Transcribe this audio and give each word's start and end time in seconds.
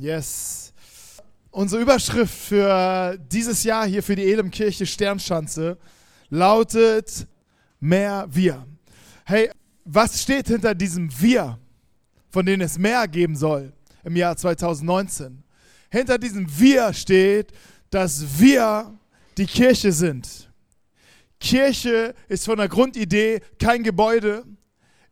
Yes. 0.00 0.72
Unsere 1.50 1.82
Überschrift 1.82 2.32
für 2.32 3.18
dieses 3.30 3.64
Jahr 3.64 3.86
hier 3.86 4.02
für 4.02 4.16
die 4.16 4.32
Elemkirche 4.32 4.86
Sternschanze 4.86 5.76
lautet 6.30 7.26
mehr 7.80 8.26
wir. 8.30 8.66
Hey, 9.26 9.50
was 9.84 10.22
steht 10.22 10.48
hinter 10.48 10.74
diesem 10.74 11.10
wir, 11.20 11.58
von 12.30 12.46
dem 12.46 12.62
es 12.62 12.78
mehr 12.78 13.06
geben 13.08 13.36
soll 13.36 13.74
im 14.02 14.16
Jahr 14.16 14.38
2019? 14.38 15.42
Hinter 15.90 16.16
diesem 16.16 16.46
wir 16.58 16.94
steht, 16.94 17.52
dass 17.90 18.24
wir 18.38 18.98
die 19.36 19.44
Kirche 19.44 19.92
sind. 19.92 20.50
Kirche 21.38 22.14
ist 22.26 22.46
von 22.46 22.56
der 22.56 22.68
Grundidee 22.68 23.40
kein 23.58 23.82
Gebäude, 23.82 24.44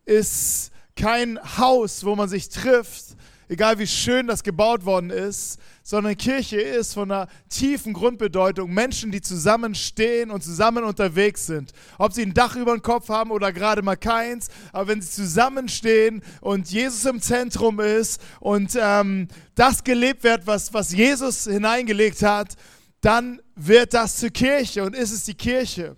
ist 0.07 0.70
kein 0.96 1.39
Haus, 1.59 2.05
wo 2.05 2.16
man 2.16 2.30
sich 2.30 2.48
trifft, 2.48 3.18
egal 3.48 3.78
wie 3.78 3.86
schön 3.86 4.26
das 4.26 4.42
gebaut 4.42 4.84
worden 4.84 5.10
ist, 5.10 5.58
sondern 5.82 6.16
Kirche 6.16 6.61
ist 6.61 6.94
von 6.94 7.11
einer 7.11 7.29
tiefen 7.48 7.93
Grundbedeutung 7.94 8.72
Menschen, 8.72 9.11
die 9.11 9.20
zusammenstehen 9.20 10.30
und 10.30 10.43
zusammen 10.43 10.84
unterwegs 10.84 11.46
sind. 11.46 11.72
Ob 11.98 12.12
sie 12.12 12.22
ein 12.22 12.34
Dach 12.34 12.56
über 12.56 12.72
dem 12.72 12.82
Kopf 12.82 13.08
haben 13.08 13.30
oder 13.30 13.53
gerade 13.53 13.82
mal 13.82 13.96
keins, 13.96 14.48
aber 14.72 14.89
wenn 14.89 15.00
sie 15.00 15.11
zusammenstehen 15.11 16.22
und 16.40 16.70
Jesus 16.70 17.04
im 17.06 17.20
Zentrum 17.20 17.80
ist 17.80 18.20
und 18.40 18.79
ähm, 18.80 19.29
das 19.54 19.82
gelebt 19.82 20.25
wird, 20.25 20.46
was, 20.46 20.75
was 20.75 20.92
Jesus 20.92 21.44
hineingelegt 21.44 22.22
hat, 22.22 22.54
dann 23.00 23.40
wird 23.54 23.94
das 23.94 24.17
zur 24.17 24.30
Kirche 24.30 24.84
und 24.84 24.94
ist 24.94 25.12
es 25.12 25.25
die 25.25 25.34
Kirche. 25.34 25.96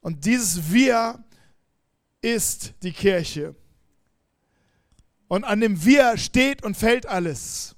Und 0.00 0.24
dieses 0.24 0.72
Wir 0.72 1.18
ist 2.20 2.74
die 2.82 2.92
Kirche. 2.92 3.56
Und 5.28 5.44
an 5.44 5.60
dem 5.60 5.84
Wir 5.84 6.16
steht 6.18 6.62
und 6.62 6.76
fällt 6.76 7.06
alles. 7.06 7.74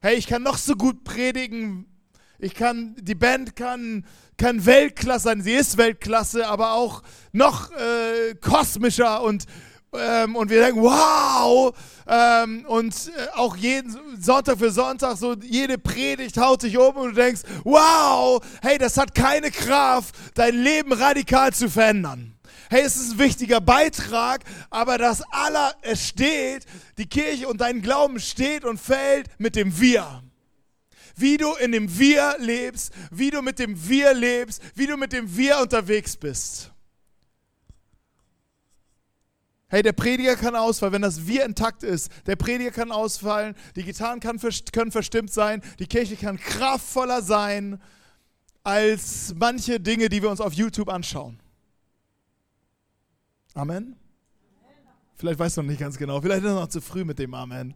Hey, 0.00 0.16
ich 0.16 0.28
kann 0.28 0.42
noch 0.42 0.58
so 0.58 0.76
gut 0.76 1.02
predigen. 1.02 1.86
Ich 2.38 2.54
kann, 2.54 2.94
die 3.00 3.16
Band 3.16 3.56
kann, 3.56 4.06
kann 4.36 4.64
Weltklasse 4.64 5.24
sein. 5.24 5.42
Sie 5.42 5.54
ist 5.54 5.76
Weltklasse, 5.76 6.46
aber 6.46 6.74
auch 6.74 7.02
noch 7.32 7.72
äh, 7.72 8.36
kosmischer 8.40 9.22
und, 9.22 9.46
ähm, 9.92 10.36
und 10.36 10.50
wir 10.50 10.60
denken, 10.60 10.82
wow! 10.82 11.76
Ähm, 12.06 12.64
und 12.68 12.94
äh, 12.94 13.36
auch 13.36 13.56
jeden 13.56 13.96
Sonntag 14.20 14.58
für 14.58 14.70
Sonntag, 14.70 15.16
so 15.16 15.34
jede 15.34 15.78
Predigt 15.78 16.38
haut 16.38 16.62
dich 16.62 16.78
um 16.78 16.94
und 16.96 17.08
du 17.08 17.14
denkst, 17.14 17.42
wow! 17.64 18.40
Hey, 18.62 18.78
das 18.78 18.96
hat 18.96 19.16
keine 19.16 19.50
Kraft, 19.50 20.14
dein 20.34 20.54
Leben 20.54 20.92
radikal 20.92 21.52
zu 21.52 21.68
verändern 21.68 22.37
hey, 22.70 22.82
es 22.82 22.96
ist 22.96 23.12
ein 23.12 23.18
wichtiger 23.18 23.60
Beitrag, 23.60 24.44
aber 24.70 24.98
das 24.98 25.22
aller, 25.30 25.74
es 25.82 26.06
steht, 26.08 26.66
die 26.96 27.06
Kirche 27.06 27.48
und 27.48 27.60
dein 27.60 27.82
Glauben 27.82 28.20
steht 28.20 28.64
und 28.64 28.78
fällt 28.78 29.28
mit 29.38 29.56
dem 29.56 29.78
Wir. 29.80 30.22
Wie 31.16 31.36
du 31.36 31.54
in 31.54 31.72
dem 31.72 31.98
Wir 31.98 32.36
lebst, 32.38 32.92
wie 33.10 33.30
du 33.30 33.42
mit 33.42 33.58
dem 33.58 33.88
Wir 33.88 34.14
lebst, 34.14 34.62
wie 34.74 34.86
du 34.86 34.96
mit 34.96 35.12
dem 35.12 35.36
Wir 35.36 35.58
unterwegs 35.58 36.16
bist. 36.16 36.70
Hey, 39.70 39.82
der 39.82 39.92
Prediger 39.92 40.34
kann 40.36 40.56
ausfallen, 40.56 40.94
wenn 40.94 41.02
das 41.02 41.26
Wir 41.26 41.44
intakt 41.44 41.82
ist. 41.82 42.10
Der 42.26 42.36
Prediger 42.36 42.70
kann 42.70 42.90
ausfallen, 42.90 43.54
die 43.76 43.82
Gitarren 43.82 44.20
kann, 44.20 44.40
können 44.72 44.92
verstimmt 44.92 45.30
sein, 45.30 45.62
die 45.78 45.86
Kirche 45.86 46.16
kann 46.16 46.38
kraftvoller 46.38 47.20
sein 47.20 47.80
als 48.62 49.34
manche 49.36 49.78
Dinge, 49.78 50.08
die 50.08 50.22
wir 50.22 50.30
uns 50.30 50.40
auf 50.40 50.54
YouTube 50.54 50.88
anschauen. 50.88 51.38
Amen? 53.54 53.96
Vielleicht 55.18 55.40
weißt 55.40 55.56
du 55.56 55.62
noch 55.62 55.68
nicht 55.70 55.80
ganz 55.80 55.98
genau. 55.98 56.20
Vielleicht 56.20 56.44
ist 56.44 56.50
es 56.50 56.54
noch 56.54 56.68
zu 56.68 56.80
früh 56.80 57.04
mit 57.04 57.18
dem 57.18 57.34
Amen. 57.34 57.74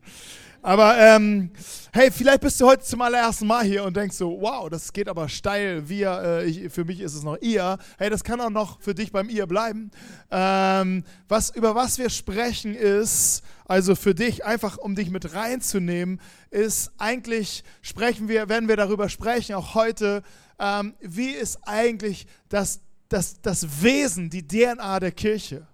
Aber 0.65 0.97
ähm, 0.97 1.51
hey, 1.93 2.13
vielleicht 2.13 2.41
bist 2.41 2.61
du 2.61 2.69
heute 2.69 2.85
zum 2.85 3.03
allerersten 3.03 3.49
Mal 3.49 3.65
hier 3.65 3.83
und 3.83 3.97
denkst 3.97 4.17
so, 4.17 4.41
wow, 4.41 4.71
das 4.71 4.93
geht 4.93 5.09
aber 5.09 5.29
steil. 5.29 5.89
Wir, 5.89 6.23
äh, 6.23 6.45
ich, 6.45 6.73
für 6.73 6.85
mich 6.85 7.01
ist 7.01 7.15
es 7.15 7.25
noch 7.25 7.37
ihr. 7.41 7.79
Hey, 7.99 8.11
das 8.11 8.23
kann 8.23 8.41
auch 8.41 8.51
noch 8.51 8.81
für 8.81 8.95
dich 8.95 9.11
beim 9.11 9.29
ihr 9.29 9.49
bleiben. 9.49 9.91
Ähm, 10.31 11.03
was, 11.27 11.51
über 11.51 11.75
was 11.75 11.99
wir 11.99 12.11
sprechen 12.11 12.77
ist, 12.77 13.43
also 13.65 13.97
für 13.97 14.15
dich, 14.15 14.45
einfach 14.45 14.79
um 14.79 14.95
dich 14.95 15.11
mit 15.11 15.35
reinzunehmen, 15.35 16.21
ist 16.51 16.93
eigentlich, 16.97 17.65
sprechen 17.81 18.29
wir, 18.29 18.49
werden 18.49 18.69
wir 18.69 18.77
darüber 18.77 19.09
sprechen, 19.09 19.57
auch 19.57 19.75
heute, 19.75 20.23
ähm, 20.61 20.95
wie 21.01 21.31
ist 21.31 21.59
eigentlich 21.67 22.29
das, 22.49 22.83
das, 23.13 23.41
das 23.41 23.83
Wesen, 23.83 24.31
die 24.31 24.47
DNA 24.47 25.01
der 25.01 25.13
Kirche? 25.13 25.67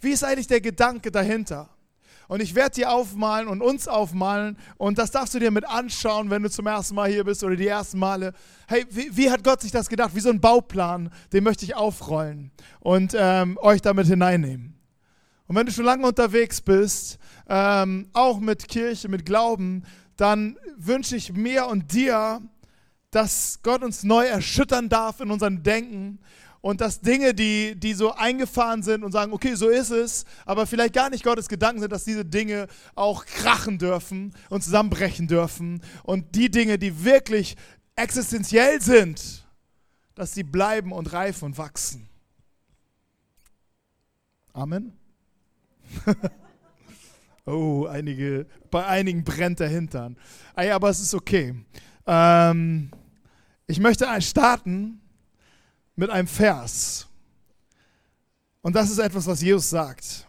Wie 0.00 0.10
ist 0.10 0.24
eigentlich 0.24 0.46
der 0.46 0.60
Gedanke 0.60 1.10
dahinter? 1.10 1.70
Und 2.26 2.40
ich 2.40 2.54
werde 2.54 2.76
dir 2.76 2.90
aufmalen 2.90 3.48
und 3.48 3.60
uns 3.60 3.86
aufmalen 3.86 4.56
und 4.78 4.98
das 4.98 5.10
darfst 5.10 5.34
du 5.34 5.38
dir 5.38 5.50
mit 5.50 5.66
anschauen, 5.66 6.30
wenn 6.30 6.42
du 6.42 6.50
zum 6.50 6.66
ersten 6.66 6.94
Mal 6.94 7.10
hier 7.10 7.24
bist 7.24 7.44
oder 7.44 7.54
die 7.54 7.66
ersten 7.66 7.98
Male. 7.98 8.32
Hey, 8.66 8.86
wie, 8.90 9.14
wie 9.14 9.30
hat 9.30 9.44
Gott 9.44 9.60
sich 9.60 9.70
das 9.70 9.88
gedacht? 9.88 10.14
Wie 10.14 10.20
so 10.20 10.30
ein 10.30 10.40
Bauplan, 10.40 11.10
den 11.32 11.44
möchte 11.44 11.64
ich 11.64 11.74
aufrollen 11.74 12.50
und 12.80 13.14
ähm, 13.16 13.58
euch 13.60 13.82
damit 13.82 14.06
hineinnehmen. 14.06 14.74
Und 15.46 15.56
wenn 15.56 15.66
du 15.66 15.72
schon 15.72 15.84
lange 15.84 16.06
unterwegs 16.06 16.62
bist, 16.62 17.18
ähm, 17.48 18.08
auch 18.14 18.40
mit 18.40 18.68
Kirche, 18.68 19.08
mit 19.08 19.26
Glauben, 19.26 19.84
dann 20.16 20.56
wünsche 20.76 21.16
ich 21.16 21.32
mir 21.32 21.66
und 21.66 21.92
dir, 21.92 22.40
dass 23.10 23.60
Gott 23.62 23.82
uns 23.82 24.02
neu 24.02 24.24
erschüttern 24.24 24.88
darf 24.88 25.20
in 25.20 25.30
unserem 25.30 25.62
Denken 25.62 26.18
und 26.64 26.80
dass 26.80 27.02
Dinge, 27.02 27.34
die, 27.34 27.78
die 27.78 27.92
so 27.92 28.14
eingefahren 28.14 28.82
sind 28.82 29.04
und 29.04 29.12
sagen, 29.12 29.34
okay, 29.34 29.54
so 29.54 29.68
ist 29.68 29.90
es, 29.90 30.24
aber 30.46 30.66
vielleicht 30.66 30.94
gar 30.94 31.10
nicht 31.10 31.22
Gottes 31.22 31.46
Gedanken 31.46 31.82
sind, 31.82 31.92
dass 31.92 32.04
diese 32.04 32.24
Dinge 32.24 32.68
auch 32.94 33.26
krachen 33.26 33.76
dürfen 33.76 34.32
und 34.48 34.64
zusammenbrechen 34.64 35.28
dürfen 35.28 35.82
und 36.04 36.34
die 36.34 36.50
Dinge, 36.50 36.78
die 36.78 37.04
wirklich 37.04 37.56
existenziell 37.96 38.80
sind, 38.80 39.46
dass 40.14 40.32
sie 40.32 40.42
bleiben 40.42 40.92
und 40.92 41.12
reifen 41.12 41.44
und 41.44 41.58
wachsen. 41.58 42.08
Amen. 44.54 44.94
oh, 47.44 47.84
einige, 47.90 48.46
bei 48.70 48.86
einigen 48.86 49.22
brennt 49.22 49.60
der 49.60 49.68
Hintern. 49.68 50.16
Aber 50.54 50.88
es 50.88 51.00
ist 51.00 51.12
okay. 51.12 51.56
Ähm, 52.06 52.90
ich 53.66 53.80
möchte 53.80 54.06
starten 54.22 55.02
mit 55.96 56.10
einem 56.10 56.28
Vers. 56.28 57.06
Und 58.62 58.74
das 58.74 58.90
ist 58.90 58.98
etwas, 58.98 59.26
was 59.26 59.42
Jesus 59.42 59.70
sagt. 59.70 60.26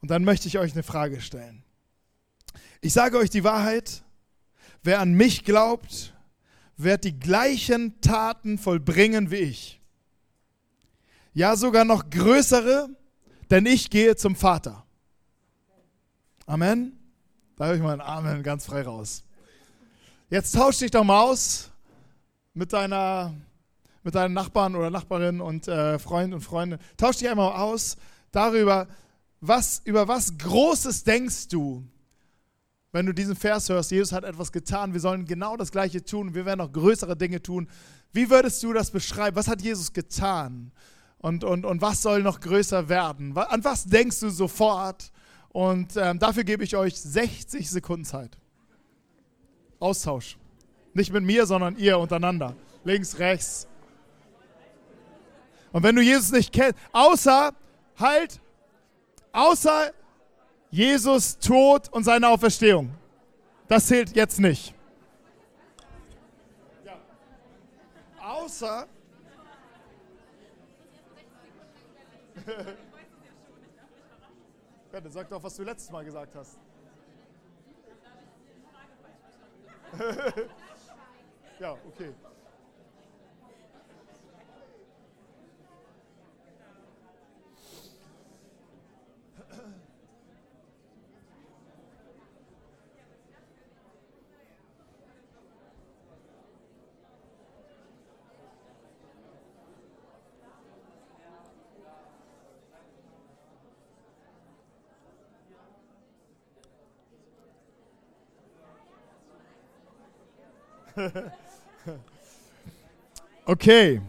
Und 0.00 0.10
dann 0.10 0.24
möchte 0.24 0.48
ich 0.48 0.58
euch 0.58 0.72
eine 0.72 0.82
Frage 0.82 1.20
stellen. 1.20 1.62
Ich 2.80 2.92
sage 2.92 3.18
euch 3.18 3.30
die 3.30 3.44
Wahrheit, 3.44 4.02
wer 4.82 5.00
an 5.00 5.12
mich 5.12 5.44
glaubt, 5.44 6.14
wird 6.76 7.04
die 7.04 7.18
gleichen 7.18 8.00
Taten 8.00 8.58
vollbringen 8.58 9.30
wie 9.30 9.36
ich. 9.36 9.80
Ja, 11.32 11.56
sogar 11.56 11.84
noch 11.84 12.10
größere, 12.10 12.88
denn 13.50 13.66
ich 13.66 13.90
gehe 13.90 14.16
zum 14.16 14.34
Vater. 14.34 14.84
Amen. 16.46 16.98
Da 17.56 17.66
höre 17.66 17.74
ich 17.74 17.82
mal 17.82 17.92
ein 17.92 18.00
Amen 18.00 18.42
ganz 18.42 18.64
frei 18.64 18.82
raus. 18.82 19.22
Jetzt 20.30 20.52
tausch 20.54 20.78
dich 20.78 20.90
doch 20.90 21.04
mal 21.04 21.20
aus 21.20 21.70
mit 22.54 22.72
deiner 22.72 23.34
mit 24.02 24.14
deinen 24.14 24.34
Nachbarn 24.34 24.76
oder 24.76 24.90
Nachbarinnen 24.90 25.40
und 25.40 25.68
äh, 25.68 25.98
Freunden 25.98 26.34
und 26.34 26.40
Freunde. 26.40 26.78
Tausch 26.96 27.18
dich 27.18 27.28
einmal 27.28 27.52
aus 27.52 27.96
darüber, 28.32 28.88
was, 29.40 29.82
über 29.84 30.08
was 30.08 30.36
Großes 30.38 31.04
denkst 31.04 31.48
du, 31.48 31.84
wenn 32.92 33.06
du 33.06 33.12
diesen 33.12 33.36
Vers 33.36 33.68
hörst. 33.68 33.90
Jesus 33.90 34.12
hat 34.12 34.24
etwas 34.24 34.52
getan, 34.52 34.92
wir 34.92 35.00
sollen 35.00 35.24
genau 35.24 35.56
das 35.56 35.70
Gleiche 35.70 36.04
tun, 36.04 36.34
wir 36.34 36.44
werden 36.44 36.58
noch 36.58 36.72
größere 36.72 37.16
Dinge 37.16 37.42
tun. 37.42 37.68
Wie 38.12 38.28
würdest 38.30 38.62
du 38.62 38.72
das 38.72 38.90
beschreiben? 38.90 39.36
Was 39.36 39.48
hat 39.48 39.62
Jesus 39.62 39.92
getan? 39.92 40.72
Und, 41.18 41.44
und, 41.44 41.64
und 41.64 41.82
was 41.82 42.02
soll 42.02 42.22
noch 42.22 42.40
größer 42.40 42.88
werden? 42.88 43.36
An 43.36 43.62
was 43.62 43.84
denkst 43.84 44.20
du 44.20 44.30
sofort? 44.30 45.12
Und 45.50 45.96
ähm, 45.96 46.18
dafür 46.18 46.44
gebe 46.44 46.64
ich 46.64 46.76
euch 46.76 46.98
60 46.98 47.68
Sekunden 47.68 48.04
Zeit. 48.04 48.38
Austausch. 49.78 50.38
Nicht 50.94 51.12
mit 51.12 51.24
mir, 51.24 51.46
sondern 51.46 51.76
ihr 51.76 51.98
untereinander. 51.98 52.56
Links, 52.84 53.18
rechts. 53.18 53.66
Und 55.72 55.82
wenn 55.82 55.96
du 55.96 56.02
Jesus 56.02 56.32
nicht 56.32 56.52
kennst, 56.52 56.78
außer, 56.92 57.52
halt, 57.98 58.40
außer 59.32 59.92
Jesus 60.70 61.38
Tod 61.38 61.88
und 61.92 62.04
seine 62.04 62.28
Auferstehung. 62.28 62.90
Das 63.68 63.86
zählt 63.86 64.14
jetzt 64.16 64.38
nicht. 64.40 64.74
Ja. 66.84 66.98
Außer. 68.20 68.86
ja, 74.92 75.00
sag 75.08 75.28
doch, 75.28 75.42
was 75.42 75.56
du 75.56 75.62
letztes 75.62 75.90
Mal 75.90 76.04
gesagt 76.04 76.34
hast. 76.34 76.58
ja, 81.58 81.72
okay. 81.72 82.14
Okay. 113.46 114.00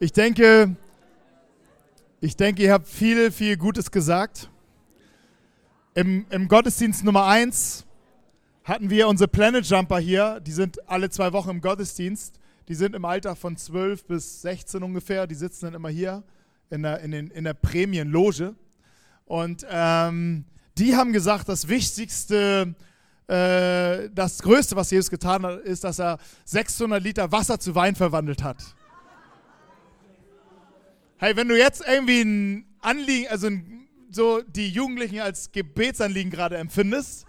Ich 0.00 0.12
denke, 0.12 0.74
ich 2.20 2.36
denke, 2.36 2.62
ihr 2.62 2.72
habt 2.72 2.88
viel, 2.88 3.30
viel 3.30 3.56
Gutes 3.56 3.88
gesagt. 3.90 4.50
Im, 5.94 6.26
Im 6.28 6.48
Gottesdienst 6.48 7.04
Nummer 7.04 7.26
1 7.26 7.84
hatten 8.64 8.90
wir 8.90 9.06
unsere 9.06 9.28
Planet 9.28 9.64
Jumper 9.64 9.98
hier. 9.98 10.40
Die 10.40 10.50
sind 10.50 10.88
alle 10.88 11.08
zwei 11.10 11.32
Wochen 11.32 11.50
im 11.50 11.60
Gottesdienst. 11.60 12.40
Die 12.66 12.74
sind 12.74 12.96
im 12.96 13.04
Alter 13.04 13.36
von 13.36 13.56
12 13.56 14.06
bis 14.06 14.42
16 14.42 14.82
ungefähr. 14.82 15.28
Die 15.28 15.36
sitzen 15.36 15.66
dann 15.66 15.74
immer 15.74 15.90
hier 15.90 16.24
in 16.70 16.82
der, 16.82 16.98
in 17.00 17.12
den, 17.12 17.30
in 17.30 17.44
der 17.44 17.54
Prämienloge. 17.54 18.56
Und 19.24 19.64
ähm, 19.70 20.46
die 20.78 20.96
haben 20.96 21.12
gesagt, 21.12 21.48
das 21.48 21.68
Wichtigste, 21.68 22.74
äh, 23.32 24.10
das 24.12 24.42
Größte, 24.42 24.76
was 24.76 24.90
Jesus 24.90 25.08
getan 25.08 25.46
hat, 25.46 25.60
ist, 25.60 25.84
dass 25.84 25.98
er 25.98 26.18
600 26.44 27.02
Liter 27.02 27.32
Wasser 27.32 27.58
zu 27.58 27.74
Wein 27.74 27.94
verwandelt 27.94 28.42
hat. 28.42 28.58
Hey, 31.16 31.34
wenn 31.34 31.48
du 31.48 31.56
jetzt 31.56 31.82
irgendwie 31.86 32.20
ein 32.20 32.66
Anliegen, 32.80 33.28
also 33.28 33.48
so 34.10 34.42
die 34.42 34.68
Jugendlichen 34.68 35.20
als 35.20 35.50
Gebetsanliegen 35.50 36.30
gerade 36.30 36.58
empfindest, 36.58 37.24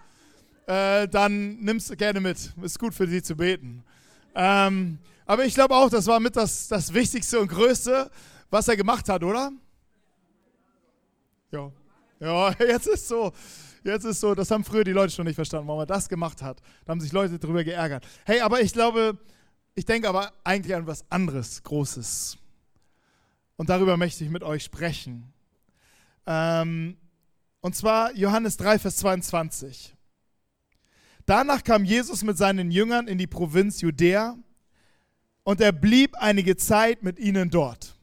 äh, 0.67 1.07
dann 1.07 1.59
nimmst 1.61 1.97
gerne 1.97 2.19
mit. 2.19 2.53
Ist 2.61 2.79
gut 2.79 2.93
für 2.93 3.07
sie 3.07 3.21
zu 3.21 3.37
beten. 3.37 3.85
Ähm, 4.35 4.97
aber 5.25 5.45
ich 5.45 5.53
glaube 5.53 5.73
auch, 5.73 5.89
das 5.89 6.07
war 6.07 6.19
mit 6.19 6.35
das, 6.35 6.67
das 6.67 6.93
Wichtigste 6.93 7.39
und 7.39 7.47
Größte, 7.47 8.11
was 8.49 8.67
er 8.67 8.75
gemacht 8.75 9.07
hat, 9.07 9.23
oder? 9.23 9.53
Ja. 12.19 12.53
Jetzt 12.59 12.87
ist 12.87 13.07
so. 13.07 13.31
Jetzt 13.83 14.05
ist 14.05 14.21
so, 14.21 14.33
das 14.33 14.49
haben 14.49 14.63
früher 14.63 14.83
die 14.83 14.91
Leute 14.91 15.13
schon 15.13 15.25
nicht 15.25 15.35
verstanden, 15.35 15.67
warum 15.67 15.81
er 15.81 15.85
das 15.85 16.07
gemacht 16.07 16.41
hat. 16.41 16.61
Da 16.85 16.91
haben 16.91 17.01
sich 17.01 17.11
Leute 17.11 17.37
darüber 17.37 17.63
geärgert. 17.63 18.07
Hey, 18.25 18.39
aber 18.39 18.61
ich 18.61 18.71
glaube, 18.71 19.17
ich 19.75 19.85
denke 19.85 20.07
aber 20.07 20.31
eigentlich 20.43 20.75
an 20.75 20.87
was 20.87 21.03
anderes, 21.11 21.63
Großes. 21.63 22.37
Und 23.57 23.69
darüber 23.69 23.97
möchte 23.97 24.23
ich 24.23 24.29
mit 24.29 24.43
euch 24.43 24.63
sprechen. 24.63 25.33
Ähm, 26.25 26.97
und 27.59 27.75
zwar 27.75 28.15
Johannes 28.15 28.57
3, 28.57 28.79
Vers 28.79 28.97
22. 28.97 29.95
Danach 31.25 31.63
kam 31.63 31.85
Jesus 31.85 32.23
mit 32.23 32.37
seinen 32.37 32.71
Jüngern 32.71 33.07
in 33.07 33.17
die 33.17 33.27
Provinz 33.27 33.81
Judäa 33.81 34.37
und 35.43 35.61
er 35.61 35.71
blieb 35.71 36.15
einige 36.15 36.55
Zeit 36.55 37.03
mit 37.03 37.19
ihnen 37.19 37.49
dort. 37.49 37.95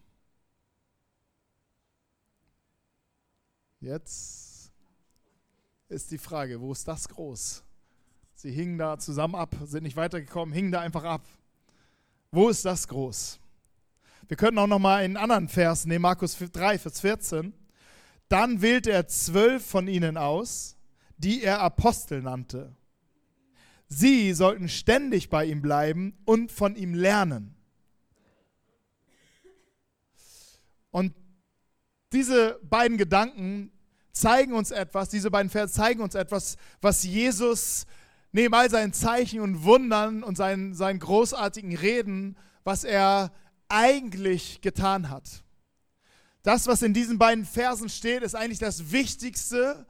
Jetzt 3.80 4.49
ist 5.90 6.10
die 6.10 6.18
Frage, 6.18 6.60
wo 6.60 6.72
ist 6.72 6.86
das 6.86 7.08
groß? 7.08 7.64
Sie 8.34 8.50
hingen 8.50 8.78
da 8.78 8.98
zusammen 8.98 9.34
ab, 9.34 9.54
sind 9.64 9.82
nicht 9.82 9.96
weitergekommen, 9.96 10.54
hingen 10.54 10.72
da 10.72 10.80
einfach 10.80 11.04
ab. 11.04 11.26
Wo 12.30 12.48
ist 12.48 12.64
das 12.64 12.86
groß? 12.88 13.38
Wir 14.28 14.36
können 14.36 14.58
auch 14.58 14.68
noch 14.68 14.78
mal 14.78 15.02
einen 15.02 15.16
anderen 15.16 15.48
Vers 15.48 15.84
nehmen, 15.86 16.02
Markus 16.02 16.38
3, 16.38 16.78
Vers 16.78 17.00
14. 17.00 17.52
Dann 18.28 18.62
wählte 18.62 18.92
er 18.92 19.08
zwölf 19.08 19.66
von 19.66 19.88
ihnen 19.88 20.16
aus, 20.16 20.76
die 21.18 21.42
er 21.42 21.60
Apostel 21.60 22.22
nannte. 22.22 22.74
Sie 23.88 24.32
sollten 24.32 24.68
ständig 24.68 25.28
bei 25.28 25.44
ihm 25.44 25.60
bleiben 25.60 26.16
und 26.24 26.52
von 26.52 26.76
ihm 26.76 26.94
lernen. 26.94 27.56
Und 30.92 31.14
diese 32.12 32.60
beiden 32.62 32.96
Gedanken 32.96 33.72
zeigen 34.12 34.52
uns 34.52 34.70
etwas, 34.70 35.08
diese 35.08 35.30
beiden 35.30 35.50
Verse 35.50 35.72
zeigen 35.72 36.00
uns 36.00 36.14
etwas, 36.14 36.56
was 36.80 37.04
Jesus 37.04 37.86
neben 38.32 38.54
all 38.54 38.70
seinen 38.70 38.92
Zeichen 38.92 39.40
und 39.40 39.64
Wundern 39.64 40.22
und 40.22 40.36
seinen, 40.36 40.74
seinen 40.74 41.00
großartigen 41.00 41.76
Reden, 41.76 42.36
was 42.64 42.84
er 42.84 43.32
eigentlich 43.68 44.60
getan 44.60 45.10
hat. 45.10 45.24
Das, 46.42 46.66
was 46.66 46.82
in 46.82 46.94
diesen 46.94 47.18
beiden 47.18 47.44
Versen 47.44 47.88
steht, 47.88 48.22
ist 48.22 48.34
eigentlich 48.34 48.58
das 48.58 48.92
Wichtigste, 48.92 49.86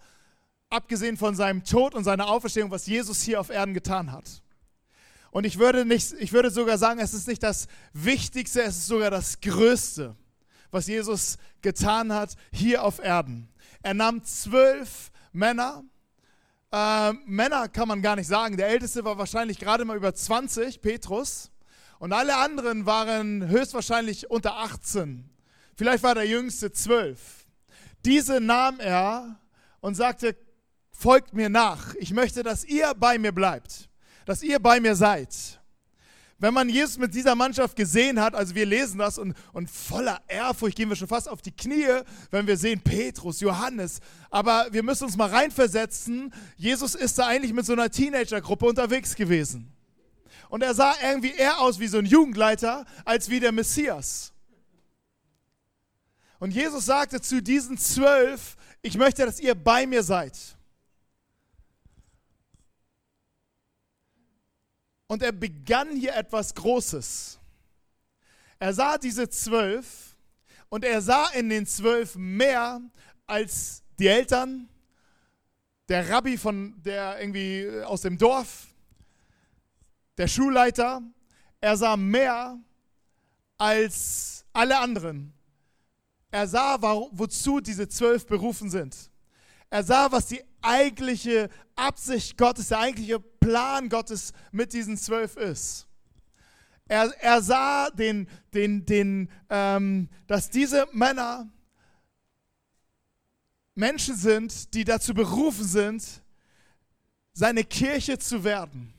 abgesehen 0.69 1.17
von 1.17 1.35
seinem 1.35 1.65
Tod 1.65 1.95
und 1.95 2.05
seiner 2.05 2.29
Auferstehung, 2.29 2.71
was 2.71 2.87
Jesus 2.87 3.23
hier 3.23 3.41
auf 3.41 3.51
Erden 3.51 3.75
getan 3.75 4.13
hat. 4.13 4.43
Und 5.31 5.45
ich 5.45 5.59
würde, 5.59 5.85
nicht, 5.85 6.13
ich 6.19 6.33
würde 6.33 6.51
sogar 6.51 6.79
sagen, 6.79 7.01
es 7.01 7.15
ist 7.15 7.29
nicht 7.29 7.43
das 7.43 7.69
Wichtigste, 7.93 8.63
es 8.63 8.79
ist 8.79 8.87
sogar 8.87 9.11
das 9.11 9.41
Größte, 9.41 10.17
was 10.71 10.87
Jesus 10.87 11.39
getan 11.63 12.13
hat 12.13 12.35
hier 12.53 12.83
auf 12.83 12.99
Erden. 12.99 13.49
Er 13.83 13.95
nahm 13.95 14.23
zwölf 14.25 15.11
Männer. 15.33 15.85
Äh, 16.73 17.13
Männer 17.27 17.69
kann 17.69 17.89
man 17.89 18.03
gar 18.03 18.17
nicht 18.17 18.27
sagen. 18.27 18.57
Der 18.57 18.69
älteste 18.69 19.05
war 19.05 19.19
wahrscheinlich 19.19 19.59
gerade 19.59 19.85
mal 19.85 19.97
über 19.97 20.15
20, 20.15 20.81
Petrus. 20.81 21.51
Und 21.99 22.13
alle 22.13 22.37
anderen 22.37 22.87
waren 22.87 23.49
höchstwahrscheinlich 23.49 24.31
unter 24.31 24.57
18. 24.57 25.29
Vielleicht 25.77 26.03
war 26.03 26.15
der 26.15 26.27
jüngste 26.27 26.73
12. 26.73 27.47
Diese 28.05 28.41
nahm 28.41 28.81
er 28.81 29.39
und 29.81 29.95
sagte, 29.95 30.37
folgt 30.93 31.35
mir 31.35 31.49
nach. 31.49 31.95
Ich 31.97 32.13
möchte, 32.13 32.43
dass 32.43 32.65
ihr 32.65 32.95
bei 32.95 33.19
mir 33.19 33.33
bleibt, 33.33 33.89
dass 34.27 34.43
ihr 34.43 34.59
bei 34.59 34.81
mir 34.81 34.95
seid. 34.97 35.60
Wenn 36.41 36.55
man 36.55 36.71
Jesus 36.71 36.97
mit 36.97 37.15
dieser 37.15 37.35
Mannschaft 37.35 37.77
gesehen 37.77 38.19
hat, 38.19 38.35
also 38.35 38.55
wir 38.55 38.65
lesen 38.65 38.99
das 38.99 39.19
und, 39.19 39.35
und 39.53 39.71
voller 39.71 40.23
Ehrfurcht 40.27 40.75
gehen 40.75 40.89
wir 40.89 40.97
schon 40.97 41.07
fast 41.07 41.29
auf 41.29 41.43
die 41.43 41.53
Knie, 41.53 42.01
wenn 42.31 42.47
wir 42.47 42.57
sehen 42.57 42.81
Petrus, 42.81 43.41
Johannes. 43.41 44.01
Aber 44.31 44.67
wir 44.71 44.83
müssen 44.83 45.05
uns 45.05 45.19
mal 45.19 45.29
reinversetzen. 45.29 46.33
Jesus 46.57 46.95
ist 46.95 47.19
da 47.19 47.27
eigentlich 47.27 47.53
mit 47.53 47.67
so 47.67 47.75
einer 47.75 47.91
Teenagergruppe 47.91 48.65
unterwegs 48.65 49.15
gewesen. 49.15 49.71
Und 50.49 50.63
er 50.63 50.75
sah 50.75 50.95
irgendwie 51.03 51.33
eher 51.33 51.61
aus 51.61 51.79
wie 51.79 51.89
so 51.89 51.99
ein 51.99 52.07
Jugendleiter 52.07 52.87
als 53.05 53.29
wie 53.29 53.39
der 53.39 53.53
Messias. 53.53 54.33
Und 56.39 56.53
Jesus 56.53 56.87
sagte 56.87 57.21
zu 57.21 57.43
diesen 57.43 57.77
zwölf, 57.77 58.57
ich 58.81 58.97
möchte, 58.97 59.27
dass 59.27 59.41
ihr 59.41 59.55
bei 59.55 59.87
mir 59.87 60.03
seid. 60.03 60.57
Und 65.11 65.25
er 65.25 65.33
begann 65.33 65.97
hier 65.97 66.15
etwas 66.15 66.55
Großes. 66.55 67.41
Er 68.61 68.73
sah 68.73 68.97
diese 68.97 69.29
zwölf 69.29 70.15
und 70.69 70.85
er 70.85 71.03
sah 71.03 71.31
in 71.31 71.49
den 71.49 71.67
zwölf 71.67 72.15
mehr 72.15 72.81
als 73.27 73.83
die 73.99 74.07
Eltern, 74.07 74.69
der 75.89 76.09
Rabbi 76.09 76.39
von 76.39 76.81
der 76.81 77.21
irgendwie 77.21 77.83
aus 77.83 78.03
dem 78.03 78.19
Dorf, 78.19 78.69
der 80.17 80.29
Schulleiter. 80.29 81.03
Er 81.61 81.77
sah 81.77 81.97
mehr 81.97 82.57
als 83.59 84.45
alle 84.53 84.79
anderen. 84.79 85.33
Er 86.31 86.47
sah, 86.47 86.81
wozu 87.11 87.59
diese 87.59 87.89
zwölf 87.89 88.29
berufen 88.29 88.71
sind. 88.71 89.11
Er 89.71 89.83
sah, 89.83 90.13
was 90.13 90.27
die 90.27 90.45
eigentliche 90.63 91.51
Absicht 91.75 92.39
Gottes, 92.39 92.69
der 92.69 92.79
eigentliche 92.79 93.19
Plan 93.51 93.89
Gottes 93.89 94.33
mit 94.53 94.73
diesen 94.73 94.97
zwölf 94.97 95.37
ist. 95.37 95.89
Er, 96.87 97.13
er 97.21 97.43
sah, 97.43 97.91
den, 97.91 98.29
den, 98.55 98.87
den, 98.87 99.29
ähm, 99.49 100.09
dass 100.29 100.51
diese 100.51 100.87
Männer 100.93 101.49
Menschen 103.75 104.15
sind, 104.15 104.73
die 104.73 104.85
dazu 104.85 105.15
berufen 105.15 105.65
sind, 105.65 106.23
seine 107.33 107.65
Kirche 107.65 108.21
zu 108.21 108.45
werden. 108.45 108.95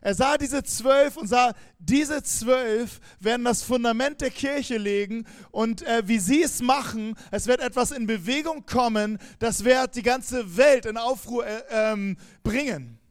Er 0.00 0.14
sah 0.14 0.38
diese 0.38 0.62
zwölf 0.62 1.16
und 1.16 1.26
sah, 1.26 1.52
diese 1.80 2.22
zwölf 2.22 3.00
werden 3.18 3.44
das 3.44 3.64
Fundament 3.64 4.20
der 4.20 4.30
Kirche 4.30 4.76
legen 4.78 5.26
und 5.50 5.82
äh, 5.82 6.06
wie 6.06 6.20
sie 6.20 6.44
es 6.44 6.62
machen, 6.62 7.16
es 7.32 7.48
wird 7.48 7.60
etwas 7.60 7.90
in 7.90 8.06
Bewegung 8.06 8.64
kommen, 8.64 9.18
das 9.40 9.64
wird 9.64 9.96
die 9.96 10.02
ganze 10.04 10.56
Welt 10.56 10.86
in 10.86 10.96
Aufruhr 10.96 11.44
äh, 11.44 11.62
ähm, 11.70 12.16
bringen. 12.44 13.01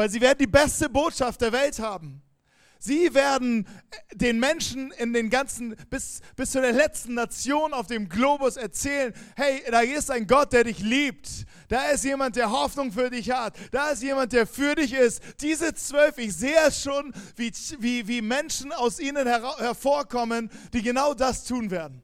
Weil 0.00 0.08
sie 0.08 0.22
werden 0.22 0.38
die 0.38 0.46
beste 0.46 0.88
Botschaft 0.88 1.42
der 1.42 1.52
Welt 1.52 1.78
haben. 1.78 2.22
Sie 2.78 3.12
werden 3.12 3.68
den 4.14 4.40
Menschen 4.40 4.92
in 4.92 5.12
den 5.12 5.28
ganzen, 5.28 5.76
bis, 5.90 6.22
bis 6.36 6.52
zu 6.52 6.62
der 6.62 6.72
letzten 6.72 7.12
Nation 7.12 7.74
auf 7.74 7.86
dem 7.86 8.08
Globus 8.08 8.56
erzählen, 8.56 9.12
hey, 9.36 9.62
da 9.70 9.80
ist 9.80 10.10
ein 10.10 10.26
Gott, 10.26 10.54
der 10.54 10.64
dich 10.64 10.78
liebt. 10.78 11.44
Da 11.68 11.90
ist 11.90 12.02
jemand, 12.02 12.36
der 12.36 12.50
Hoffnung 12.50 12.92
für 12.92 13.10
dich 13.10 13.30
hat. 13.30 13.58
Da 13.72 13.90
ist 13.90 14.02
jemand, 14.02 14.32
der 14.32 14.46
für 14.46 14.74
dich 14.74 14.94
ist. 14.94 15.20
Diese 15.42 15.74
zwölf, 15.74 16.16
ich 16.16 16.34
sehe 16.34 16.56
es 16.66 16.82
schon, 16.82 17.12
wie, 17.36 17.52
wie, 17.80 18.08
wie 18.08 18.22
Menschen 18.22 18.72
aus 18.72 19.00
ihnen 19.00 19.26
her 19.26 19.54
hervorkommen, 19.58 20.48
die 20.72 20.80
genau 20.80 21.12
das 21.12 21.44
tun 21.44 21.70
werden. 21.70 22.02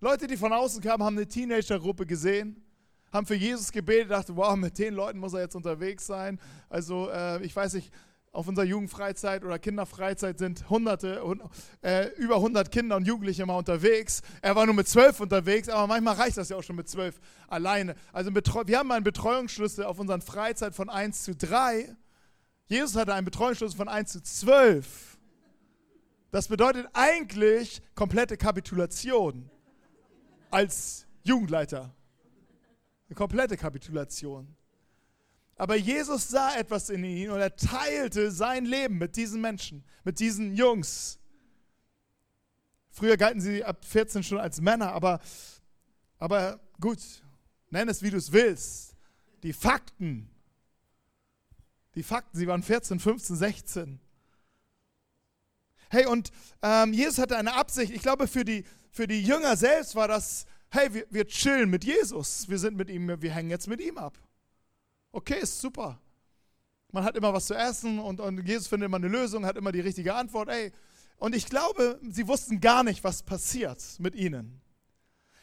Leute, 0.00 0.26
die 0.26 0.38
von 0.38 0.54
außen 0.54 0.80
kamen, 0.80 1.04
haben 1.04 1.18
eine 1.18 1.28
Teenagergruppe 1.28 2.06
gesehen 2.06 2.64
haben 3.12 3.26
für 3.26 3.34
Jesus 3.34 3.72
gebetet, 3.72 4.10
dachten, 4.10 4.36
wow, 4.36 4.56
mit 4.56 4.78
den 4.78 4.94
Leuten 4.94 5.18
muss 5.18 5.34
er 5.34 5.40
jetzt 5.40 5.54
unterwegs 5.54 6.06
sein. 6.06 6.40
Also 6.68 7.10
äh, 7.10 7.42
ich 7.44 7.54
weiß 7.54 7.74
nicht, 7.74 7.92
auf 8.32 8.48
unserer 8.48 8.64
Jugendfreizeit 8.64 9.44
oder 9.44 9.58
Kinderfreizeit 9.58 10.38
sind 10.38 10.70
hunderte, 10.70 11.22
äh, 11.82 12.08
über 12.16 12.36
100 12.36 12.72
Kinder 12.72 12.96
und 12.96 13.06
Jugendliche 13.06 13.44
mal 13.44 13.58
unterwegs. 13.58 14.22
Er 14.40 14.56
war 14.56 14.64
nur 14.64 14.74
mit 14.74 14.88
zwölf 14.88 15.20
unterwegs, 15.20 15.68
aber 15.68 15.86
manchmal 15.86 16.14
reicht 16.14 16.38
das 16.38 16.48
ja 16.48 16.56
auch 16.56 16.62
schon 16.62 16.76
mit 16.76 16.88
zwölf 16.88 17.20
alleine. 17.48 17.94
Also 18.10 18.30
wir 18.34 18.78
haben 18.78 18.90
einen 18.90 19.04
Betreuungsschlüssel 19.04 19.84
auf 19.84 19.98
unseren 19.98 20.22
Freizeit 20.22 20.74
von 20.74 20.88
1 20.88 21.24
zu 21.24 21.36
3 21.36 21.94
Jesus 22.72 22.96
hatte 22.96 23.12
einen 23.12 23.26
Betreuungsschlüssel 23.26 23.76
von 23.76 23.88
1 23.88 24.12
zu 24.12 24.22
12. 24.22 25.18
Das 26.30 26.48
bedeutet 26.48 26.88
eigentlich 26.94 27.82
komplette 27.94 28.38
Kapitulation 28.38 29.50
als 30.50 31.06
Jugendleiter. 31.22 31.94
Eine 33.12 33.18
komplette 33.18 33.58
Kapitulation. 33.58 34.56
Aber 35.56 35.76
Jesus 35.76 36.30
sah 36.30 36.56
etwas 36.56 36.88
in 36.88 37.04
ihn 37.04 37.28
und 37.28 37.40
er 37.40 37.54
teilte 37.54 38.30
sein 38.30 38.64
Leben 38.64 38.96
mit 38.96 39.16
diesen 39.16 39.42
Menschen, 39.42 39.84
mit 40.02 40.18
diesen 40.18 40.54
Jungs. 40.54 41.18
Früher 42.88 43.18
galten 43.18 43.42
sie 43.42 43.62
ab 43.62 43.84
14 43.84 44.22
schon 44.22 44.38
als 44.38 44.62
Männer, 44.62 44.92
aber, 44.92 45.20
aber 46.16 46.58
gut, 46.80 47.00
nenn 47.68 47.86
es 47.90 48.00
wie 48.00 48.08
du 48.08 48.16
es 48.16 48.32
willst. 48.32 48.96
Die 49.42 49.52
Fakten, 49.52 50.30
die 51.94 52.02
Fakten, 52.02 52.38
sie 52.38 52.46
waren 52.46 52.62
14, 52.62 52.98
15, 52.98 53.36
16. 53.36 54.00
Hey, 55.90 56.06
und 56.06 56.32
ähm, 56.62 56.94
Jesus 56.94 57.18
hatte 57.18 57.36
eine 57.36 57.52
Absicht. 57.52 57.92
Ich 57.92 58.00
glaube, 58.00 58.26
für 58.26 58.46
die, 58.46 58.64
für 58.90 59.06
die 59.06 59.22
Jünger 59.22 59.54
selbst 59.58 59.96
war 59.96 60.08
das, 60.08 60.46
hey, 60.72 60.92
wir, 60.92 61.06
wir 61.10 61.26
chillen 61.26 61.68
mit 61.68 61.84
Jesus. 61.84 62.48
Wir 62.48 62.58
sind 62.58 62.76
mit 62.76 62.88
ihm, 62.88 63.20
wir 63.20 63.30
hängen 63.30 63.50
jetzt 63.50 63.68
mit 63.68 63.80
ihm 63.80 63.98
ab. 63.98 64.18
Okay, 65.12 65.38
ist 65.40 65.60
super. 65.60 66.00
Man 66.90 67.04
hat 67.04 67.16
immer 67.16 67.32
was 67.32 67.46
zu 67.46 67.54
essen 67.54 67.98
und, 67.98 68.20
und 68.20 68.46
Jesus 68.46 68.66
findet 68.66 68.86
immer 68.86 68.96
eine 68.96 69.08
Lösung, 69.08 69.44
hat 69.44 69.56
immer 69.56 69.72
die 69.72 69.80
richtige 69.80 70.14
Antwort. 70.14 70.48
Ey, 70.48 70.72
und 71.18 71.34
ich 71.34 71.46
glaube, 71.46 72.00
sie 72.10 72.26
wussten 72.26 72.60
gar 72.60 72.82
nicht, 72.84 73.04
was 73.04 73.22
passiert 73.22 73.82
mit 73.98 74.14
ihnen. 74.14 74.60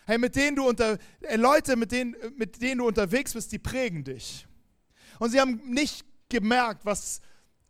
Hey, 0.06 0.18
mit 0.18 0.36
denen 0.36 0.56
du 0.56 0.68
unter, 0.68 0.98
äh, 1.22 1.36
Leute, 1.36 1.76
mit 1.76 1.92
denen, 1.92 2.16
mit 2.36 2.62
denen 2.62 2.80
du 2.80 2.88
unterwegs 2.88 3.34
bist, 3.34 3.52
die 3.52 3.60
prägen 3.60 4.04
dich. 4.04 4.48
Und 5.20 5.30
sie 5.30 5.40
haben 5.40 5.62
nicht 5.66 6.06
gemerkt, 6.30 6.86
was, 6.86 7.22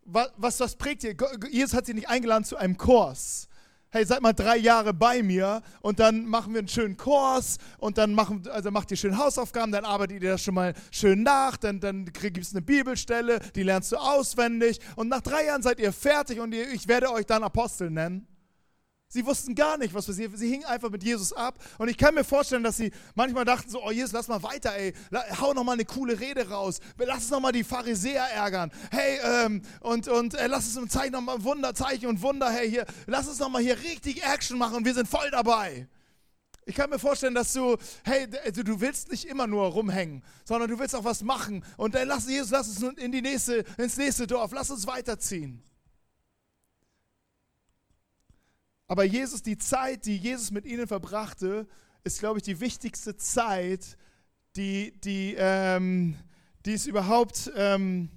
was, 0.06 0.32
was, 0.38 0.60
was 0.62 0.76
prägt 0.78 1.04
ihr. 1.04 1.16
Jesus 1.52 1.74
hat 1.74 1.86
sie 1.86 1.94
nicht 1.94 2.08
eingeladen 2.08 2.46
zu 2.46 2.56
einem 2.56 2.78
Kurs 2.78 3.50
hey, 3.92 4.06
seid 4.06 4.22
mal 4.22 4.34
drei 4.34 4.58
Jahre 4.58 4.94
bei 4.94 5.24
mir 5.24 5.62
und 5.82 6.00
dann 6.00 6.26
machen 6.26 6.54
wir 6.54 6.60
einen 6.60 6.68
schönen 6.68 6.98
Kurs 6.98 7.58
und 7.80 7.98
dann 7.98 8.14
machen, 8.14 8.44
also 8.52 8.72
macht 8.72 8.92
ihr 8.92 8.98
schön 8.98 9.18
Hausaufgaben, 9.18 9.72
dann 9.72 9.86
arbeitet 9.86 10.22
ihr 10.22 10.32
das 10.32 10.44
schon 10.44 10.54
mal 10.54 10.74
schön 10.92 11.24
nach, 11.24 11.58
dann, 11.58 11.80
dann 11.80 12.06
gibt 12.06 12.38
es 12.38 12.54
eine 12.54 12.62
Bibelstelle, 12.62 13.40
die 13.56 13.64
lernst 13.64 13.92
du 13.92 13.98
auswendig 13.98 14.80
und 14.96 15.10
nach 15.10 15.22
drei 15.22 15.46
Jahren 15.46 15.62
seid 15.62 15.80
ihr 15.80 15.92
fertig 15.92 16.40
und 16.40 16.54
ihr, 16.54 16.72
ich 16.72 16.88
werde 16.88 17.12
euch 17.12 17.26
dann 17.26 17.44
Apostel 17.44 17.90
nennen. 17.90 18.28
Sie 19.12 19.26
wussten 19.26 19.56
gar 19.56 19.76
nicht, 19.80 19.92
was 19.96 20.06
passiert. 20.06 20.38
Sie 20.38 20.52
hingen 20.52 20.66
einfach 20.66 20.92
mit 20.92 21.04
Jesus 21.04 21.34
ab. 21.34 21.58
Und 21.80 21.90
ich 21.90 21.98
kann 21.98 22.14
mir 22.14 22.24
vorstellen, 22.24 22.64
dass 22.64 22.78
sie 22.78 22.92
manchmal 23.16 23.44
dachten 23.44 23.68
so, 23.68 23.84
oh 23.84 23.90
Jesus, 23.90 24.12
lass 24.12 24.28
mal 24.28 24.44
weiter, 24.44 24.76
ey. 24.76 24.94
Hau 25.42 25.52
noch 25.56 25.64
mal 25.64 25.74
eine 25.74 25.86
coole 25.86 26.20
Rede 26.20 26.48
raus. 26.48 26.80
Lass 27.00 27.22
uns 27.24 27.32
noch 27.32 27.40
mal 27.40 27.52
die 27.52 27.64
Pharisäer 27.64 28.24
ärgern. 28.26 28.72
Hey, 28.92 29.18
ähm, 29.24 29.64
und, 29.80 30.08
und 30.08 30.36
äh, 30.36 30.46
lass 30.46 30.78
uns 30.78 30.92
zeigen 30.92 31.14
noch 31.14 31.22
mal 31.22 31.44
Wunder, 31.44 31.74
Zeichen 31.74 32.06
und 32.06 32.22
Wunder. 32.22 32.52
Hey, 32.52 32.70
hier, 32.70 32.86
lass 33.08 33.28
uns 33.28 33.40
noch 33.40 33.50
mal 33.50 33.64
hier 33.64 33.80
richtig 33.80 34.24
Action 34.24 34.60
machen. 34.60 34.86
Wir 34.86 34.94
sind 34.94 35.08
voll 35.08 35.32
dabei. 35.32 35.88
Ich 36.66 36.76
kann 36.76 36.92
mir 36.92 37.00
vorstellen, 37.00 37.34
dass 37.34 37.52
du, 37.54 37.78
hey, 38.04 38.28
also 38.46 38.62
du 38.62 38.80
willst 38.80 39.10
nicht 39.10 39.26
immer 39.26 39.48
nur 39.48 39.66
rumhängen, 39.66 40.24
sondern 40.46 40.70
du 40.70 40.78
willst 40.78 40.96
auch 40.96 41.04
was 41.04 41.24
machen. 41.24 41.66
Und 41.78 41.96
dann 41.96 42.08
lass 42.08 42.30
Jesus, 42.30 42.52
lass 42.52 42.68
uns 42.68 43.00
in 43.00 43.12
die 43.12 43.24
nächste, 43.24 43.66
ins 43.80 43.98
nächste 43.98 44.28
Dorf. 44.28 44.52
Lass 44.52 44.70
uns 44.70 44.86
weiterziehen. 44.86 45.64
Aber 48.90 49.04
Jesus, 49.04 49.44
die 49.44 49.58
Zeit, 49.60 50.08
die 50.08 50.18
Jesus 50.18 50.50
mit 50.50 50.66
ihnen 50.66 50.88
verbrachte, 50.88 51.68
ist, 52.04 52.20
glaube 52.20 52.40
ich, 52.40 52.44
die 52.44 52.60
wichtigste 52.60 53.16
Zeit, 53.16 53.98
die, 54.56 55.00
die, 55.02 55.36
ähm, 55.38 56.16
die 56.66 56.74
es 56.74 56.88
überhaupt, 56.88 57.52
ähm, 57.56 58.10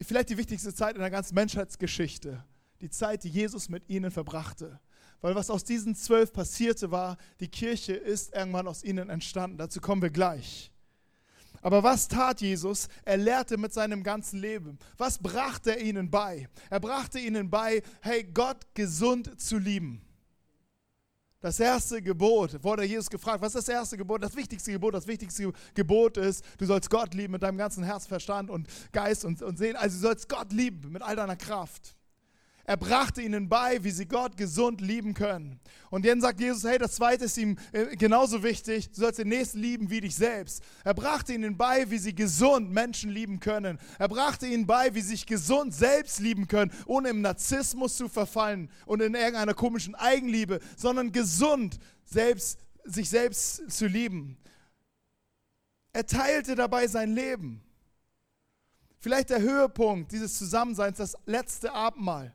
vielleicht 0.00 0.30
die 0.30 0.36
wichtigste 0.36 0.72
Zeit 0.72 0.94
in 0.94 1.00
der 1.00 1.10
ganzen 1.10 1.34
Menschheitsgeschichte. 1.34 2.44
Die 2.80 2.90
Zeit, 2.90 3.24
die 3.24 3.28
Jesus 3.28 3.68
mit 3.68 3.88
ihnen 3.88 4.12
verbrachte. 4.12 4.78
Weil 5.20 5.34
was 5.34 5.50
aus 5.50 5.64
diesen 5.64 5.96
zwölf 5.96 6.32
passierte 6.32 6.92
war, 6.92 7.16
die 7.40 7.48
Kirche 7.48 7.94
ist 7.94 8.32
irgendwann 8.36 8.68
aus 8.68 8.84
ihnen 8.84 9.10
entstanden. 9.10 9.58
Dazu 9.58 9.80
kommen 9.80 10.00
wir 10.00 10.10
gleich. 10.10 10.70
Aber 11.64 11.82
was 11.82 12.06
tat 12.08 12.42
Jesus? 12.42 12.88
Er 13.06 13.16
lehrte 13.16 13.56
mit 13.56 13.72
seinem 13.72 14.02
ganzen 14.02 14.38
Leben. 14.38 14.78
Was 14.98 15.18
brachte 15.18 15.70
er 15.70 15.80
ihnen 15.80 16.10
bei? 16.10 16.46
Er 16.68 16.78
brachte 16.78 17.18
ihnen 17.18 17.48
bei, 17.48 17.82
hey, 18.02 18.22
Gott 18.22 18.66
gesund 18.74 19.40
zu 19.40 19.56
lieben. 19.56 20.02
Das 21.40 21.58
erste 21.58 22.02
Gebot, 22.02 22.62
wurde 22.62 22.84
Jesus 22.84 23.08
gefragt, 23.08 23.40
was 23.40 23.54
ist 23.54 23.66
das 23.66 23.74
erste 23.74 23.96
Gebot? 23.96 24.22
Das 24.22 24.36
wichtigste 24.36 24.72
Gebot, 24.72 24.92
das 24.92 25.06
wichtigste 25.06 25.54
Gebot 25.72 26.18
ist, 26.18 26.44
du 26.58 26.66
sollst 26.66 26.90
Gott 26.90 27.14
lieben 27.14 27.32
mit 27.32 27.42
deinem 27.42 27.56
ganzen 27.56 27.82
Herz, 27.82 28.06
Verstand 28.06 28.50
und 28.50 28.68
Geist 28.92 29.24
und, 29.24 29.40
und 29.40 29.56
Seele. 29.56 29.78
Also 29.78 29.96
du 29.96 30.02
sollst 30.02 30.28
Gott 30.28 30.52
lieben 30.52 30.92
mit 30.92 31.00
all 31.00 31.16
deiner 31.16 31.36
Kraft. 31.36 31.96
Er 32.66 32.78
brachte 32.78 33.20
ihnen 33.20 33.50
bei, 33.50 33.84
wie 33.84 33.90
sie 33.90 34.06
Gott 34.06 34.38
gesund 34.38 34.80
lieben 34.80 35.12
können. 35.12 35.60
Und 35.90 36.06
dann 36.06 36.22
sagt 36.22 36.40
Jesus, 36.40 36.64
hey, 36.64 36.78
das 36.78 36.94
zweite 36.94 37.26
ist 37.26 37.36
ihm 37.36 37.58
äh, 37.72 37.94
genauso 37.94 38.42
wichtig, 38.42 38.90
du 38.90 39.02
sollst 39.02 39.18
den 39.18 39.28
Nächsten 39.28 39.58
lieben 39.58 39.90
wie 39.90 40.00
dich 40.00 40.14
selbst. 40.14 40.62
Er 40.82 40.94
brachte 40.94 41.34
ihnen 41.34 41.58
bei, 41.58 41.90
wie 41.90 41.98
sie 41.98 42.14
gesund 42.14 42.70
Menschen 42.70 43.10
lieben 43.10 43.38
können. 43.38 43.78
Er 43.98 44.08
brachte 44.08 44.46
ihnen 44.46 44.66
bei, 44.66 44.94
wie 44.94 45.02
sie 45.02 45.10
sich 45.10 45.26
gesund 45.26 45.74
selbst 45.74 46.20
lieben 46.20 46.48
können, 46.48 46.72
ohne 46.86 47.10
im 47.10 47.20
Narzissmus 47.20 47.98
zu 47.98 48.08
verfallen 48.08 48.70
und 48.86 49.02
in 49.02 49.14
irgendeiner 49.14 49.54
komischen 49.54 49.94
Eigenliebe, 49.94 50.58
sondern 50.74 51.12
gesund 51.12 51.78
selbst, 52.06 52.60
sich 52.84 53.10
selbst 53.10 53.70
zu 53.70 53.86
lieben. 53.86 54.38
Er 55.92 56.06
teilte 56.06 56.54
dabei 56.54 56.86
sein 56.86 57.14
Leben. 57.14 57.62
Vielleicht 59.00 59.28
der 59.28 59.42
Höhepunkt 59.42 60.12
dieses 60.12 60.38
Zusammenseins, 60.38 60.96
das 60.96 61.14
letzte 61.26 61.74
Abendmahl 61.74 62.34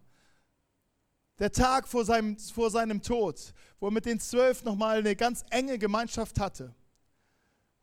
der 1.40 1.52
Tag 1.52 1.88
vor 1.88 2.06
seinem, 2.06 2.38
vor 2.38 2.70
seinem 2.70 3.02
Tod, 3.02 3.54
wo 3.80 3.88
er 3.88 3.92
mit 3.92 4.06
den 4.06 4.20
zwölf 4.20 4.64
nochmal 4.64 5.00
eine 5.00 5.16
ganz 5.16 5.46
enge 5.50 5.78
Gemeinschaft 5.80 6.40
hatte. 6.40 6.74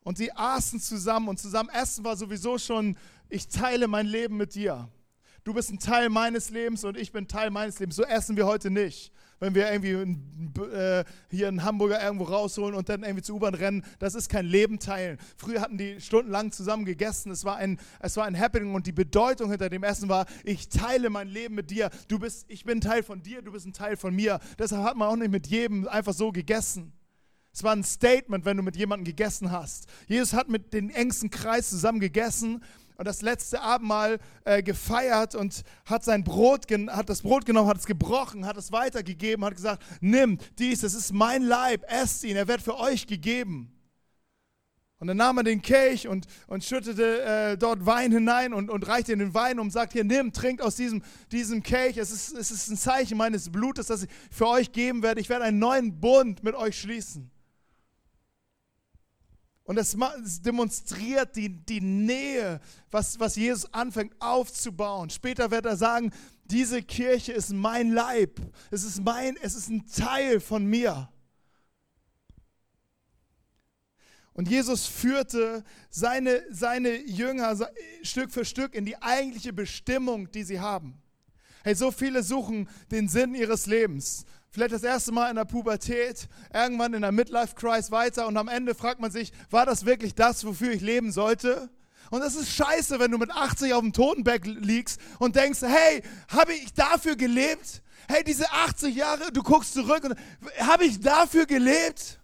Und 0.01 0.17
sie 0.17 0.31
aßen 0.31 0.79
zusammen 0.79 1.27
und 1.27 1.39
zusammen 1.39 1.69
essen 1.69 2.05
war 2.05 2.15
sowieso 2.15 2.57
schon, 2.57 2.97
ich 3.29 3.47
teile 3.47 3.87
mein 3.87 4.05
Leben 4.05 4.37
mit 4.37 4.55
dir. 4.55 4.89
Du 5.43 5.53
bist 5.53 5.71
ein 5.71 5.79
Teil 5.79 6.09
meines 6.09 6.49
Lebens 6.49 6.83
und 6.83 6.97
ich 6.97 7.11
bin 7.11 7.27
Teil 7.27 7.49
meines 7.49 7.79
Lebens. 7.79 7.95
So 7.95 8.03
essen 8.03 8.37
wir 8.37 8.45
heute 8.45 8.69
nicht 8.69 9.11
wenn 9.39 9.55
wir 9.55 9.71
irgendwie 9.71 10.17
äh, 10.61 11.03
hier 11.29 11.47
einen 11.47 11.63
Hamburger 11.63 12.03
irgendwo 12.03 12.25
rausholen 12.25 12.75
und 12.75 12.89
dann 12.89 13.03
irgendwie 13.03 13.23
zur 13.23 13.35
U-Bahn 13.35 13.53
rennen. 13.53 13.83
Das 13.99 14.15
ist 14.15 14.29
kein 14.29 14.45
Leben 14.45 14.79
teilen. 14.79 15.17
Früher 15.37 15.61
hatten 15.61 15.77
die 15.77 16.01
stundenlang 16.01 16.51
zusammen 16.51 16.85
gegessen. 16.85 17.31
Es 17.31 17.45
war, 17.45 17.57
ein, 17.57 17.79
es 17.99 18.17
war 18.17 18.25
ein 18.25 18.37
Happening 18.37 18.73
und 18.73 18.87
die 18.87 18.91
Bedeutung 18.91 19.49
hinter 19.49 19.69
dem 19.69 19.83
Essen 19.83 20.09
war, 20.09 20.25
ich 20.43 20.69
teile 20.69 21.09
mein 21.09 21.27
Leben 21.27 21.55
mit 21.55 21.69
dir. 21.69 21.89
Du 22.07 22.19
bist, 22.19 22.45
ich 22.47 22.65
bin 22.65 22.81
Teil 22.81 23.03
von 23.03 23.21
dir, 23.21 23.41
du 23.41 23.51
bist 23.51 23.65
ein 23.65 23.73
Teil 23.73 23.97
von 23.97 24.15
mir. 24.15 24.39
Deshalb 24.57 24.83
hat 24.83 24.97
man 24.97 25.09
auch 25.09 25.15
nicht 25.15 25.31
mit 25.31 25.47
jedem 25.47 25.87
einfach 25.87 26.13
so 26.13 26.31
gegessen. 26.31 26.93
Es 27.53 27.63
war 27.63 27.71
ein 27.71 27.83
Statement, 27.83 28.45
wenn 28.45 28.57
du 28.57 28.63
mit 28.63 28.75
jemandem 28.75 29.05
gegessen 29.05 29.51
hast. 29.51 29.87
Jesus 30.07 30.33
hat 30.33 30.47
mit 30.47 30.73
dem 30.73 30.89
engsten 30.91 31.31
Kreis 31.31 31.69
zusammen 31.69 31.99
gegessen 31.99 32.63
und 32.97 33.05
das 33.05 33.21
letzte 33.21 33.61
Abendmahl 33.61 34.19
äh, 34.43 34.63
gefeiert 34.63 35.35
und 35.35 35.63
hat 35.85 36.03
sein 36.03 36.23
Brot, 36.23 36.65
hat 36.89 37.09
das 37.09 37.21
Brot 37.21 37.45
genommen, 37.45 37.69
hat 37.69 37.77
es 37.77 37.85
gebrochen, 37.85 38.45
hat 38.45 38.57
es 38.57 38.71
weitergegeben, 38.71 39.45
hat 39.45 39.55
gesagt, 39.55 39.83
nimm 40.01 40.39
dies, 40.57 40.81
das 40.81 40.95
ist 40.95 41.13
mein 41.13 41.43
Leib, 41.43 41.83
esst 41.87 42.23
ihn, 42.23 42.35
er 42.35 42.47
wird 42.47 42.61
für 42.61 42.77
euch 42.77 43.05
gegeben. 43.05 43.71
Und 44.99 45.07
dann 45.07 45.17
nahm 45.17 45.37
er 45.37 45.43
den 45.43 45.61
Kelch 45.61 46.07
und, 46.07 46.25
und 46.47 46.63
schüttete 46.63 47.21
äh, 47.21 47.57
dort 47.57 47.85
Wein 47.85 48.11
hinein 48.11 48.51
und, 48.51 48.71
und 48.71 48.87
reichte 48.87 49.13
in 49.13 49.19
den 49.19 49.35
Wein 49.35 49.59
und 49.59 49.69
sagt, 49.69 49.93
hier, 49.93 50.03
nimm, 50.03 50.33
trinkt 50.33 50.59
aus 50.59 50.75
diesem, 50.75 51.03
diesem 51.31 51.61
Kelch. 51.61 51.97
Es 51.97 52.09
ist, 52.09 52.33
es 52.33 52.49
ist 52.49 52.67
ein 52.67 52.77
Zeichen 52.77 53.15
meines 53.15 53.51
Blutes, 53.51 53.87
das 53.87 54.03
ich 54.03 54.09
für 54.31 54.47
euch 54.47 54.71
geben 54.71 55.03
werde. 55.03 55.21
Ich 55.21 55.29
werde 55.29 55.45
einen 55.45 55.59
neuen 55.59 55.99
Bund 55.99 56.43
mit 56.43 56.55
euch 56.55 56.79
schließen. 56.79 57.29
Und 59.67 59.77
es 59.77 59.97
demonstriert 60.41 61.35
die, 61.35 61.49
die 61.49 61.81
Nähe, 61.81 62.61
was, 62.89 63.19
was 63.19 63.35
Jesus 63.35 63.71
anfängt 63.73 64.15
aufzubauen. 64.17 65.09
Später 65.09 65.51
wird 65.51 65.65
er 65.65 65.75
sagen, 65.75 66.13
diese 66.45 66.81
Kirche 66.81 67.33
ist 67.33 67.51
mein 67.51 67.91
Leib. 67.91 68.39
Es 68.71 68.85
ist, 68.85 69.03
mein, 69.03 69.35
es 69.41 69.55
ist 69.55 69.67
ein 69.67 69.85
Teil 69.85 70.39
von 70.39 70.65
mir. 70.65 71.09
Und 74.31 74.47
Jesus 74.47 74.87
führte 74.87 75.65
seine, 75.89 76.45
seine 76.49 77.01
Jünger 77.01 77.69
Stück 78.03 78.31
für 78.31 78.45
Stück 78.45 78.73
in 78.73 78.85
die 78.85 79.01
eigentliche 79.01 79.51
Bestimmung, 79.51 80.31
die 80.31 80.43
sie 80.43 80.61
haben. 80.61 81.01
Hey, 81.65 81.75
so 81.75 81.91
viele 81.91 82.23
suchen 82.23 82.69
den 82.89 83.09
Sinn 83.09 83.35
ihres 83.35 83.65
Lebens 83.65 84.23
vielleicht 84.49 84.73
das 84.73 84.83
erste 84.83 85.11
Mal 85.11 85.29
in 85.29 85.35
der 85.35 85.45
Pubertät, 85.45 86.27
irgendwann 86.53 86.93
in 86.93 87.01
der 87.01 87.11
Midlife-Crisis 87.11 87.91
weiter 87.91 88.27
und 88.27 88.37
am 88.37 88.47
Ende 88.47 88.75
fragt 88.75 88.99
man 88.99 89.11
sich, 89.11 89.31
war 89.49 89.65
das 89.65 89.85
wirklich 89.85 90.15
das, 90.15 90.45
wofür 90.45 90.71
ich 90.71 90.81
leben 90.81 91.11
sollte? 91.11 91.69
Und 92.09 92.21
es 92.21 92.35
ist 92.35 92.51
scheiße, 92.51 92.99
wenn 92.99 93.11
du 93.11 93.17
mit 93.17 93.31
80 93.31 93.73
auf 93.73 93.81
dem 93.81 93.93
Totenberg 93.93 94.45
liegst 94.45 94.99
und 95.19 95.35
denkst, 95.35 95.61
hey, 95.61 96.01
habe 96.29 96.53
ich 96.53 96.73
dafür 96.73 97.15
gelebt? 97.15 97.81
Hey, 98.07 98.23
diese 98.23 98.49
80 98.49 98.95
Jahre, 98.95 99.31
du 99.33 99.43
guckst 99.43 99.73
zurück 99.73 100.03
und 100.05 100.15
habe 100.59 100.85
ich 100.85 101.01
dafür 101.01 101.45
gelebt? 101.45 102.19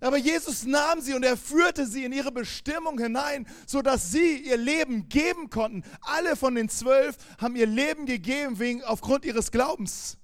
Aber 0.00 0.18
Jesus 0.18 0.64
nahm 0.64 1.00
sie 1.00 1.14
und 1.14 1.24
er 1.24 1.36
führte 1.36 1.86
sie 1.86 2.04
in 2.04 2.12
ihre 2.12 2.30
Bestimmung 2.30 2.98
hinein, 2.98 3.46
sodass 3.66 4.10
sie 4.10 4.36
ihr 4.38 4.58
Leben 4.58 5.08
geben 5.08 5.48
konnten. 5.48 5.84
Alle 6.02 6.36
von 6.36 6.54
den 6.54 6.68
zwölf 6.68 7.16
haben 7.38 7.56
ihr 7.56 7.66
Leben 7.66 8.04
gegeben 8.04 8.58
wegen, 8.58 8.84
aufgrund 8.84 9.24
ihres 9.24 9.50
Glaubens. 9.50 10.18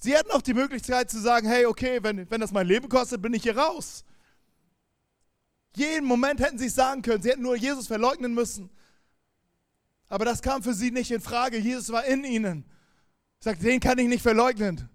Sie 0.00 0.16
hatten 0.16 0.30
auch 0.32 0.42
die 0.42 0.54
Möglichkeit 0.54 1.10
zu 1.10 1.20
sagen, 1.20 1.46
hey, 1.46 1.66
okay, 1.66 2.00
wenn, 2.02 2.28
wenn 2.30 2.40
das 2.40 2.50
mein 2.50 2.66
Leben 2.66 2.88
kostet, 2.88 3.22
bin 3.22 3.34
ich 3.34 3.44
hier 3.44 3.56
raus. 3.56 4.04
Jeden 5.76 6.06
Moment 6.06 6.40
hätten 6.40 6.58
sie 6.58 6.66
es 6.66 6.74
sagen 6.74 7.02
können. 7.02 7.22
Sie 7.22 7.30
hätten 7.30 7.42
nur 7.42 7.54
Jesus 7.54 7.86
verleugnen 7.86 8.34
müssen. 8.34 8.70
Aber 10.08 10.24
das 10.24 10.42
kam 10.42 10.62
für 10.62 10.74
sie 10.74 10.90
nicht 10.90 11.12
in 11.12 11.20
Frage. 11.20 11.58
Jesus 11.58 11.90
war 11.90 12.04
in 12.04 12.24
ihnen. 12.24 12.64
Sagt, 13.38 13.62
den 13.62 13.78
kann 13.78 13.98
ich 13.98 14.08
nicht 14.08 14.22
verleugnen 14.22 14.90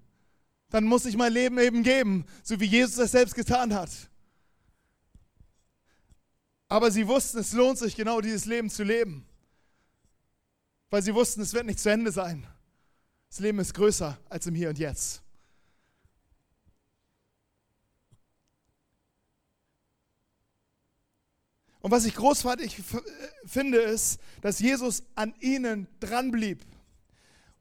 dann 0.75 0.83
muss 0.83 1.05
ich 1.05 1.15
mein 1.15 1.31
Leben 1.31 1.57
eben 1.57 1.83
geben, 1.83 2.25
so 2.43 2.59
wie 2.59 2.65
Jesus 2.65 2.97
es 2.97 3.11
selbst 3.11 3.33
getan 3.33 3.73
hat. 3.73 3.89
Aber 6.67 6.91
sie 6.91 7.07
wussten, 7.07 7.39
es 7.39 7.53
lohnt 7.53 7.77
sich 7.77 7.95
genau 7.95 8.19
dieses 8.19 8.45
Leben 8.45 8.69
zu 8.69 8.83
leben, 8.83 9.25
weil 10.89 11.01
sie 11.01 11.13
wussten, 11.13 11.41
es 11.41 11.53
wird 11.53 11.65
nicht 11.65 11.79
zu 11.79 11.89
Ende 11.89 12.11
sein. 12.11 12.45
Das 13.35 13.41
Leben 13.41 13.59
ist 13.59 13.73
größer 13.73 14.17
als 14.29 14.47
im 14.47 14.55
Hier 14.55 14.69
und 14.69 14.79
Jetzt. 14.79 15.21
Und 21.81 21.91
was 21.91 22.05
ich 22.05 22.15
großartig 22.15 22.81
finde, 23.45 23.79
ist, 23.79 24.21
dass 24.39 24.59
Jesus 24.59 25.03
an 25.15 25.33
ihnen 25.41 25.89
dranblieb 25.99 26.61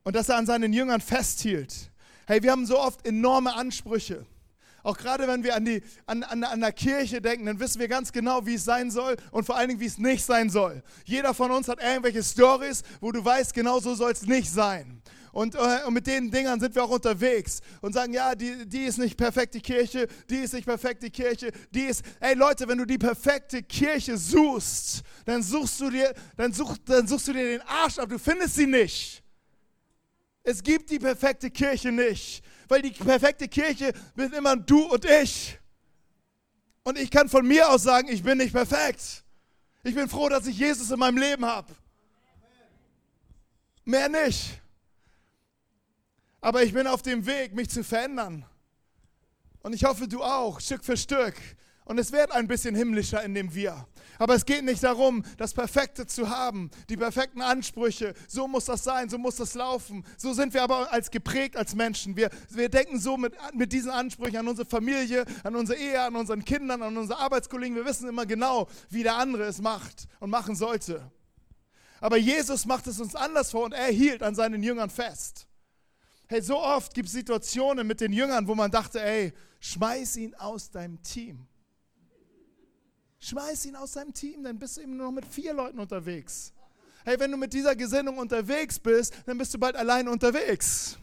und 0.05 0.15
dass 0.15 0.29
er 0.29 0.37
an 0.37 0.47
seinen 0.47 0.73
Jüngern 0.73 1.01
festhielt. 1.01 1.91
Hey, 2.29 2.41
wir 2.45 2.53
haben 2.53 2.67
so 2.67 2.79
oft 2.79 3.05
enorme 3.05 3.53
Ansprüche. 3.55 4.25
Auch 4.85 4.97
gerade 4.97 5.27
wenn 5.27 5.43
wir 5.43 5.57
an, 5.57 5.65
die, 5.65 5.83
an, 6.07 6.23
an, 6.23 6.45
an 6.45 6.61
der 6.61 6.73
Kirche 6.73 7.21
denken, 7.21 7.47
dann 7.47 7.59
wissen 7.59 7.81
wir 7.81 7.89
ganz 7.89 8.13
genau, 8.13 8.47
wie 8.47 8.55
es 8.55 8.65
sein 8.65 8.93
soll 8.93 9.17
und 9.33 9.45
vor 9.45 9.57
allen 9.57 9.71
Dingen, 9.71 9.81
wie 9.81 9.87
es 9.87 9.99
nicht 9.99 10.25
sein 10.25 10.51
soll. 10.51 10.85
Jeder 11.05 11.35
von 11.35 11.51
uns 11.51 11.67
hat 11.67 11.83
irgendwelche 11.83 12.23
Stories, 12.23 12.85
wo 13.01 13.11
du 13.11 13.25
weißt, 13.25 13.53
genau 13.53 13.81
so 13.81 13.97
soll 13.97 14.13
es 14.13 14.23
nicht 14.23 14.53
sein. 14.53 15.03
Und, 15.35 15.57
äh, 15.57 15.81
und, 15.85 15.95
mit 15.95 16.07
den 16.07 16.31
Dingern 16.31 16.61
sind 16.61 16.77
wir 16.77 16.85
auch 16.85 16.91
unterwegs 16.91 17.61
und 17.81 17.93
sagen, 17.93 18.13
ja, 18.13 18.37
die, 18.37 18.65
die 18.67 18.85
ist 18.85 18.99
nicht 18.99 19.17
perfekt, 19.17 19.55
die 19.55 19.61
Kirche, 19.61 20.07
die 20.31 20.37
ist 20.37 20.55
nicht 20.55 20.65
perfekt, 20.65 21.03
die 21.03 21.11
Kirche, 21.11 21.51
die 21.73 21.81
ist, 21.81 22.05
ey 22.21 22.35
Leute, 22.35 22.69
wenn 22.69 22.79
du 22.79 22.85
die 22.85 22.99
perfekte 22.99 23.61
Kirche 23.65 24.17
suchst, 24.17 25.03
dann 25.25 25.43
suchst 25.43 25.81
du 25.81 25.91
dir, 25.91 26.15
dann 26.37 26.53
such, 26.53 26.77
dann 26.85 27.09
suchst 27.09 27.27
du 27.27 27.33
dir 27.33 27.59
den 27.59 27.63
Arsch 27.63 27.99
ab, 27.99 28.11
du 28.11 28.17
findest 28.17 28.55
sie 28.55 28.69
nicht. 28.69 29.25
Es 30.45 30.63
gibt 30.63 30.89
die 30.89 31.01
perfekte 31.01 31.51
Kirche 31.51 31.91
nicht, 31.91 32.45
weil 32.69 32.83
die 32.83 32.93
perfekte 32.93 33.49
Kirche 33.49 33.93
bin 34.15 34.33
immer 34.35 34.55
du 34.57 34.85
und 34.85 35.05
ich. 35.05 35.59
Und 36.85 36.97
ich 36.97 37.11
kann 37.11 37.29
von 37.29 37.45
mir 37.45 37.69
aus 37.71 37.83
sagen, 37.83 38.07
ich 38.09 38.23
bin 38.23 38.39
nicht 38.39 38.53
perfekt. 38.53 39.25
Ich 39.83 39.97
bin 39.97 40.09
froh, 40.09 40.29
dass 40.29 40.47
ich 40.47 40.57
Jesus 40.57 40.93
in 40.93 40.99
meinem 41.01 41.19
Leben 41.19 41.45
habe. 41.45 41.75
Mehr 43.85 44.09
nicht. 44.09 44.61
Aber 46.45 46.63
ich 46.63 46.75
bin 46.75 46.87
auf 46.87 47.01
dem 47.01 47.25
Weg, 47.25 47.55
mich 47.55 47.71
zu 47.71 47.83
verändern. 47.83 48.45
Und 49.63 49.73
ich 49.73 49.85
hoffe, 49.85 50.07
du 50.07 50.23
auch, 50.23 50.61
Stück 50.61 50.85
für 50.85 50.99
Stück. 50.99 51.33
Und 51.87 51.97
es 51.97 52.13
wird 52.13 52.33
ein 52.33 52.49
bisschen 52.49 52.75
himmlischer 52.75 53.23
in 53.23 53.33
dem 53.33 53.55
Wir. 53.55 53.89
Aber 54.19 54.35
es 54.35 54.45
geht 54.45 54.63
nicht 54.63 54.83
darum, 54.83 55.25
das 55.39 55.55
Perfekte 55.55 56.07
zu 56.07 56.29
haben, 56.29 56.71
die 56.91 56.99
perfekten 56.99 57.41
Ansprüche. 57.41 58.13
So 58.29 58.47
muss 58.47 58.67
das 58.67 58.85
sein, 58.85 59.09
so 59.09 59.17
muss 59.17 59.37
das 59.37 59.55
laufen. 59.55 60.05
So 60.19 60.35
sind 60.35 60.53
wir 60.53 60.63
aber 60.63 60.93
als 60.93 61.11
geprägt 61.11 61.57
als 61.57 61.75
Menschen. 61.75 62.15
Wir, 62.15 62.29
wir 62.51 62.69
denken 62.69 63.01
so 63.01 63.17
mit, 63.17 63.33
mit 63.55 63.73
diesen 63.73 63.91
Ansprüchen 63.91 64.37
an 64.37 64.47
unsere 64.47 64.69
Familie, 64.69 65.25
an 65.45 65.57
unsere 65.57 65.79
Ehe, 65.79 66.03
an 66.03 66.15
unseren 66.15 66.45
Kindern, 66.45 66.83
an 66.83 66.95
unsere 66.95 67.21
Arbeitskollegen. 67.21 67.75
Wir 67.75 67.87
wissen 67.87 68.07
immer 68.07 68.27
genau, 68.27 68.69
wie 68.91 69.03
der 69.03 69.17
andere 69.17 69.45
es 69.45 69.63
macht 69.63 70.09
und 70.21 70.29
machen 70.29 70.57
sollte. 70.57 71.11
Aber 72.03 72.19
Jesus 72.19 72.67
macht 72.67 72.87
es 72.87 73.01
uns 73.01 73.15
anders 73.15 73.51
vor 73.51 73.65
und 73.65 73.73
er 73.73 73.87
hielt 73.87 74.23
an 74.23 74.35
seinen 74.35 74.63
Jüngern 74.63 74.91
fest. 74.91 75.47
Hey, 76.27 76.41
so 76.41 76.59
oft 76.59 76.95
gibt 76.95 77.09
es 77.09 77.15
Situationen 77.15 77.87
mit 77.87 78.01
den 78.01 78.13
Jüngern, 78.13 78.47
wo 78.47 78.55
man 78.55 78.71
dachte, 78.71 79.03
ey, 79.03 79.33
schmeiß 79.61 80.17
ihn 80.17 80.35
aus 80.35 80.71
deinem 80.71 81.03
Team. 81.03 81.47
Schmeiß 83.19 83.67
ihn 83.67 83.77
aus 83.77 83.93
seinem 83.93 84.13
Team, 84.13 84.43
dann 84.43 84.59
bist 84.59 84.77
du 84.77 84.83
eben 84.83 84.97
nur 84.97 85.07
noch 85.07 85.13
mit 85.13 85.27
vier 85.27 85.55
Leuten 85.55 85.79
unterwegs. 85.79 86.53
Hey, 87.05 87.19
wenn 87.21 87.31
du 87.31 87.37
mit 87.37 87.53
dieser 87.53 87.77
Gesinnung 87.77 88.19
unterwegs 88.19 88.79
bist, 88.79 89.15
dann 89.27 89.37
bist 89.37 89.53
du 89.53 89.59
bald 89.59 89.77
allein 89.77 90.09
unterwegs. 90.09 90.99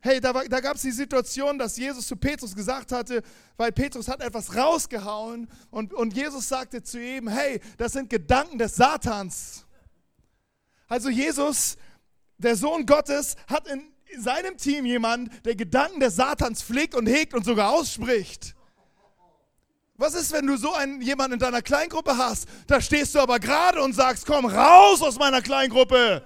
Hey, 0.00 0.20
da, 0.20 0.32
da 0.32 0.60
gab 0.60 0.76
es 0.76 0.82
die 0.82 0.92
Situation, 0.92 1.58
dass 1.58 1.76
Jesus 1.76 2.06
zu 2.06 2.16
Petrus 2.16 2.54
gesagt 2.54 2.92
hatte, 2.92 3.22
weil 3.56 3.72
Petrus 3.72 4.08
hat 4.08 4.20
etwas 4.20 4.54
rausgehauen 4.54 5.48
und, 5.70 5.92
und 5.92 6.14
Jesus 6.14 6.48
sagte 6.48 6.82
zu 6.82 7.00
ihm, 7.00 7.28
hey, 7.28 7.60
das 7.76 7.92
sind 7.92 8.08
Gedanken 8.08 8.56
des 8.56 8.76
Satans. 8.76 9.66
Also 10.88 11.08
Jesus, 11.08 11.76
der 12.38 12.56
Sohn 12.56 12.86
Gottes, 12.86 13.36
hat 13.46 13.66
in 13.68 13.92
seinem 14.18 14.56
Team 14.56 14.84
jemanden, 14.86 15.30
der 15.44 15.56
Gedanken 15.56 16.00
des 16.00 16.16
Satans 16.16 16.62
pflegt 16.62 16.94
und 16.94 17.06
hegt 17.06 17.34
und 17.34 17.44
sogar 17.44 17.72
ausspricht. 17.72 18.54
Was 19.98 20.14
ist, 20.14 20.32
wenn 20.32 20.46
du 20.46 20.56
so 20.56 20.74
einen 20.74 21.00
jemanden 21.00 21.34
in 21.34 21.38
deiner 21.38 21.62
Kleingruppe 21.62 22.16
hast? 22.16 22.46
Da 22.66 22.80
stehst 22.80 23.14
du 23.14 23.20
aber 23.20 23.38
gerade 23.38 23.82
und 23.82 23.94
sagst, 23.94 24.26
komm 24.26 24.44
raus 24.44 25.00
aus 25.00 25.18
meiner 25.18 25.40
Kleingruppe. 25.40 26.22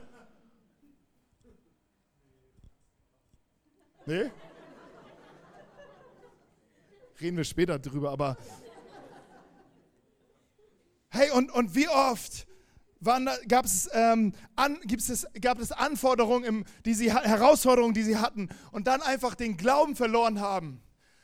Nee? 4.07 4.31
Reden 7.21 7.37
wir 7.37 7.45
später 7.45 7.79
drüber, 7.79 8.11
aber. 8.11 8.37
Hey, 11.11 11.31
und, 11.31 11.51
und 11.53 11.75
wie 11.75 11.89
oft 11.89 12.47
waren, 13.01 13.29
gab, 13.49 13.65
es, 13.65 13.89
ähm, 13.93 14.33
an, 14.57 14.79
es, 14.89 15.27
gab 15.41 15.59
es 15.59 15.73
Anforderungen, 15.73 16.45
im, 16.45 16.65
die 16.85 16.95
sie, 16.95 17.13
Herausforderungen, 17.13 17.95
die 17.95 18.03
sie 18.03 18.19
hatten 18.19 18.49
und 18.73 18.87
dann 18.87 19.03
einfach 19.03 19.35
den 19.35 19.57
Glauben 19.57 19.97
verloren 19.97 20.41
haben? 20.41 20.83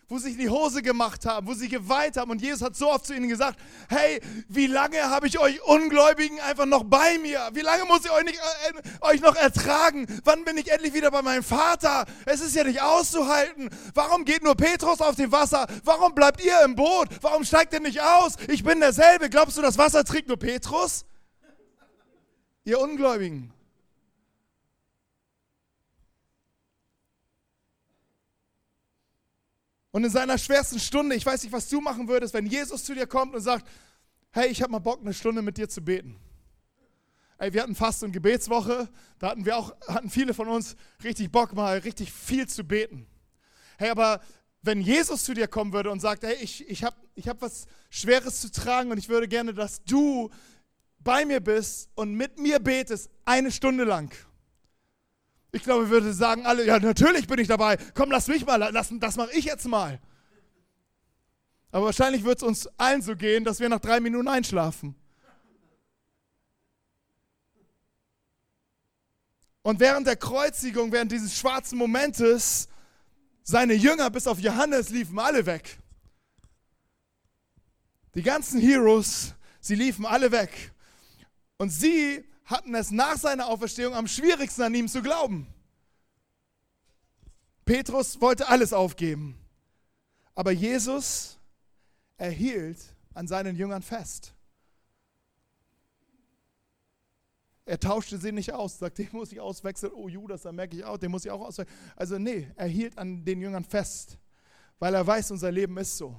wo 0.08 0.18
sie 0.18 0.24
sich 0.24 0.34
in 0.34 0.40
die 0.40 0.50
Hose 0.50 0.82
gemacht 0.82 1.26
haben, 1.26 1.46
wo 1.46 1.54
sie 1.54 1.68
geweint 1.68 2.16
haben. 2.16 2.30
Und 2.30 2.40
Jesus 2.40 2.62
hat 2.62 2.76
so 2.76 2.90
oft 2.90 3.06
zu 3.06 3.14
ihnen 3.14 3.28
gesagt, 3.28 3.58
hey, 3.88 4.20
wie 4.48 4.66
lange 4.66 5.02
habe 5.02 5.26
ich 5.26 5.38
euch 5.38 5.60
Ungläubigen 5.64 6.38
einfach 6.40 6.66
noch 6.66 6.84
bei 6.84 7.18
mir? 7.18 7.40
Wie 7.54 7.60
lange 7.60 7.84
muss 7.86 8.04
ich 8.04 8.10
euch, 8.12 8.24
nicht, 8.24 8.38
äh, 8.38 9.04
euch 9.04 9.20
noch 9.20 9.34
ertragen? 9.34 10.06
Wann 10.24 10.44
bin 10.44 10.56
ich 10.58 10.70
endlich 10.70 10.94
wieder 10.94 11.10
bei 11.10 11.22
meinem 11.22 11.42
Vater? 11.42 12.06
Es 12.24 12.40
ist 12.40 12.54
ja 12.54 12.62
nicht 12.62 12.82
auszuhalten. 12.82 13.68
Warum 13.94 14.24
geht 14.24 14.44
nur 14.44 14.54
Petrus 14.54 15.00
auf 15.00 15.16
dem 15.16 15.32
Wasser? 15.32 15.66
Warum 15.82 16.14
bleibt 16.14 16.44
ihr 16.44 16.62
im 16.64 16.76
Boot? 16.76 17.08
Warum 17.20 17.44
steigt 17.44 17.72
ihr 17.72 17.80
nicht 17.80 18.00
aus? 18.00 18.36
Ich 18.48 18.62
bin 18.62 18.78
derselbe. 18.78 19.28
Glaubst 19.28 19.58
du, 19.58 19.62
das 19.62 19.76
Wasser 19.76 20.04
trägt 20.04 20.28
nur 20.28 20.38
Petrus? 20.38 21.04
Ihr 22.66 22.80
Ungläubigen. 22.80 23.52
Und 29.92 30.02
in 30.02 30.10
seiner 30.10 30.36
schwersten 30.36 30.80
Stunde, 30.80 31.14
ich 31.14 31.24
weiß 31.24 31.44
nicht, 31.44 31.52
was 31.52 31.68
du 31.68 31.80
machen 31.80 32.08
würdest, 32.08 32.34
wenn 32.34 32.44
Jesus 32.44 32.82
zu 32.82 32.92
dir 32.92 33.06
kommt 33.06 33.36
und 33.36 33.40
sagt, 33.40 33.68
hey, 34.32 34.48
ich 34.48 34.62
habe 34.62 34.72
mal 34.72 34.80
Bock, 34.80 35.00
eine 35.00 35.14
Stunde 35.14 35.42
mit 35.42 35.58
dir 35.58 35.68
zu 35.68 35.80
beten. 35.80 36.18
Ey, 37.38 37.52
wir 37.52 37.62
hatten 37.62 37.76
Fast- 37.76 38.02
und 38.02 38.10
Gebetswoche, 38.10 38.88
da 39.20 39.30
hatten 39.30 39.44
wir 39.44 39.56
auch, 39.56 39.72
hatten 39.86 40.10
viele 40.10 40.34
von 40.34 40.48
uns 40.48 40.74
richtig 41.04 41.30
Bock, 41.30 41.54
mal 41.54 41.78
richtig 41.78 42.12
viel 42.12 42.48
zu 42.48 42.64
beten. 42.64 43.06
Hey, 43.78 43.90
aber 43.90 44.20
wenn 44.62 44.80
Jesus 44.80 45.22
zu 45.22 45.34
dir 45.34 45.46
kommen 45.46 45.72
würde 45.72 45.92
und 45.92 46.00
sagt, 46.00 46.24
hey, 46.24 46.34
ich, 46.40 46.68
ich 46.68 46.82
habe 46.82 46.96
ich 47.14 47.28
hab 47.28 47.40
was 47.40 47.66
Schweres 47.90 48.40
zu 48.40 48.50
tragen 48.50 48.90
und 48.90 48.98
ich 48.98 49.08
würde 49.08 49.28
gerne, 49.28 49.54
dass 49.54 49.84
du 49.84 50.30
bei 51.06 51.24
mir 51.24 51.40
bist 51.40 51.88
und 51.94 52.14
mit 52.14 52.36
mir 52.38 52.58
betest, 52.58 53.08
eine 53.24 53.52
Stunde 53.52 53.84
lang. 53.84 54.12
Ich 55.52 55.62
glaube, 55.62 55.84
wir 55.84 55.90
würden 55.90 56.12
sagen 56.12 56.44
alle, 56.44 56.66
ja, 56.66 56.78
natürlich 56.80 57.28
bin 57.28 57.38
ich 57.38 57.48
dabei. 57.48 57.78
Komm, 57.94 58.10
lass 58.10 58.26
mich 58.26 58.44
mal, 58.44 58.56
lass, 58.56 58.90
das 58.90 59.16
mache 59.16 59.32
ich 59.32 59.44
jetzt 59.44 59.66
mal. 59.66 60.00
Aber 61.70 61.86
wahrscheinlich 61.86 62.24
wird 62.24 62.38
es 62.38 62.42
uns 62.42 62.66
allen 62.76 63.02
so 63.02 63.14
gehen, 63.14 63.44
dass 63.44 63.60
wir 63.60 63.68
nach 63.68 63.78
drei 63.80 64.00
Minuten 64.00 64.26
einschlafen. 64.26 64.96
Und 69.62 69.78
während 69.78 70.08
der 70.08 70.16
Kreuzigung, 70.16 70.90
während 70.90 71.12
dieses 71.12 71.38
schwarzen 71.38 71.78
Momentes, 71.78 72.68
seine 73.42 73.74
Jünger 73.74 74.10
bis 74.10 74.26
auf 74.26 74.40
Johannes 74.40 74.90
liefen 74.90 75.18
alle 75.20 75.46
weg. 75.46 75.78
Die 78.14 78.22
ganzen 78.22 78.60
Heroes, 78.60 79.34
sie 79.60 79.76
liefen 79.76 80.04
alle 80.04 80.32
weg. 80.32 80.72
Und 81.58 81.70
sie 81.70 82.24
hatten 82.44 82.74
es 82.74 82.90
nach 82.90 83.16
seiner 83.16 83.48
Auferstehung 83.48 83.94
am 83.94 84.06
schwierigsten 84.06 84.62
an 84.62 84.74
ihm 84.74 84.88
zu 84.88 85.02
glauben. 85.02 85.46
Petrus 87.64 88.20
wollte 88.20 88.48
alles 88.48 88.72
aufgeben, 88.72 89.36
aber 90.34 90.52
Jesus 90.52 91.38
erhielt 92.16 92.78
an 93.12 93.26
seinen 93.26 93.56
Jüngern 93.56 93.82
fest. 93.82 94.32
Er 97.64 97.80
tauschte 97.80 98.18
sie 98.18 98.30
nicht 98.30 98.52
aus, 98.52 98.78
sagt, 98.78 98.98
den 98.98 99.08
muss 99.10 99.32
ich 99.32 99.40
auswechseln. 99.40 99.92
Oh 99.92 100.08
Judas, 100.08 100.42
da 100.42 100.52
merke 100.52 100.76
ich 100.76 100.84
auch, 100.84 100.98
den 100.98 101.10
muss 101.10 101.24
ich 101.24 101.32
auch 101.32 101.40
auswechseln. 101.40 101.76
Also 101.96 102.16
nee, 102.16 102.48
er 102.54 102.68
hielt 102.68 102.96
an 102.96 103.24
den 103.24 103.40
Jüngern 103.40 103.64
fest, 103.64 104.18
weil 104.78 104.94
er 104.94 105.04
weiß, 105.04 105.32
unser 105.32 105.50
Leben 105.50 105.76
ist 105.78 105.96
so. 105.96 106.14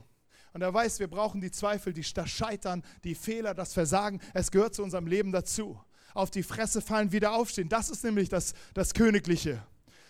Und 0.58 0.63
er 0.63 0.74
weiß, 0.74 1.00
wir 1.00 1.08
brauchen 1.08 1.39
die 1.39 1.52
Zweifel, 1.52 1.93
die, 1.93 2.04
das 2.15 2.32
Scheitern, 2.32 2.84
die 3.04 3.13
Fehler, 3.13 3.54
das 3.54 3.74
Versagen. 3.74 4.20
Es 4.34 4.50
gehört 4.50 4.74
zu 4.74 4.82
unserem 4.82 5.06
Leben 5.06 5.32
dazu. 5.32 5.80
Auf 6.15 6.32
die 6.32 6.41
Fresse 6.41 6.82
fallen, 6.82 7.12
wieder 7.12 7.34
aufstehen. 7.34 7.70
Das 7.70 7.91
ist 7.91 8.04
nämlich 8.04 8.28
das, 8.28 8.56
das 8.74 8.96
Königliche. 8.96 9.62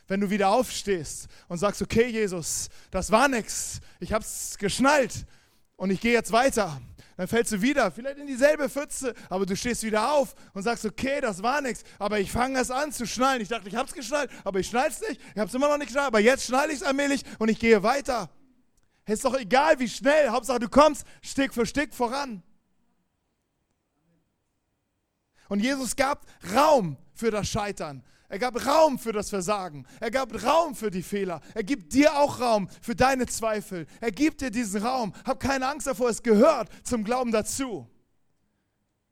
Wenn 0.08 0.22
du 0.22 0.30
wieder 0.30 0.48
aufstehst 0.48 1.28
und 1.50 1.58
sagst, 1.58 1.82
okay, 1.82 2.08
Jesus, 2.08 2.70
das 2.92 3.12
war 3.12 3.28
nichts. 3.28 3.82
Ich 4.00 4.14
habe 4.14 4.24
es 4.24 4.58
geschnallt 4.58 5.26
und 5.76 5.90
ich 5.90 6.00
gehe 6.00 6.14
jetzt 6.14 6.32
weiter. 6.32 6.80
Dann 7.18 7.28
fällst 7.28 7.52
du 7.52 7.62
wieder, 7.62 7.92
vielleicht 7.92 8.18
in 8.18 8.28
dieselbe 8.28 8.70
Pfütze, 8.70 9.16
aber 9.28 9.46
du 9.46 9.54
stehst 9.54 9.84
wieder 9.84 10.14
auf 10.14 10.34
und 10.54 10.64
sagst, 10.64 10.86
okay, 10.86 11.20
das 11.20 11.44
war 11.44 11.60
nichts, 11.60 11.84
aber 12.00 12.22
ich 12.22 12.32
fange 12.32 12.58
es 12.58 12.72
an 12.72 12.94
zu 12.94 13.06
schnallen. 13.06 13.42
Ich 13.42 13.50
dachte, 13.50 13.68
ich 13.68 13.76
habe 13.76 13.90
es 13.90 13.94
geschnallt, 13.94 14.32
aber 14.46 14.62
ich 14.62 14.68
schnall 14.68 14.88
es 14.88 15.02
nicht. 15.02 15.20
Ich 15.34 15.40
habe 15.40 15.50
es 15.50 15.54
immer 15.54 15.68
noch 15.68 15.78
nicht 15.78 15.88
geschnallt, 15.88 16.08
aber 16.08 16.22
jetzt 16.22 16.46
schnalle 16.46 16.72
ich 16.72 16.80
es 16.80 16.84
allmählich 16.84 17.24
und 17.38 17.50
ich 17.50 17.60
gehe 17.60 17.84
weiter. 17.84 18.30
Ist 19.08 19.24
doch 19.24 19.36
egal, 19.36 19.80
wie 19.80 19.88
schnell, 19.88 20.30
Hauptsache 20.30 20.60
du 20.60 20.70
kommst 20.70 21.06
Stück 21.22 21.54
für 21.54 21.66
Stück 21.66 21.94
voran. 21.94 22.44
Und 25.48 25.62
Jesus 25.62 25.96
gab 25.96 26.26
Raum 26.54 26.98
für 27.14 27.32
das 27.32 27.48
Scheitern. 27.48 28.04
Er 28.30 28.40
gab 28.40 28.66
Raum 28.66 29.00
für 29.00 29.14
das 29.14 29.30
Versagen. 29.30 29.86
Er 30.02 30.12
gab 30.12 30.44
Raum 30.44 30.76
für 30.76 30.92
die 30.92 31.04
Fehler. 31.04 31.40
Er 31.54 31.64
gibt 31.64 31.94
dir 31.94 32.18
auch 32.18 32.42
Raum 32.42 32.68
für 32.82 32.94
deine 32.94 33.26
Zweifel. 33.26 33.88
Er 34.02 34.12
gibt 34.12 34.42
dir 34.42 34.52
diesen 34.52 34.84
Raum. 34.84 35.14
Hab 35.24 35.40
keine 35.40 35.68
Angst 35.68 35.88
davor, 35.88 36.10
es 36.10 36.22
gehört 36.22 36.68
zum 36.84 37.06
Glauben 37.06 37.32
dazu. 37.32 37.88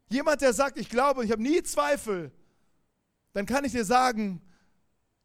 Jemand, 0.10 0.42
der 0.42 0.52
sagt, 0.52 0.78
ich 0.78 0.90
glaube 0.90 1.22
und 1.22 1.26
ich 1.26 1.32
habe 1.32 1.42
nie 1.42 1.64
Zweifel, 1.64 2.32
dann 3.32 3.46
kann 3.46 3.64
ich 3.64 3.72
dir 3.72 3.86
sagen, 3.86 4.42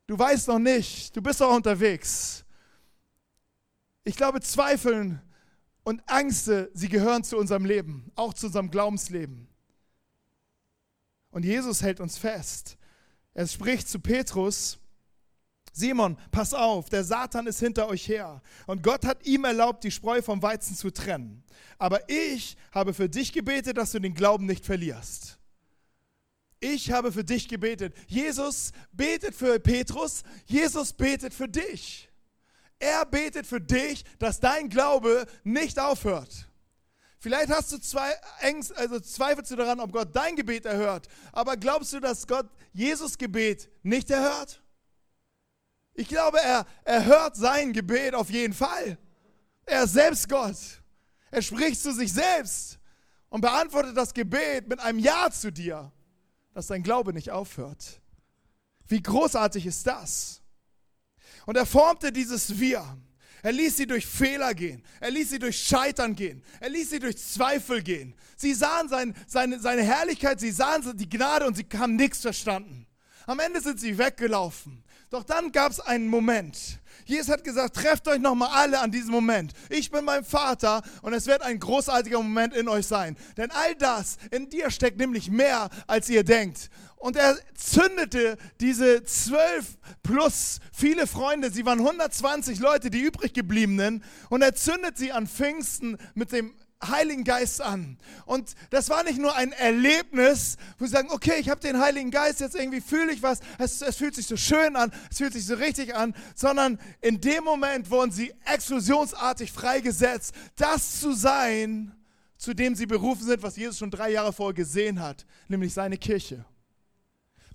du 0.06 0.16
weißt 0.16 0.48
noch 0.48 0.60
nicht, 0.60 1.14
du 1.16 1.20
bist 1.20 1.42
auch 1.42 1.54
unterwegs. 1.54 2.44
Ich 4.04 4.16
glaube, 4.16 4.40
Zweifeln 4.40 5.20
und 5.84 6.02
Ängste, 6.08 6.70
sie 6.74 6.88
gehören 6.88 7.24
zu 7.24 7.36
unserem 7.36 7.64
Leben, 7.64 8.10
auch 8.14 8.34
zu 8.34 8.46
unserem 8.46 8.70
Glaubensleben. 8.70 9.48
Und 11.30 11.44
Jesus 11.44 11.82
hält 11.82 12.00
uns 12.00 12.18
fest. 12.18 12.76
Er 13.34 13.46
spricht 13.46 13.88
zu 13.88 14.00
Petrus, 14.00 14.78
Simon, 15.72 16.16
pass 16.32 16.52
auf, 16.52 16.88
der 16.88 17.04
Satan 17.04 17.46
ist 17.46 17.60
hinter 17.60 17.88
euch 17.88 18.08
her. 18.08 18.42
Und 18.66 18.82
Gott 18.82 19.04
hat 19.06 19.24
ihm 19.24 19.44
erlaubt, 19.44 19.84
die 19.84 19.90
Spreu 19.90 20.20
vom 20.20 20.42
Weizen 20.42 20.74
zu 20.74 20.90
trennen. 20.90 21.44
Aber 21.78 22.08
ich 22.08 22.56
habe 22.72 22.92
für 22.92 23.08
dich 23.08 23.32
gebetet, 23.32 23.76
dass 23.76 23.92
du 23.92 24.00
den 24.00 24.14
Glauben 24.14 24.46
nicht 24.46 24.66
verlierst. 24.66 25.38
Ich 26.58 26.92
habe 26.92 27.12
für 27.12 27.24
dich 27.24 27.48
gebetet. 27.48 27.94
Jesus 28.06 28.72
betet 28.92 29.34
für 29.34 29.58
Petrus, 29.60 30.24
Jesus 30.44 30.92
betet 30.92 31.32
für 31.32 31.48
dich. 31.48 32.09
Er 32.80 33.04
betet 33.04 33.46
für 33.46 33.60
dich, 33.60 34.04
dass 34.18 34.40
dein 34.40 34.68
Glaube 34.68 35.26
nicht 35.44 35.78
aufhört. 35.78 36.48
Vielleicht 37.18 37.50
hast 37.50 37.70
du 37.70 37.78
zwei 37.78 38.10
Ängste, 38.40 38.74
also 38.78 38.98
zweifelst 38.98 39.50
du 39.50 39.56
daran, 39.56 39.78
ob 39.78 39.92
Gott 39.92 40.08
dein 40.16 40.34
Gebet 40.34 40.64
erhört. 40.64 41.06
Aber 41.32 41.58
glaubst 41.58 41.92
du, 41.92 42.00
dass 42.00 42.26
Gott 42.26 42.48
Jesus 42.72 43.18
Gebet 43.18 43.68
nicht 43.82 44.10
erhört? 44.10 44.62
Ich 45.92 46.08
glaube, 46.08 46.40
er 46.40 46.66
erhört 46.84 47.36
sein 47.36 47.74
Gebet 47.74 48.14
auf 48.14 48.30
jeden 48.30 48.54
Fall. 48.54 48.96
Er 49.66 49.84
ist 49.84 49.92
selbst 49.92 50.30
Gott. 50.30 50.56
Er 51.30 51.42
spricht 51.42 51.82
zu 51.82 51.92
sich 51.92 52.10
selbst 52.10 52.78
und 53.28 53.42
beantwortet 53.42 53.94
das 53.94 54.14
Gebet 54.14 54.66
mit 54.68 54.80
einem 54.80 54.98
Ja 54.98 55.30
zu 55.30 55.52
dir, 55.52 55.92
dass 56.54 56.68
dein 56.68 56.82
Glaube 56.82 57.12
nicht 57.12 57.30
aufhört. 57.30 58.00
Wie 58.86 59.02
großartig 59.02 59.66
ist 59.66 59.86
das? 59.86 60.39
Und 61.50 61.56
er 61.56 61.66
formte 61.66 62.12
dieses 62.12 62.60
Wir. 62.60 62.96
Er 63.42 63.50
ließ 63.50 63.78
sie 63.78 63.88
durch 63.88 64.06
Fehler 64.06 64.54
gehen. 64.54 64.84
Er 65.00 65.10
ließ 65.10 65.30
sie 65.30 65.40
durch 65.40 65.58
Scheitern 65.58 66.14
gehen. 66.14 66.44
Er 66.60 66.68
ließ 66.68 66.90
sie 66.90 67.00
durch 67.00 67.18
Zweifel 67.18 67.82
gehen. 67.82 68.14
Sie 68.36 68.54
sahen 68.54 68.88
sein, 68.88 69.16
seine, 69.26 69.58
seine 69.58 69.82
Herrlichkeit, 69.82 70.38
sie 70.38 70.52
sahen 70.52 70.96
die 70.96 71.08
Gnade 71.08 71.48
und 71.48 71.56
sie 71.56 71.66
haben 71.76 71.96
nichts 71.96 72.20
verstanden. 72.20 72.86
Am 73.26 73.40
Ende 73.40 73.60
sind 73.60 73.80
sie 73.80 73.98
weggelaufen. 73.98 74.84
Doch 75.10 75.24
dann 75.24 75.50
gab 75.50 75.72
es 75.72 75.80
einen 75.80 76.06
Moment. 76.06 76.78
Jesus 77.04 77.28
hat 77.28 77.42
gesagt, 77.42 77.74
trefft 77.74 78.06
euch 78.06 78.20
nochmal 78.20 78.50
alle 78.52 78.78
an 78.78 78.92
diesem 78.92 79.10
Moment. 79.10 79.52
Ich 79.70 79.90
bin 79.90 80.04
mein 80.04 80.24
Vater 80.24 80.82
und 81.02 81.14
es 81.14 81.26
wird 81.26 81.42
ein 81.42 81.58
großartiger 81.58 82.18
Moment 82.22 82.54
in 82.54 82.68
euch 82.68 82.86
sein. 82.86 83.16
Denn 83.36 83.50
all 83.50 83.74
das 83.74 84.18
in 84.30 84.48
dir 84.48 84.70
steckt 84.70 84.98
nämlich 84.98 85.28
mehr, 85.28 85.68
als 85.88 86.08
ihr 86.08 86.22
denkt. 86.22 86.70
Und 87.00 87.16
er 87.16 87.38
zündete 87.54 88.36
diese 88.60 89.02
zwölf 89.04 89.78
plus 90.02 90.60
viele 90.70 91.06
Freunde, 91.06 91.50
sie 91.50 91.64
waren 91.64 91.78
120 91.78 92.60
Leute, 92.60 92.90
die 92.90 93.00
übrig 93.00 93.32
gebliebenen, 93.32 94.04
und 94.28 94.42
er 94.42 94.54
zündet 94.54 94.98
sie 94.98 95.10
an 95.10 95.26
Pfingsten 95.26 95.96
mit 96.14 96.30
dem 96.30 96.54
Heiligen 96.84 97.24
Geist 97.24 97.62
an. 97.62 97.96
Und 98.26 98.54
das 98.68 98.90
war 98.90 99.02
nicht 99.02 99.18
nur 99.18 99.34
ein 99.34 99.52
Erlebnis, 99.52 100.58
wo 100.78 100.84
sie 100.84 100.92
sagen, 100.92 101.08
okay, 101.10 101.36
ich 101.40 101.48
habe 101.48 101.62
den 101.62 101.80
Heiligen 101.80 102.10
Geist, 102.10 102.40
jetzt 102.40 102.54
irgendwie 102.54 102.82
fühle 102.82 103.12
ich 103.12 103.22
was, 103.22 103.40
es, 103.56 103.80
es, 103.80 103.96
fühlt 103.96 104.14
sich 104.14 104.26
so 104.26 104.36
schön 104.36 104.76
an, 104.76 104.92
es 105.10 105.16
fühlt 105.16 105.32
sich 105.32 105.46
so 105.46 105.54
richtig 105.54 105.94
an, 105.94 106.14
sondern 106.34 106.78
in 107.00 107.18
dem 107.18 107.44
Moment 107.44 107.90
wurden 107.90 108.12
sie 108.12 108.34
explosionsartig 108.44 109.52
freigesetzt, 109.52 110.34
das 110.56 111.00
zu 111.00 111.14
sein, 111.14 111.94
zu 112.36 112.52
dem 112.52 112.74
sie 112.74 112.86
berufen 112.86 113.24
sind, 113.24 113.42
was 113.42 113.56
Jesus 113.56 113.78
schon 113.78 113.90
drei 113.90 114.10
Jahre 114.10 114.34
vorher 114.34 114.54
gesehen 114.54 115.00
hat, 115.00 115.24
nämlich 115.48 115.72
seine 115.72 115.96
Kirche. 115.96 116.44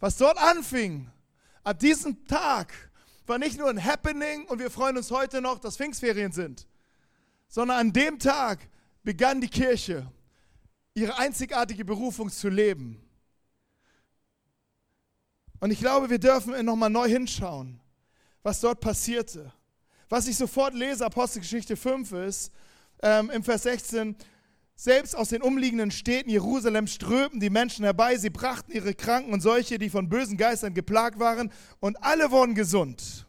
Was 0.06 0.18
dort 0.18 0.38
anfing, 0.38 1.10
ab 1.64 1.80
diesem 1.80 2.28
Tag, 2.28 2.72
war 3.26 3.40
nicht 3.40 3.58
nur 3.58 3.68
ein 3.68 3.84
Happening 3.84 4.46
und 4.46 4.60
wir 4.60 4.70
freuen 4.70 4.98
uns 4.98 5.10
heute 5.10 5.42
noch, 5.42 5.58
dass 5.58 5.78
Pfingstferien 5.78 6.32
sind, 6.32 6.68
sondern 7.48 7.80
an 7.80 7.92
dem 7.92 8.20
Tag 8.20 8.60
begann 9.02 9.42
die 9.42 9.48
Kirche, 9.48 10.08
ihre 10.94 11.18
einzigartige 11.18 11.84
Berufung 11.84 12.30
zu 12.30 12.50
leben. 12.50 13.04
Und 15.60 15.72
ich 15.72 15.80
glaube, 15.80 16.08
wir 16.12 16.20
dürfen 16.20 16.64
nochmal 16.64 16.92
neu 16.92 17.10
hinschauen, 17.10 17.82
was 18.44 18.62
dort 18.62 18.82
passierte. 18.82 19.52
Was 20.08 20.28
ich 20.28 20.38
sofort 20.38 20.76
lese, 20.76 21.04
Apostelgeschichte 21.04 21.76
5 21.76 22.12
ist, 22.12 22.52
ähm, 23.02 23.32
im 23.32 23.44
Vers 23.44 23.64
16, 23.64 24.16
selbst 24.76 25.16
aus 25.16 25.30
den 25.30 25.42
umliegenden 25.42 25.92
Städten 25.92 26.30
Jerusalems 26.30 26.94
strömten 26.94 27.40
die 27.40 27.50
Menschen 27.50 27.86
herbei, 27.86 28.18
sie 28.18 28.30
brachten 28.30 28.72
ihre 28.72 28.94
Kranken 28.94 29.34
und 29.34 29.42
solche, 29.42 29.80
die 29.80 29.90
von 29.90 30.10
bösen 30.10 30.38
Geistern 30.38 30.74
geplagt 30.74 31.20
waren, 31.20 31.52
und 31.80 32.04
alle 32.04 32.32
wurden 32.32 32.56
gesund. 32.56 33.26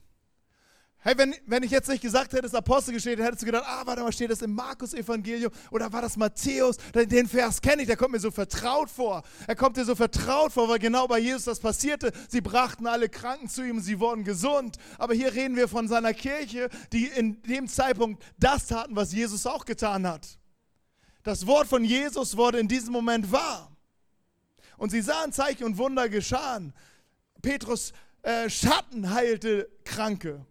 Hey, 1.07 1.17
wenn, 1.17 1.37
wenn 1.47 1.63
ich 1.63 1.71
jetzt 1.71 1.89
nicht 1.89 2.03
gesagt 2.03 2.33
hätte, 2.33 2.47
es 2.47 2.53
ist 2.53 2.59
Apostelgeschichte, 2.59 3.23
hättest 3.23 3.43
du 3.43 3.47
gedacht, 3.47 3.63
ah, 3.65 3.83
warte 3.85 4.03
mal, 4.03 4.11
steht 4.11 4.29
das 4.29 4.43
im 4.43 4.53
Markus-Evangelium 4.57 5.53
oder 5.71 5.93
war 5.93 6.03
das 6.03 6.17
Matthäus? 6.17 6.79
Den 6.93 7.29
Vers 7.29 7.61
kenne 7.61 7.83
ich, 7.83 7.87
der 7.87 7.97
kommt 7.97 8.11
mir 8.11 8.19
so 8.19 8.33
vertraut 8.33 8.91
vor. 8.91 9.23
Er 9.47 9.55
kommt 9.55 9.77
dir 9.77 9.85
so 9.85 9.95
vertraut 9.95 10.53
vor, 10.53 10.69
weil 10.69 10.81
genau 10.81 11.07
bei 11.07 11.21
Jesus 11.21 11.45
das 11.45 11.61
passierte. 11.61 12.11
Sie 12.29 12.41
brachten 12.41 12.89
alle 12.89 13.09
Kranken 13.09 13.49
zu 13.49 13.63
ihm, 13.63 13.79
sie 13.79 14.01
wurden 14.01 14.25
gesund. 14.25 14.79
Aber 14.99 15.15
hier 15.15 15.33
reden 15.33 15.55
wir 15.55 15.69
von 15.69 15.87
seiner 15.87 16.13
Kirche, 16.13 16.71
die 16.93 17.07
in 17.07 17.41
dem 17.43 17.69
Zeitpunkt 17.69 18.21
das 18.37 18.67
taten, 18.67 18.97
was 18.97 19.13
Jesus 19.13 19.47
auch 19.47 19.65
getan 19.65 20.09
hat. 20.09 20.27
Das 21.27 21.45
Wort 21.45 21.67
von 21.67 21.83
Jesus 21.83 22.37
wurde 22.37 22.61
in 22.61 22.69
diesem 22.69 22.93
Moment 22.93 23.33
wahr. 23.33 23.77
Und 24.77 24.91
sie 24.91 25.01
sahen 25.01 25.33
Zeichen 25.33 25.65
und 25.65 25.77
Wunder 25.77 26.09
geschahen. 26.09 26.73
Petrus 27.43 27.93
äh, 28.23 28.49
Schatten 28.49 29.11
heilte 29.11 29.69
Kranke. 29.83 30.47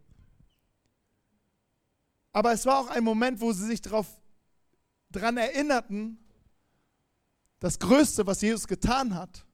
Aber 2.34 2.52
es 2.52 2.66
war 2.66 2.80
auch 2.82 2.88
ein 2.90 3.06
Moment, 3.06 3.40
wo 3.40 3.54
sie 3.54 3.66
sich 3.66 3.80
daran 3.82 5.38
erinnerten, 5.38 6.20
das 7.62 7.80
Größte, 7.80 8.28
was 8.28 8.42
Jesus 8.42 8.68
getan 8.68 9.16
hat, 9.16 9.46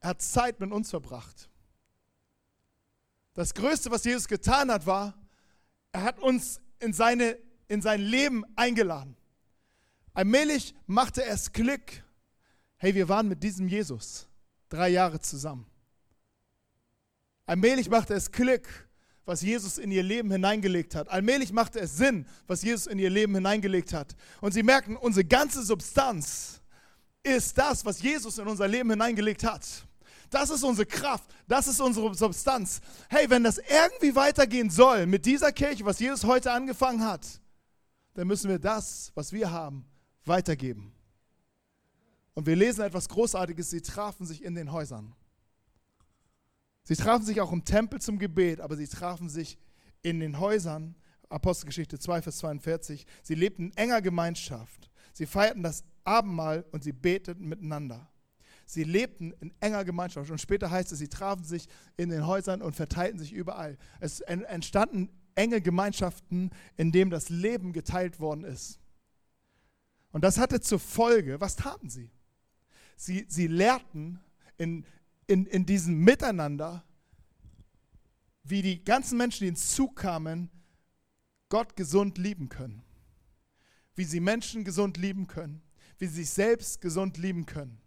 er 0.00 0.10
hat 0.10 0.20
Zeit 0.20 0.60
mit 0.60 0.72
uns 0.72 0.90
verbracht. 0.90 1.48
Das 3.32 3.54
Größte, 3.54 3.90
was 3.90 4.04
Jesus 4.04 4.28
getan 4.28 4.70
hat, 4.70 4.84
war, 4.84 5.14
er 5.92 6.02
hat 6.02 6.18
uns 6.18 6.60
in, 6.80 6.92
seine, 6.92 7.38
in 7.66 7.80
sein 7.80 8.02
Leben 8.02 8.44
eingeladen. 8.54 9.17
Allmählich 10.18 10.74
machte 10.88 11.24
es 11.24 11.52
Klick. 11.52 12.02
Hey, 12.76 12.92
wir 12.92 13.08
waren 13.08 13.28
mit 13.28 13.40
diesem 13.40 13.68
Jesus 13.68 14.26
drei 14.68 14.88
Jahre 14.88 15.20
zusammen. 15.20 15.64
Allmählich 17.46 17.88
machte 17.88 18.14
es 18.14 18.32
Klick 18.32 18.66
was 19.28 19.42
Jesus 19.42 19.76
in 19.76 19.92
ihr 19.92 20.02
Leben 20.02 20.30
hineingelegt 20.30 20.94
hat. 20.94 21.08
Allmählich 21.10 21.52
machte 21.52 21.78
es 21.80 21.98
Sinn, 21.98 22.26
was 22.46 22.62
Jesus 22.62 22.86
in 22.86 22.98
ihr 22.98 23.10
Leben 23.10 23.34
hineingelegt 23.34 23.92
hat. 23.92 24.16
Und 24.40 24.54
sie 24.54 24.62
merken, 24.62 24.96
unsere 24.96 25.26
ganze 25.26 25.62
Substanz 25.62 26.62
ist 27.22 27.58
das, 27.58 27.84
was 27.84 28.00
Jesus 28.00 28.38
in 28.38 28.48
unser 28.48 28.66
Leben 28.66 28.88
hineingelegt 28.88 29.44
hat. 29.44 29.66
Das 30.30 30.48
ist 30.48 30.64
unsere 30.64 30.86
Kraft, 30.86 31.30
das 31.46 31.68
ist 31.68 31.78
unsere 31.78 32.14
Substanz. 32.14 32.80
Hey, 33.10 33.28
wenn 33.28 33.44
das 33.44 33.58
irgendwie 33.58 34.16
weitergehen 34.16 34.70
soll 34.70 35.06
mit 35.06 35.26
dieser 35.26 35.52
Kirche, 35.52 35.84
was 35.84 35.98
Jesus 35.98 36.24
heute 36.24 36.50
angefangen 36.50 37.04
hat, 37.04 37.26
dann 38.14 38.26
müssen 38.26 38.48
wir 38.48 38.58
das, 38.58 39.12
was 39.14 39.30
wir 39.30 39.50
haben, 39.50 39.84
weitergeben. 40.24 40.92
Und 42.34 42.46
wir 42.46 42.56
lesen 42.56 42.82
etwas 42.82 43.08
Großartiges, 43.08 43.70
sie 43.70 43.82
trafen 43.82 44.26
sich 44.26 44.44
in 44.44 44.54
den 44.54 44.70
Häusern. 44.70 45.14
Sie 46.84 46.96
trafen 46.96 47.26
sich 47.26 47.40
auch 47.40 47.52
im 47.52 47.64
Tempel 47.64 48.00
zum 48.00 48.18
Gebet, 48.18 48.60
aber 48.60 48.76
sie 48.76 48.86
trafen 48.86 49.28
sich 49.28 49.58
in 50.02 50.20
den 50.20 50.38
Häusern, 50.38 50.94
Apostelgeschichte 51.28 51.98
2, 51.98 52.22
Vers 52.22 52.38
42. 52.38 53.06
Sie 53.22 53.34
lebten 53.34 53.66
in 53.66 53.76
enger 53.76 54.00
Gemeinschaft. 54.00 54.90
Sie 55.12 55.26
feierten 55.26 55.62
das 55.62 55.84
Abendmahl 56.04 56.64
und 56.70 56.84
sie 56.84 56.92
beteten 56.92 57.48
miteinander. 57.48 58.08
Sie 58.64 58.84
lebten 58.84 59.32
in 59.40 59.52
enger 59.60 59.84
Gemeinschaft. 59.84 60.30
Und 60.30 60.40
später 60.40 60.70
heißt 60.70 60.92
es, 60.92 60.98
sie 60.98 61.08
trafen 61.08 61.44
sich 61.44 61.68
in 61.96 62.10
den 62.10 62.26
Häusern 62.26 62.62
und 62.62 62.76
verteilten 62.76 63.18
sich 63.18 63.32
überall. 63.32 63.78
Es 64.00 64.20
entstanden 64.20 65.08
enge 65.34 65.60
Gemeinschaften, 65.60 66.50
in 66.76 66.92
denen 66.92 67.10
das 67.10 67.30
Leben 67.30 67.72
geteilt 67.72 68.20
worden 68.20 68.44
ist. 68.44 68.78
Und 70.12 70.24
das 70.24 70.38
hatte 70.38 70.60
zur 70.60 70.78
Folge, 70.78 71.40
was 71.40 71.56
taten 71.56 71.90
sie? 71.90 72.10
Sie, 72.96 73.26
sie 73.28 73.46
lehrten 73.46 74.20
in, 74.56 74.84
in, 75.26 75.46
in 75.46 75.66
diesem 75.66 75.98
Miteinander, 76.02 76.84
wie 78.42 78.62
die 78.62 78.82
ganzen 78.82 79.18
Menschen, 79.18 79.44
die 79.44 79.48
ins 79.48 79.74
Zug 79.74 79.96
kamen, 79.96 80.50
Gott 81.48 81.76
gesund 81.76 82.18
lieben 82.18 82.48
können. 82.48 82.82
Wie 83.94 84.04
sie 84.04 84.20
Menschen 84.20 84.64
gesund 84.64 84.96
lieben 84.96 85.26
können. 85.26 85.62
Wie 85.98 86.06
sie 86.06 86.22
sich 86.22 86.30
selbst 86.30 86.80
gesund 86.80 87.18
lieben 87.18 87.46
können. 87.46 87.80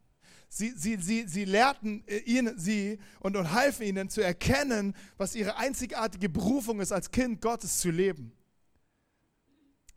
Sie, 0.50 0.74
sie, 0.76 0.98
sie, 0.98 1.28
sie 1.28 1.46
lehrten 1.46 2.04
ihnen, 2.26 2.60
sie 2.60 3.00
und, 3.22 3.38
und 3.38 3.54
halfen 3.54 3.84
ihnen 3.84 4.10
zu 4.10 4.22
erkennen, 4.22 4.94
was 5.18 5.34
ihre 5.34 5.56
einzigartige 5.56 6.28
Berufung 6.28 6.82
ist, 6.82 6.92
als 6.92 7.10
Kind 7.10 7.42
Gottes 7.42 7.80
zu 7.80 7.90
leben. 7.90 8.34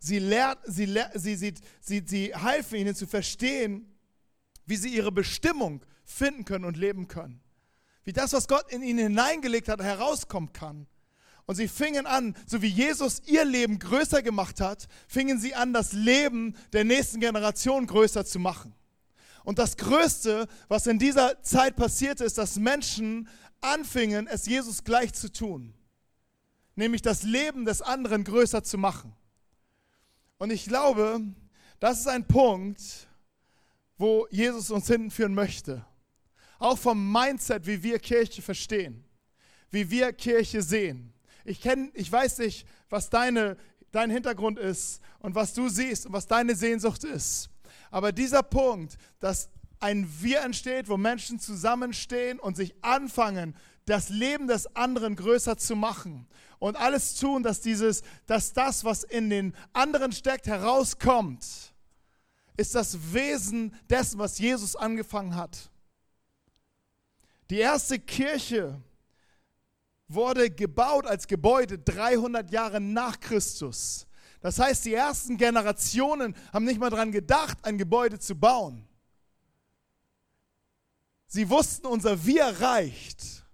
Sie, 0.04 0.18
lehrt, 0.18 0.58
sie, 0.66 0.84
sie, 1.14 1.34
sie, 1.34 1.54
sie, 1.80 2.02
sie 2.06 2.34
halfen 2.34 2.76
ihnen 2.76 2.94
zu 2.94 3.06
verstehen, 3.06 3.90
wie 4.66 4.76
sie 4.76 4.94
ihre 4.94 5.10
Bestimmung 5.10 5.82
finden 6.04 6.44
können 6.44 6.66
und 6.66 6.76
leben 6.76 7.08
können. 7.08 7.40
Wie 8.04 8.12
das, 8.12 8.34
was 8.34 8.46
Gott 8.46 8.70
in 8.70 8.82
ihnen 8.82 8.98
hineingelegt 8.98 9.66
hat, 9.66 9.80
herauskommen 9.80 10.52
kann. 10.52 10.86
Und 11.46 11.54
sie 11.54 11.68
fingen 11.68 12.04
an, 12.04 12.34
so 12.46 12.60
wie 12.60 12.68
Jesus 12.68 13.22
ihr 13.24 13.46
Leben 13.46 13.78
größer 13.78 14.20
gemacht 14.20 14.60
hat, 14.60 14.88
fingen 15.08 15.40
sie 15.40 15.54
an, 15.54 15.72
das 15.72 15.94
Leben 15.94 16.54
der 16.74 16.84
nächsten 16.84 17.20
Generation 17.20 17.86
größer 17.86 18.26
zu 18.26 18.38
machen. 18.38 18.74
Und 19.42 19.58
das 19.58 19.78
Größte, 19.78 20.48
was 20.68 20.86
in 20.86 20.98
dieser 20.98 21.42
Zeit 21.42 21.76
passierte, 21.76 22.24
ist, 22.24 22.36
dass 22.36 22.56
Menschen 22.56 23.26
anfingen, 23.62 24.26
es 24.26 24.44
Jesus 24.44 24.84
gleich 24.84 25.14
zu 25.14 25.32
tun. 25.32 25.72
Nämlich 26.76 27.00
das 27.00 27.22
Leben 27.22 27.64
des 27.64 27.80
anderen 27.80 28.22
größer 28.24 28.62
zu 28.62 28.76
machen. 28.76 29.16
Und 30.38 30.50
ich 30.50 30.64
glaube, 30.66 31.20
das 31.80 32.00
ist 32.00 32.08
ein 32.08 32.26
Punkt, 32.26 32.80
wo 33.96 34.26
Jesus 34.30 34.70
uns 34.70 34.86
hinführen 34.86 35.34
möchte. 35.34 35.84
Auch 36.58 36.78
vom 36.78 37.12
Mindset, 37.12 37.66
wie 37.66 37.82
wir 37.82 37.98
Kirche 37.98 38.42
verstehen, 38.42 39.04
wie 39.70 39.90
wir 39.90 40.12
Kirche 40.12 40.62
sehen. 40.62 41.12
Ich, 41.44 41.60
kenn, 41.60 41.90
ich 41.94 42.10
weiß 42.10 42.38
nicht, 42.38 42.66
was 42.88 43.10
deine, 43.10 43.56
dein 43.92 44.10
Hintergrund 44.10 44.58
ist 44.58 45.00
und 45.18 45.34
was 45.34 45.52
du 45.52 45.68
siehst 45.68 46.06
und 46.06 46.12
was 46.12 46.26
deine 46.26 46.54
Sehnsucht 46.54 47.04
ist. 47.04 47.50
Aber 47.90 48.12
dieser 48.12 48.42
Punkt, 48.42 48.96
dass 49.20 49.50
ein 49.80 50.08
Wir 50.20 50.40
entsteht, 50.40 50.88
wo 50.88 50.96
Menschen 50.96 51.38
zusammenstehen 51.38 52.40
und 52.40 52.56
sich 52.56 52.74
anfangen, 52.82 53.54
das 53.84 54.08
Leben 54.08 54.46
des 54.46 54.74
anderen 54.74 55.14
größer 55.14 55.58
zu 55.58 55.76
machen 55.76 56.26
und 56.64 56.76
alles 56.76 57.16
tun, 57.16 57.42
dass, 57.42 57.60
dieses, 57.60 58.02
dass 58.24 58.54
das, 58.54 58.84
was 58.84 59.04
in 59.04 59.28
den 59.28 59.54
anderen 59.74 60.12
steckt, 60.12 60.46
herauskommt, 60.46 61.44
ist 62.56 62.74
das 62.74 63.12
Wesen 63.12 63.74
dessen, 63.90 64.18
was 64.18 64.38
Jesus 64.38 64.74
angefangen 64.74 65.36
hat. 65.36 65.70
Die 67.50 67.58
erste 67.58 67.98
Kirche 67.98 68.80
wurde 70.08 70.48
gebaut 70.48 71.06
als 71.06 71.26
Gebäude 71.26 71.78
300 71.78 72.50
Jahre 72.50 72.80
nach 72.80 73.20
Christus. 73.20 74.06
Das 74.40 74.58
heißt, 74.58 74.86
die 74.86 74.94
ersten 74.94 75.36
Generationen 75.36 76.34
haben 76.50 76.64
nicht 76.64 76.80
mal 76.80 76.88
daran 76.88 77.12
gedacht, 77.12 77.58
ein 77.60 77.76
Gebäude 77.76 78.18
zu 78.18 78.34
bauen. 78.34 78.88
Sie 81.26 81.50
wussten, 81.50 81.86
unser 81.86 82.24
Wir 82.24 82.46
reicht. 82.46 83.44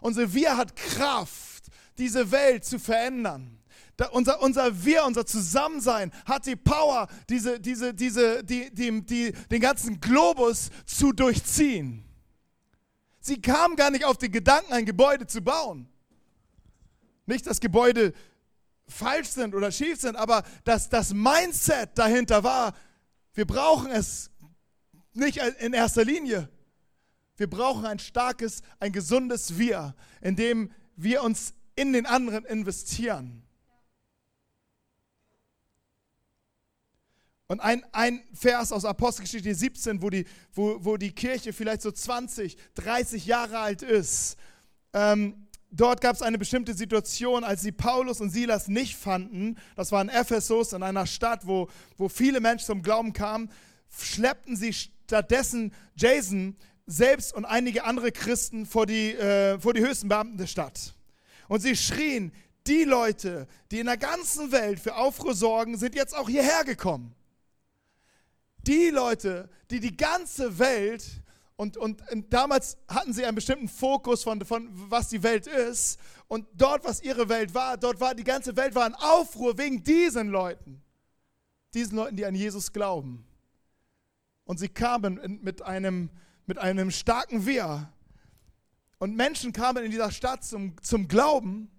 Unser 0.00 0.32
Wir 0.32 0.56
hat 0.56 0.76
Kraft, 0.76 1.49
diese 1.98 2.30
Welt 2.30 2.64
zu 2.64 2.78
verändern. 2.78 3.58
Da 3.96 4.06
unser, 4.06 4.40
unser 4.40 4.84
Wir, 4.84 5.04
unser 5.04 5.26
Zusammensein 5.26 6.10
hat 6.24 6.46
die 6.46 6.56
Power, 6.56 7.06
diese, 7.28 7.60
diese, 7.60 7.92
diese, 7.92 8.42
die, 8.42 8.72
die, 8.72 9.04
die, 9.04 9.32
den 9.50 9.60
ganzen 9.60 10.00
Globus 10.00 10.70
zu 10.86 11.12
durchziehen. 11.12 12.04
Sie 13.20 13.40
kamen 13.42 13.76
gar 13.76 13.90
nicht 13.90 14.06
auf 14.06 14.16
den 14.16 14.32
Gedanken, 14.32 14.72
ein 14.72 14.86
Gebäude 14.86 15.26
zu 15.26 15.42
bauen. 15.42 15.86
Nicht 17.26 17.46
dass 17.46 17.60
Gebäude 17.60 18.14
falsch 18.88 19.28
sind 19.28 19.54
oder 19.54 19.70
schief 19.70 20.00
sind, 20.00 20.16
aber 20.16 20.42
dass 20.64 20.88
das 20.88 21.12
Mindset 21.12 21.90
dahinter 21.96 22.42
war, 22.42 22.74
wir 23.34 23.46
brauchen 23.46 23.90
es 23.90 24.30
nicht 25.12 25.36
in 25.36 25.72
erster 25.72 26.04
Linie. 26.04 26.48
Wir 27.36 27.48
brauchen 27.48 27.86
ein 27.86 27.98
starkes, 27.98 28.62
ein 28.80 28.92
gesundes 28.92 29.58
Wir, 29.58 29.94
in 30.20 30.36
dem 30.36 30.72
wir 30.96 31.22
uns 31.22 31.54
in 31.76 31.92
den 31.92 32.06
anderen 32.06 32.44
investieren. 32.44 33.42
Und 37.50 37.58
ein, 37.58 37.84
ein 37.90 38.22
Vers 38.32 38.70
aus 38.70 38.84
Apostelgeschichte 38.84 39.52
17, 39.52 40.00
wo 40.02 40.08
die, 40.08 40.24
wo, 40.52 40.76
wo 40.84 40.96
die 40.96 41.10
Kirche 41.10 41.52
vielleicht 41.52 41.82
so 41.82 41.90
20, 41.90 42.56
30 42.76 43.26
Jahre 43.26 43.58
alt 43.58 43.82
ist. 43.82 44.36
Ähm, 44.92 45.48
dort 45.68 46.00
gab 46.00 46.14
es 46.14 46.22
eine 46.22 46.38
bestimmte 46.38 46.74
Situation, 46.74 47.42
als 47.42 47.62
sie 47.62 47.72
Paulus 47.72 48.20
und 48.20 48.30
Silas 48.30 48.68
nicht 48.68 48.94
fanden. 48.94 49.58
Das 49.74 49.90
war 49.90 50.00
in 50.00 50.10
Ephesus, 50.10 50.72
in 50.72 50.84
einer 50.84 51.06
Stadt, 51.06 51.44
wo, 51.44 51.68
wo 51.96 52.08
viele 52.08 52.38
Menschen 52.38 52.66
zum 52.66 52.82
Glauben 52.82 53.12
kamen. 53.12 53.50
Schleppten 53.98 54.54
sie 54.54 54.72
stattdessen 54.72 55.72
Jason 55.96 56.56
selbst 56.86 57.34
und 57.34 57.46
einige 57.46 57.82
andere 57.82 58.12
Christen 58.12 58.64
vor 58.64 58.86
die, 58.86 59.12
äh, 59.14 59.58
vor 59.58 59.74
die 59.74 59.80
höchsten 59.80 60.08
Beamten 60.08 60.36
der 60.36 60.46
Stadt. 60.46 60.94
Und 61.50 61.60
sie 61.60 61.76
schrien, 61.76 62.32
die 62.66 62.84
Leute, 62.84 63.46
die 63.70 63.80
in 63.80 63.86
der 63.86 63.98
ganzen 63.98 64.52
Welt 64.52 64.80
für 64.80 64.96
Aufruhr 64.96 65.34
sorgen, 65.34 65.76
sind 65.76 65.94
jetzt 65.94 66.16
auch 66.16 66.30
hierher 66.30 66.64
gekommen 66.64 67.14
die 68.66 68.90
Leute, 68.90 69.48
die 69.70 69.80
die 69.80 69.96
ganze 69.96 70.58
Welt, 70.58 71.22
und, 71.56 71.76
und, 71.76 72.02
und, 72.10 72.32
damals 72.32 72.78
hatten 72.88 73.12
sie 73.12 73.24
einen 73.24 73.34
bestimmten 73.34 73.68
Fokus 73.68 74.22
von, 74.22 74.42
von, 74.44 74.68
was 74.72 75.08
die 75.08 75.22
Welt 75.22 75.46
ist, 75.46 75.98
und 76.28 76.46
dort, 76.54 76.84
was 76.84 77.02
ihre 77.02 77.28
Welt 77.28 77.54
war, 77.54 77.76
dort 77.76 78.00
war 78.00 78.14
die 78.14 78.24
ganze 78.24 78.56
Welt 78.56 78.74
war 78.74 78.86
in 78.86 78.94
Aufruhr 78.94 79.58
wegen 79.58 79.82
diesen 79.82 80.28
Leuten. 80.28 80.82
Diesen 81.74 81.96
Leuten, 81.96 82.16
die 82.16 82.24
an 82.24 82.34
Jesus 82.34 82.72
glauben. 82.72 83.24
Und 84.44 84.58
sie 84.58 84.68
kamen 84.68 85.38
mit 85.42 85.62
einem, 85.62 86.10
mit 86.46 86.58
einem 86.58 86.90
starken 86.90 87.46
Wehr. 87.46 87.92
Und 89.00 89.16
Menschen 89.16 89.54
kamen 89.54 89.82
in 89.82 89.90
dieser 89.90 90.10
Stadt 90.10 90.44
zum, 90.44 90.74
zum 90.82 91.08
Glauben. 91.08 91.70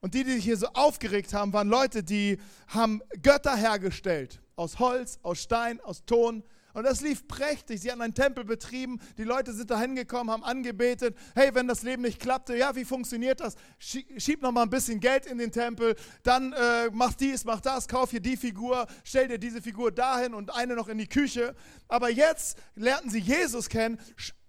Und 0.00 0.12
die, 0.12 0.24
die 0.24 0.32
sich 0.34 0.44
hier 0.44 0.58
so 0.58 0.66
aufgeregt 0.74 1.32
haben, 1.32 1.54
waren 1.54 1.68
Leute, 1.68 2.02
die 2.02 2.38
haben 2.68 3.00
Götter 3.22 3.56
hergestellt 3.56 4.42
aus 4.54 4.78
Holz, 4.78 5.18
aus 5.22 5.40
Stein, 5.40 5.80
aus 5.80 6.04
Ton. 6.04 6.44
Und 6.74 6.84
das 6.84 7.00
lief 7.00 7.26
prächtig. 7.28 7.80
Sie 7.80 7.90
hatten 7.90 8.02
einen 8.02 8.12
Tempel 8.12 8.44
betrieben. 8.44 9.00
Die 9.16 9.24
Leute 9.24 9.54
sind 9.54 9.70
da 9.70 9.80
hingekommen, 9.80 10.30
haben 10.30 10.44
angebetet. 10.44 11.16
Hey, 11.34 11.54
wenn 11.54 11.66
das 11.66 11.82
Leben 11.82 12.02
nicht 12.02 12.20
klappte, 12.20 12.56
ja, 12.56 12.76
wie 12.76 12.84
funktioniert 12.84 13.40
das? 13.40 13.54
Schieb 13.78 14.42
noch 14.42 14.52
mal 14.52 14.64
ein 14.64 14.70
bisschen 14.70 15.00
Geld 15.00 15.24
in 15.24 15.38
den 15.38 15.50
Tempel. 15.50 15.96
Dann 16.24 16.52
äh, 16.52 16.90
mach 16.92 17.14
dies, 17.14 17.44
mach 17.46 17.60
das. 17.60 17.88
Kauf 17.88 18.10
hier 18.10 18.20
die 18.20 18.36
Figur. 18.36 18.86
Stell 19.02 19.28
dir 19.28 19.38
diese 19.38 19.62
Figur 19.62 19.92
dahin 19.92 20.34
und 20.34 20.54
eine 20.54 20.74
noch 20.74 20.88
in 20.88 20.98
die 20.98 21.08
Küche. 21.08 21.54
Aber 21.88 22.10
jetzt 22.10 22.58
lernten 22.74 23.08
sie 23.08 23.20
Jesus 23.20 23.70
kennen 23.70 23.98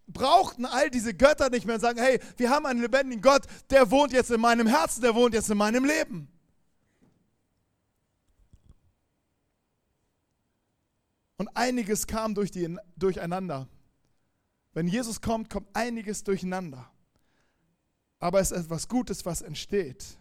brauchten 0.07 0.65
all 0.65 0.89
diese 0.89 1.13
Götter 1.13 1.49
nicht 1.49 1.65
mehr 1.65 1.75
und 1.75 1.81
sagen, 1.81 1.99
hey, 1.99 2.19
wir 2.37 2.49
haben 2.49 2.65
einen 2.65 2.81
lebendigen 2.81 3.21
Gott, 3.21 3.45
der 3.69 3.89
wohnt 3.89 4.11
jetzt 4.13 4.31
in 4.31 4.41
meinem 4.41 4.67
Herzen, 4.67 5.01
der 5.01 5.15
wohnt 5.15 5.33
jetzt 5.33 5.49
in 5.49 5.57
meinem 5.57 5.85
Leben. 5.85 6.27
Und 11.37 11.49
einiges 11.55 12.07
kam 12.07 12.35
durch 12.35 12.51
die, 12.51 12.77
durcheinander. 12.95 13.67
Wenn 14.73 14.87
Jesus 14.87 15.21
kommt, 15.21 15.49
kommt 15.49 15.67
einiges 15.73 16.23
durcheinander. 16.23 16.89
Aber 18.19 18.39
es 18.39 18.51
ist 18.51 18.65
etwas 18.65 18.87
Gutes, 18.87 19.25
was 19.25 19.41
entsteht. 19.41 20.17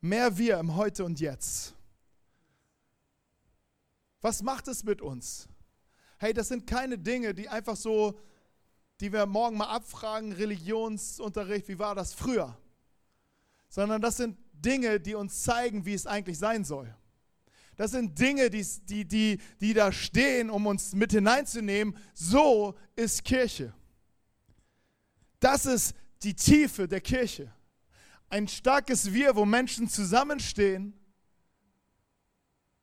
Mehr 0.00 0.36
wir 0.36 0.58
im 0.58 0.76
Heute 0.76 1.04
und 1.04 1.18
Jetzt. 1.18 1.74
Was 4.20 4.42
macht 4.42 4.68
es 4.68 4.84
mit 4.84 5.00
uns? 5.00 5.48
Hey, 6.18 6.32
das 6.32 6.48
sind 6.48 6.66
keine 6.66 6.98
Dinge, 6.98 7.34
die 7.34 7.48
einfach 7.48 7.76
so, 7.76 8.18
die 9.00 9.12
wir 9.12 9.26
morgen 9.26 9.56
mal 9.56 9.68
abfragen, 9.68 10.32
Religionsunterricht, 10.32 11.68
wie 11.68 11.78
war 11.78 11.94
das 11.94 12.14
früher? 12.14 12.56
Sondern 13.68 14.00
das 14.00 14.16
sind 14.16 14.38
Dinge, 14.52 14.98
die 15.00 15.14
uns 15.14 15.42
zeigen, 15.42 15.84
wie 15.84 15.94
es 15.94 16.06
eigentlich 16.06 16.38
sein 16.38 16.64
soll. 16.64 16.94
Das 17.76 17.90
sind 17.90 18.18
Dinge, 18.18 18.48
die, 18.48 18.66
die, 18.84 19.04
die, 19.04 19.38
die 19.60 19.74
da 19.74 19.92
stehen, 19.92 20.48
um 20.48 20.66
uns 20.66 20.94
mit 20.94 21.12
hineinzunehmen. 21.12 21.96
So 22.14 22.74
ist 22.94 23.22
Kirche. 23.22 23.74
Das 25.40 25.66
ist 25.66 25.94
die 26.22 26.34
Tiefe 26.34 26.88
der 26.88 27.02
Kirche. 27.02 27.52
ein 28.28 28.48
starkes 28.48 29.12
Wir, 29.12 29.36
wo 29.36 29.44
Menschen 29.44 29.88
zusammenstehen 29.88 30.94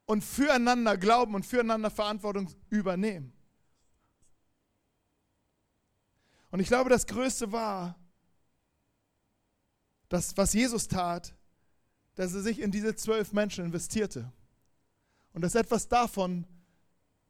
und 0.05 0.23
füreinander 0.23 0.97
glauben 0.97 1.35
und 1.35 1.45
füreinander 1.45 1.89
Verantwortung 1.89 2.49
übernehmen. 2.69 3.33
Und 6.51 6.59
ich 6.59 6.67
glaube, 6.67 6.89
das 6.89 7.07
Größte 7.07 7.51
war, 7.51 7.95
dass 10.09 10.37
was 10.37 10.53
Jesus 10.53 10.87
tat, 10.87 11.33
dass 12.15 12.33
er 12.35 12.41
sich 12.41 12.59
in 12.59 12.69
diese 12.69 12.95
zwölf 12.95 13.33
Menschen 13.33 13.65
investierte. 13.65 14.31
Und 15.33 15.41
dass 15.41 15.55
etwas 15.55 15.87
davon 15.87 16.45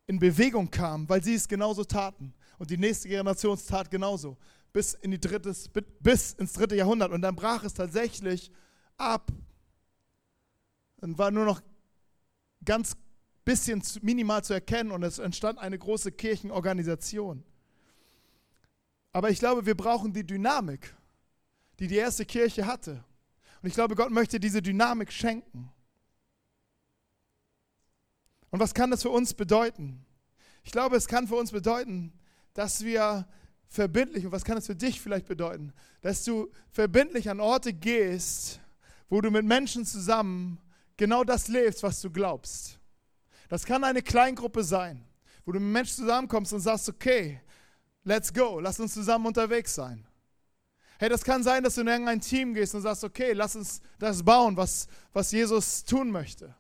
in 0.08 0.20
Bewegung 0.20 0.70
kam, 0.70 1.08
weil 1.08 1.24
sie 1.24 1.36
es 1.36 1.48
genauso 1.48 1.86
taten. 1.86 2.34
Und 2.58 2.70
die 2.70 2.78
nächste 2.78 3.08
Generation 3.08 3.58
tat 3.66 3.90
genauso. 3.90 4.38
Bis, 4.74 4.96
in 4.96 5.12
die 5.12 5.20
drittes, 5.20 5.70
bis 6.02 6.34
ins 6.34 6.54
dritte 6.54 6.76
Jahrhundert. 6.76 7.12
Und 7.12 7.22
dann 7.22 7.36
brach 7.36 7.64
es 7.64 7.74
tatsächlich 7.74 8.52
ab. 8.98 9.32
Dann 10.98 11.18
war 11.18 11.32
nur 11.32 11.46
noch 11.46 11.62
ganz 12.66 12.96
bisschen 13.46 13.84
minimal 14.02 14.44
zu 14.44 14.54
erkennen 14.54 14.92
und 14.92 15.04
es 15.04 15.20
entstand 15.20 15.60
eine 15.60 15.78
große 15.78 16.12
Kirchenorganisation. 16.12 17.44
Aber 19.12 19.30
ich 19.30 19.40
glaube, 19.40 19.66
wir 19.66 19.76
brauchen 19.76 20.14
die 20.14 20.26
Dynamik, 20.26 20.96
die 21.80 21.88
die 21.88 21.98
erste 21.98 22.26
Kirche 22.26 22.66
hatte. 22.66 23.04
Und 23.62 23.68
ich 23.68 23.74
glaube, 23.74 23.96
Gott 23.96 24.12
möchte 24.12 24.40
diese 24.40 24.62
Dynamik 24.62 25.12
schenken. 25.12 25.72
Und 28.50 28.60
was 28.60 28.74
kann 28.74 28.92
das 28.92 29.02
für 29.02 29.10
uns 29.10 29.34
bedeuten? 29.34 30.06
Ich 30.64 30.72
glaube, 30.72 30.96
es 30.96 31.08
kann 31.08 31.28
für 31.28 31.36
uns 31.36 31.52
bedeuten, 31.52 32.14
dass 32.54 32.84
wir 32.84 33.28
verbindlich, 33.68 34.26
und 34.26 34.32
was 34.32 34.46
kann 34.46 34.58
es 34.58 34.68
für 34.68 34.76
dich 34.76 35.02
vielleicht 35.02 35.28
bedeuten, 35.28 35.74
dass 36.02 36.24
du 36.24 36.52
verbindlich 36.70 37.30
an 37.30 37.40
Orte 37.40 37.74
gehst, 37.74 38.60
wo 39.10 39.22
du 39.22 39.32
mit 39.32 39.46
Menschen 39.46 39.86
zusammen 39.86 40.60
genau 40.98 41.24
das 41.24 41.48
lebst, 41.48 41.84
was 41.84 42.02
du 42.02 42.10
glaubst. 42.10 42.80
Das 43.50 43.66
kann 43.66 43.84
eine 43.84 44.02
Kleingruppe 44.02 44.64
sein, 44.64 45.06
wo 45.46 45.52
du 45.52 45.60
mit 45.60 45.72
Menschen 45.72 45.98
zusammenkommst 45.98 46.54
und 46.54 46.62
sagst, 46.62 46.90
okay, 46.90 47.42
let's 48.04 48.34
go, 48.34 48.60
lass 48.60 48.80
uns 48.80 48.94
zusammen 48.94 49.28
unterwegs 49.28 49.76
sein. 49.76 50.06
Hey, 51.00 51.10
das 51.10 51.24
kann 51.24 51.44
sein, 51.44 51.64
dass 51.64 51.76
du 51.76 51.82
in 51.82 51.88
irgendein 51.88 52.22
Team 52.22 52.54
gehst 52.54 52.76
und 52.76 52.82
sagst, 52.82 53.04
okay, 53.04 53.34
lass 53.34 53.56
uns 53.56 53.82
das 54.00 54.24
bauen, 54.24 54.56
was, 54.56 54.88
was 55.12 55.32
Jesus 55.32 55.84
tun 55.84 56.12
möchte. 56.12 56.56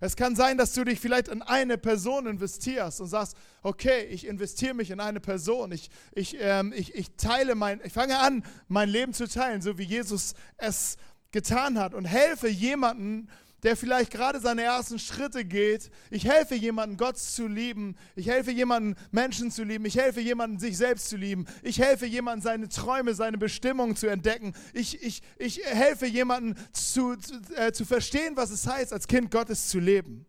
Es 0.00 0.16
kann 0.16 0.34
sein, 0.34 0.58
dass 0.58 0.72
du 0.72 0.82
dich 0.82 0.98
vielleicht 0.98 1.28
in 1.28 1.42
eine 1.42 1.78
Person 1.78 2.26
investierst 2.26 3.00
und 3.00 3.06
sagst, 3.06 3.36
okay, 3.62 4.04
ich 4.06 4.26
investiere 4.26 4.74
mich 4.74 4.90
in 4.90 4.98
eine 4.98 5.20
Person. 5.20 5.70
Ich, 5.70 5.90
ich, 6.10 6.36
ähm, 6.40 6.72
ich, 6.74 6.94
ich 6.96 7.14
teile 7.16 7.54
mein, 7.54 7.80
ich 7.84 7.92
fange 7.92 8.18
an, 8.18 8.44
mein 8.66 8.88
Leben 8.88 9.12
zu 9.12 9.28
teilen, 9.28 9.62
so 9.62 9.78
wie 9.78 9.84
Jesus 9.84 10.34
es 10.56 10.96
getan 11.30 11.78
hat 11.78 11.94
und 11.94 12.04
helfe 12.04 12.48
jemanden, 12.48 13.28
der 13.62 13.76
vielleicht 13.76 14.10
gerade 14.10 14.40
seine 14.40 14.62
ersten 14.62 14.98
Schritte 14.98 15.44
geht. 15.44 15.90
Ich 16.10 16.24
helfe 16.24 16.56
jemandem, 16.56 16.96
Gott 16.96 17.16
zu 17.16 17.46
lieben. 17.46 17.96
Ich 18.16 18.26
helfe 18.26 18.50
jemandem, 18.50 18.96
Menschen 19.12 19.52
zu 19.52 19.62
lieben. 19.62 19.84
Ich 19.84 19.96
helfe 19.96 20.20
jemandem, 20.20 20.58
sich 20.58 20.76
selbst 20.76 21.08
zu 21.08 21.16
lieben. 21.16 21.46
Ich 21.62 21.78
helfe 21.78 22.06
jemandem, 22.06 22.42
seine 22.42 22.68
Träume, 22.68 23.14
seine 23.14 23.38
Bestimmung 23.38 23.94
zu 23.94 24.08
entdecken. 24.08 24.52
Ich, 24.72 25.00
ich, 25.02 25.22
ich 25.38 25.64
helfe 25.64 26.06
jemandem 26.06 26.56
zu, 26.72 27.14
zu, 27.16 27.34
äh, 27.54 27.72
zu 27.72 27.84
verstehen, 27.84 28.36
was 28.36 28.50
es 28.50 28.66
heißt, 28.66 28.92
als 28.92 29.06
Kind 29.06 29.30
Gottes 29.30 29.68
zu 29.68 29.78
leben. 29.78 30.26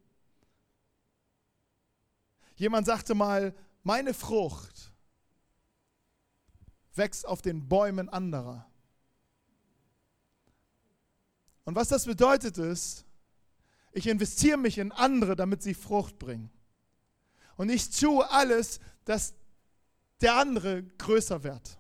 Jemand 2.55 2.85
sagte 2.85 3.15
mal, 3.15 3.55
meine 3.81 4.13
Frucht 4.13 4.93
wächst 6.93 7.27
auf 7.27 7.41
den 7.41 7.67
Bäumen 7.67 8.09
anderer. 8.09 8.69
Und 11.65 11.75
was 11.75 11.87
das 11.87 12.05
bedeutet 12.05 12.59
ist, 12.59 13.02
ich 13.93 14.07
investiere 14.07 14.57
mich 14.57 14.77
in 14.77 14.91
andere, 14.91 15.35
damit 15.35 15.61
sie 15.61 15.73
Frucht 15.73 16.19
bringen. 16.19 16.49
Und 17.55 17.69
ich 17.69 17.89
tue 17.89 18.29
alles, 18.29 18.79
dass 19.05 19.35
der 20.21 20.35
andere 20.35 20.83
größer 20.83 21.43
wird. 21.43 21.77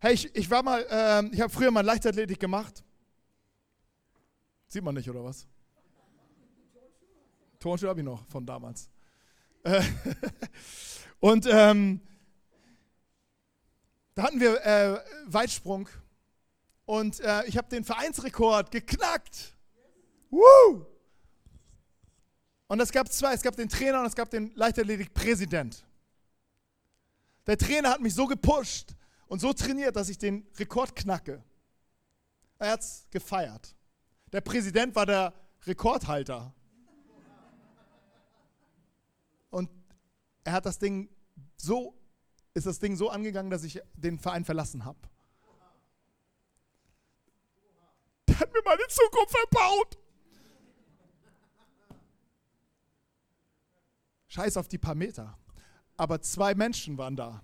Hey, 0.00 0.14
ich, 0.14 0.34
ich 0.34 0.50
war 0.50 0.62
mal, 0.62 0.86
äh, 0.88 1.26
ich 1.34 1.40
habe 1.40 1.52
früher 1.52 1.70
mal 1.70 1.84
Leichtathletik 1.84 2.38
gemacht. 2.38 2.84
Sieht 4.68 4.82
man 4.82 4.94
nicht, 4.94 5.08
oder 5.08 5.24
was? 5.24 5.46
Turnschuhe 7.58 7.88
habe 7.88 8.00
ich 8.00 8.04
noch 8.04 8.26
von 8.26 8.44
damals. 8.44 8.90
Äh, 9.64 9.82
und 11.20 11.46
ähm, 11.50 12.00
da 14.14 14.22
hatten 14.24 14.40
wir 14.40 14.64
äh, 14.64 14.98
Weitsprung 15.26 15.88
und 16.84 17.20
äh, 17.20 17.44
ich 17.46 17.56
habe 17.58 17.68
den 17.68 17.84
Vereinsrekord 17.84 18.70
geknackt. 18.70 19.55
Woo! 20.36 20.84
Und 22.68 22.80
es 22.80 22.92
gab 22.92 23.10
zwei, 23.10 23.32
es 23.32 23.42
gab 23.42 23.56
den 23.56 23.68
Trainer 23.68 24.00
und 24.00 24.06
es 24.06 24.14
gab 24.14 24.28
den 24.28 24.54
Leichtathletik-Präsident. 24.54 25.86
Der 27.46 27.56
Trainer 27.56 27.90
hat 27.90 28.00
mich 28.00 28.14
so 28.14 28.26
gepusht 28.26 28.94
und 29.28 29.40
so 29.40 29.52
trainiert, 29.52 29.96
dass 29.96 30.08
ich 30.08 30.18
den 30.18 30.46
Rekord 30.58 30.94
knacke. 30.94 31.42
Er 32.58 32.72
hat 32.72 32.80
es 32.80 33.06
gefeiert. 33.10 33.74
Der 34.32 34.40
Präsident 34.42 34.94
war 34.94 35.06
der 35.06 35.32
Rekordhalter. 35.64 36.52
Und 39.50 39.70
er 40.44 40.52
hat 40.52 40.66
das 40.66 40.78
Ding 40.78 41.08
so, 41.56 41.94
ist 42.52 42.66
das 42.66 42.78
Ding 42.78 42.96
so 42.96 43.08
angegangen, 43.08 43.50
dass 43.50 43.64
ich 43.64 43.80
den 43.94 44.18
Verein 44.18 44.44
verlassen 44.44 44.84
habe. 44.84 44.98
Der 48.28 48.40
hat 48.40 48.52
mir 48.52 48.62
meine 48.64 48.86
Zukunft 48.88 49.30
verbaut. 49.30 49.98
Scheiß 54.28 54.56
auf 54.56 54.68
die 54.68 54.78
paar 54.78 54.94
Meter. 54.94 55.36
Aber 55.96 56.20
zwei 56.20 56.54
Menschen 56.54 56.98
waren 56.98 57.16
da. 57.16 57.42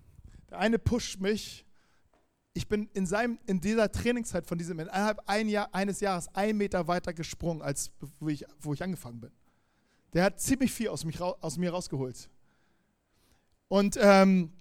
Der 0.51 0.59
eine 0.59 0.79
pusht 0.79 1.21
mich. 1.21 1.65
Ich 2.55 2.69
bin 2.69 2.91
in, 2.93 3.07
seinem, 3.07 3.39
in 3.47 3.61
dieser 3.61 3.91
Trainingszeit 3.91 4.47
von 4.47 4.59
diesem, 4.59 4.79
innerhalb 4.79 5.23
ein 5.27 5.49
Jahr, 5.49 5.75
eines 5.75 6.01
Jahres 6.01 6.29
ein 6.35 6.57
Meter 6.57 6.87
weiter 6.87 7.15
gesprungen, 7.15 7.63
als 7.63 7.91
wo 8.21 8.29
ich, 8.29 8.45
wo 8.61 8.75
ich 8.75 8.83
angefangen 8.83 9.21
bin. 9.21 9.33
Der 10.13 10.25
hat 10.25 10.41
ziemlich 10.41 10.71
viel 10.71 10.89
aus, 10.89 11.05
mich, 11.05 11.21
aus 11.21 11.57
mir 11.57 11.71
rausgeholt. 11.71 12.29
Und 13.69 13.99
ähm, 13.99 14.53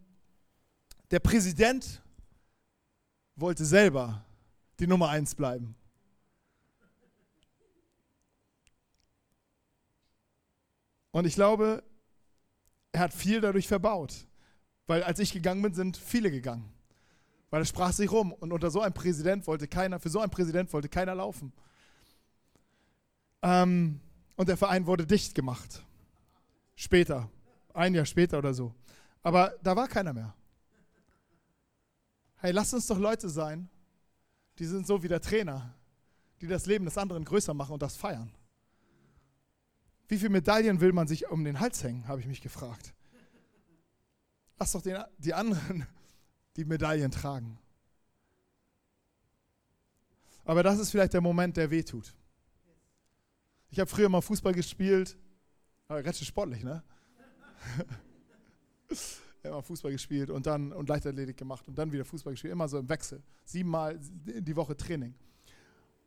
der 1.09 1.19
Präsident 1.19 2.01
wollte 3.35 3.65
selber 3.65 4.23
die 4.79 4.87
Nummer 4.87 5.09
eins 5.09 5.35
bleiben. 5.35 5.75
Und 11.11 11.25
ich 11.25 11.35
glaube, 11.35 11.83
er 12.91 13.01
hat 13.01 13.13
viel 13.13 13.41
dadurch 13.41 13.67
verbaut. 13.67 14.25
Weil 14.87 15.03
als 15.03 15.19
ich 15.19 15.31
gegangen 15.31 15.61
bin, 15.61 15.73
sind 15.73 15.97
viele 15.97 16.31
gegangen. 16.31 16.69
Weil 17.49 17.61
es 17.61 17.69
sprach 17.69 17.91
sich 17.93 18.11
rum. 18.11 18.33
Und 18.33 18.51
unter 18.51 18.71
so 18.71 18.81
einem 18.81 18.93
Präsident 18.93 19.47
wollte 19.47 19.67
keiner, 19.67 19.99
für 19.99 20.09
so 20.09 20.19
einen 20.19 20.31
Präsident 20.31 20.71
wollte 20.73 20.89
keiner 20.89 21.15
laufen. 21.15 21.53
Ähm, 23.41 23.99
und 24.35 24.49
der 24.49 24.57
Verein 24.57 24.85
wurde 24.85 25.05
dicht 25.05 25.35
gemacht. 25.35 25.83
Später. 26.75 27.29
Ein 27.73 27.93
Jahr 27.93 28.05
später 28.05 28.37
oder 28.37 28.53
so. 28.53 28.73
Aber 29.23 29.53
da 29.63 29.75
war 29.75 29.87
keiner 29.87 30.13
mehr. 30.13 30.33
Hey, 32.37 32.51
lasst 32.51 32.73
uns 32.73 32.87
doch 32.87 32.97
Leute 32.97 33.29
sein, 33.29 33.69
die 34.57 34.65
sind 34.65 34.87
so 34.87 35.03
wie 35.03 35.07
der 35.07 35.21
Trainer, 35.21 35.73
die 36.41 36.47
das 36.47 36.65
Leben 36.65 36.85
des 36.85 36.97
anderen 36.97 37.23
größer 37.23 37.53
machen 37.53 37.73
und 37.73 37.81
das 37.81 37.95
feiern. 37.95 38.31
Wie 40.11 40.17
viele 40.17 40.31
Medaillen 40.31 40.81
will 40.81 40.91
man 40.91 41.07
sich 41.07 41.29
um 41.29 41.45
den 41.45 41.61
Hals 41.61 41.85
hängen, 41.85 42.05
habe 42.09 42.19
ich 42.19 42.27
mich 42.27 42.41
gefragt. 42.41 42.93
Lass 44.59 44.73
doch 44.73 44.81
den, 44.81 45.01
die 45.19 45.33
anderen 45.33 45.87
die 46.57 46.65
Medaillen 46.65 47.11
tragen. 47.11 47.57
Aber 50.43 50.63
das 50.63 50.79
ist 50.79 50.91
vielleicht 50.91 51.13
der 51.13 51.21
Moment, 51.21 51.55
der 51.55 51.71
weh 51.71 51.81
tut. 51.81 52.13
Ich 53.69 53.79
habe 53.79 53.89
früher 53.89 54.09
mal 54.09 54.19
Fußball 54.19 54.51
gespielt, 54.51 55.17
aber 55.87 56.03
ganz 56.03 56.21
sportlich, 56.25 56.61
ne? 56.61 56.83
mal 59.45 59.61
Fußball 59.61 59.93
gespielt 59.93 60.29
und 60.29 60.45
dann 60.45 60.73
und 60.73 60.89
Leichtathletik 60.89 61.37
gemacht 61.37 61.65
und 61.69 61.77
dann 61.77 61.89
wieder 61.89 62.03
Fußball 62.03 62.33
gespielt, 62.33 62.51
immer 62.51 62.67
so 62.67 62.79
im 62.79 62.89
Wechsel. 62.89 63.23
Siebenmal 63.45 63.97
die 63.97 64.55
Woche 64.57 64.75
Training. 64.75 65.15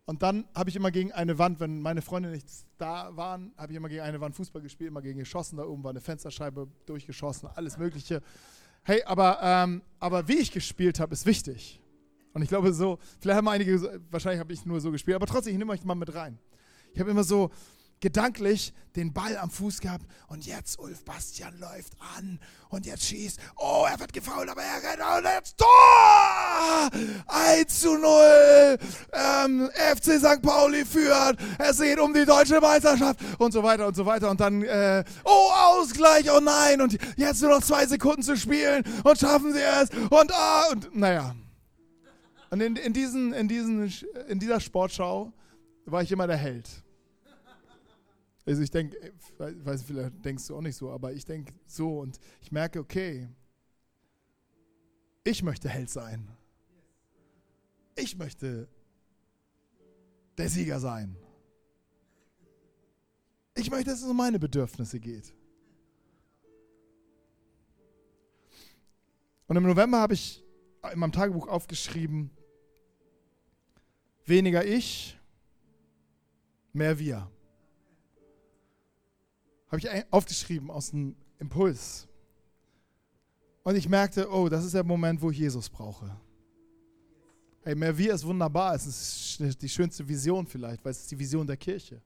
Und 0.07 0.23
dann 0.23 0.47
habe 0.55 0.69
ich 0.69 0.77
immer 0.77 0.91
gegen 0.91 1.13
eine 1.13 1.39
Wand, 1.39 1.61
wenn 1.61 1.81
meine 1.81 2.03
Freunde 2.03 2.29
nicht 2.29 2.47
da 2.77 3.17
waren, 3.17 3.55
habe 3.57 3.73
ich 3.73 3.77
immer 3.77 3.89
gegen 3.89 4.03
eine 4.03 4.21
Wand 4.21 4.35
Fußball 4.35 4.61
gespielt, 4.61 4.89
immer 4.89 5.01
gegen 5.01 5.19
geschossen. 5.19 5.57
Da 5.57 5.65
oben 5.65 5.83
war 5.83 5.91
eine 5.91 6.01
Fensterscheibe 6.01 6.69
durchgeschossen, 6.85 7.49
alles 7.55 7.79
Mögliche. 7.79 8.21
Hey, 8.83 9.03
aber, 9.05 9.39
ähm, 9.43 9.81
aber 9.99 10.29
wie 10.29 10.39
ich 10.39 10.53
gespielt 10.53 11.01
habe, 11.01 11.15
ist 11.15 11.25
wichtig. 11.25 11.81
Und 12.35 12.43
ich 12.43 12.49
glaube 12.49 12.73
so, 12.75 12.99
vielleicht 13.21 13.39
haben 13.39 13.49
einige, 13.49 14.03
wahrscheinlich 14.11 14.41
habe 14.41 14.53
ich 14.53 14.67
nur 14.67 14.81
so 14.81 14.91
gespielt, 14.91 15.15
aber 15.15 15.27
trotzdem, 15.27 15.53
ich 15.53 15.59
nehme 15.59 15.73
euch 15.73 15.85
mal 15.85 15.95
mit 15.95 16.15
rein. 16.15 16.39
Ich 16.93 17.01
habe 17.01 17.11
immer 17.11 17.25
so, 17.25 17.51
gedanklich 18.05 18.75
den 18.97 19.15
Ball 19.15 19.39
am 19.39 19.49
Fuß 19.49 19.81
gehabt 19.81 20.05
und 20.29 20.45
jetzt 20.45 20.79
Ulf 20.79 21.07
Bastian 21.07 21.59
läuft 21.59 21.95
an 22.19 22.39
und 22.69 22.85
jetzt 22.85 23.05
schießt. 23.05 23.41
Oh, 23.57 23.87
er 23.91 23.99
wird 23.99 24.13
gefault, 24.13 24.47
aber 24.47 24.61
er 24.63 24.83
rennt 24.83 25.01
und 25.19 25.25
jetzt 25.25 25.57
Tor! 25.57 26.91
1 27.27 27.81
zu 27.81 27.97
0. 27.97 28.79
Ähm, 29.15 29.71
FC 29.73 30.19
St. 30.19 30.43
Pauli 30.43 30.85
führt. 30.85 31.39
Es 31.59 31.81
geht 31.81 31.99
um 31.99 32.13
die 32.13 32.27
deutsche 32.27 32.61
Meisterschaft 32.61 33.21
und 33.39 33.53
so 33.53 33.63
weiter 33.63 33.87
und 33.87 33.97
so 33.97 34.05
weiter. 34.05 34.29
Und 34.31 34.39
dann, 34.39 34.63
äh, 34.63 35.03
oh, 35.25 35.51
Ausgleich, 35.81 36.31
oh 36.31 36.41
nein. 36.41 36.83
Und 36.83 36.99
jetzt 37.17 37.41
nur 37.41 37.53
noch 37.53 37.63
zwei 37.63 37.87
Sekunden 37.87 38.23
zu 38.23 38.37
spielen 38.37 38.85
und 39.03 39.19
schaffen 39.19 39.55
sie 39.55 39.61
es. 39.63 39.89
Und 40.11 40.31
ah, 40.31 40.67
und 40.73 40.95
naja. 40.95 41.35
Und 42.51 42.61
in, 42.61 42.77
in, 42.77 42.93
diesen, 42.93 43.33
in, 43.33 43.49
diesen, 43.49 43.91
in 44.29 44.39
dieser 44.39 44.61
Sportschau 44.61 45.33
war 45.87 46.03
ich 46.03 46.13
immer 46.13 46.27
der 46.27 46.37
Held. 46.37 46.69
Also 48.47 48.61
ich 48.63 48.71
denke, 48.71 48.97
weiß 49.39 49.85
vielleicht 49.85 50.25
denkst 50.25 50.47
du 50.47 50.57
auch 50.57 50.61
nicht 50.61 50.77
so, 50.77 50.91
aber 50.91 51.13
ich 51.13 51.25
denke 51.25 51.55
so 51.67 52.01
und 52.01 52.19
ich 52.43 52.53
merke, 52.53 52.79
okay, 52.79 53.29
ich 55.25 55.43
möchte 55.43 55.69
Held 55.71 55.89
sein. 55.89 56.31
Ich 57.97 58.19
möchte 58.19 58.69
der 60.37 60.51
Sieger 60.51 60.79
sein. 60.79 61.17
Ich 63.55 63.71
möchte, 63.71 63.91
dass 63.91 64.03
es 64.03 64.09
um 64.09 64.17
meine 64.17 64.39
Bedürfnisse 64.39 65.01
geht. 65.01 65.33
Und 69.47 69.57
im 69.57 69.63
November 69.63 70.01
habe 70.01 70.15
ich 70.15 70.45
in 70.93 70.99
meinem 70.99 71.13
Tagebuch 71.13 71.49
aufgeschrieben, 71.49 72.31
weniger 74.27 74.65
ich, 74.65 75.19
mehr 76.73 76.99
wir 76.99 77.31
habe 79.75 79.99
ich 79.99 80.13
aufgeschrieben 80.13 80.71
aus 80.71 80.91
dem 80.91 81.17
Impuls. 81.39 82.07
Und 83.63 83.77
ich 83.77 83.89
merkte, 83.89 84.31
oh, 84.31 84.49
das 84.49 84.65
ist 84.65 84.75
der 84.75 84.85
Moment, 84.85 85.21
wo 85.21 85.31
ich 85.31 85.39
Jesus 85.39 85.69
brauche. 85.69 86.15
Hey, 87.63 87.75
mehr 87.75 87.97
wir 87.97 88.15
ist 88.15 88.25
wunderbar. 88.25 88.75
Es 88.75 88.87
ist 88.87 89.63
die 89.63 89.69
schönste 89.69 90.07
Vision 90.07 90.47
vielleicht, 90.47 90.85
weil 90.85 90.93
es 90.93 91.01
ist 91.01 91.11
die 91.11 91.19
Vision 91.19 91.47
der 91.47 91.57
Kirche. 91.57 92.01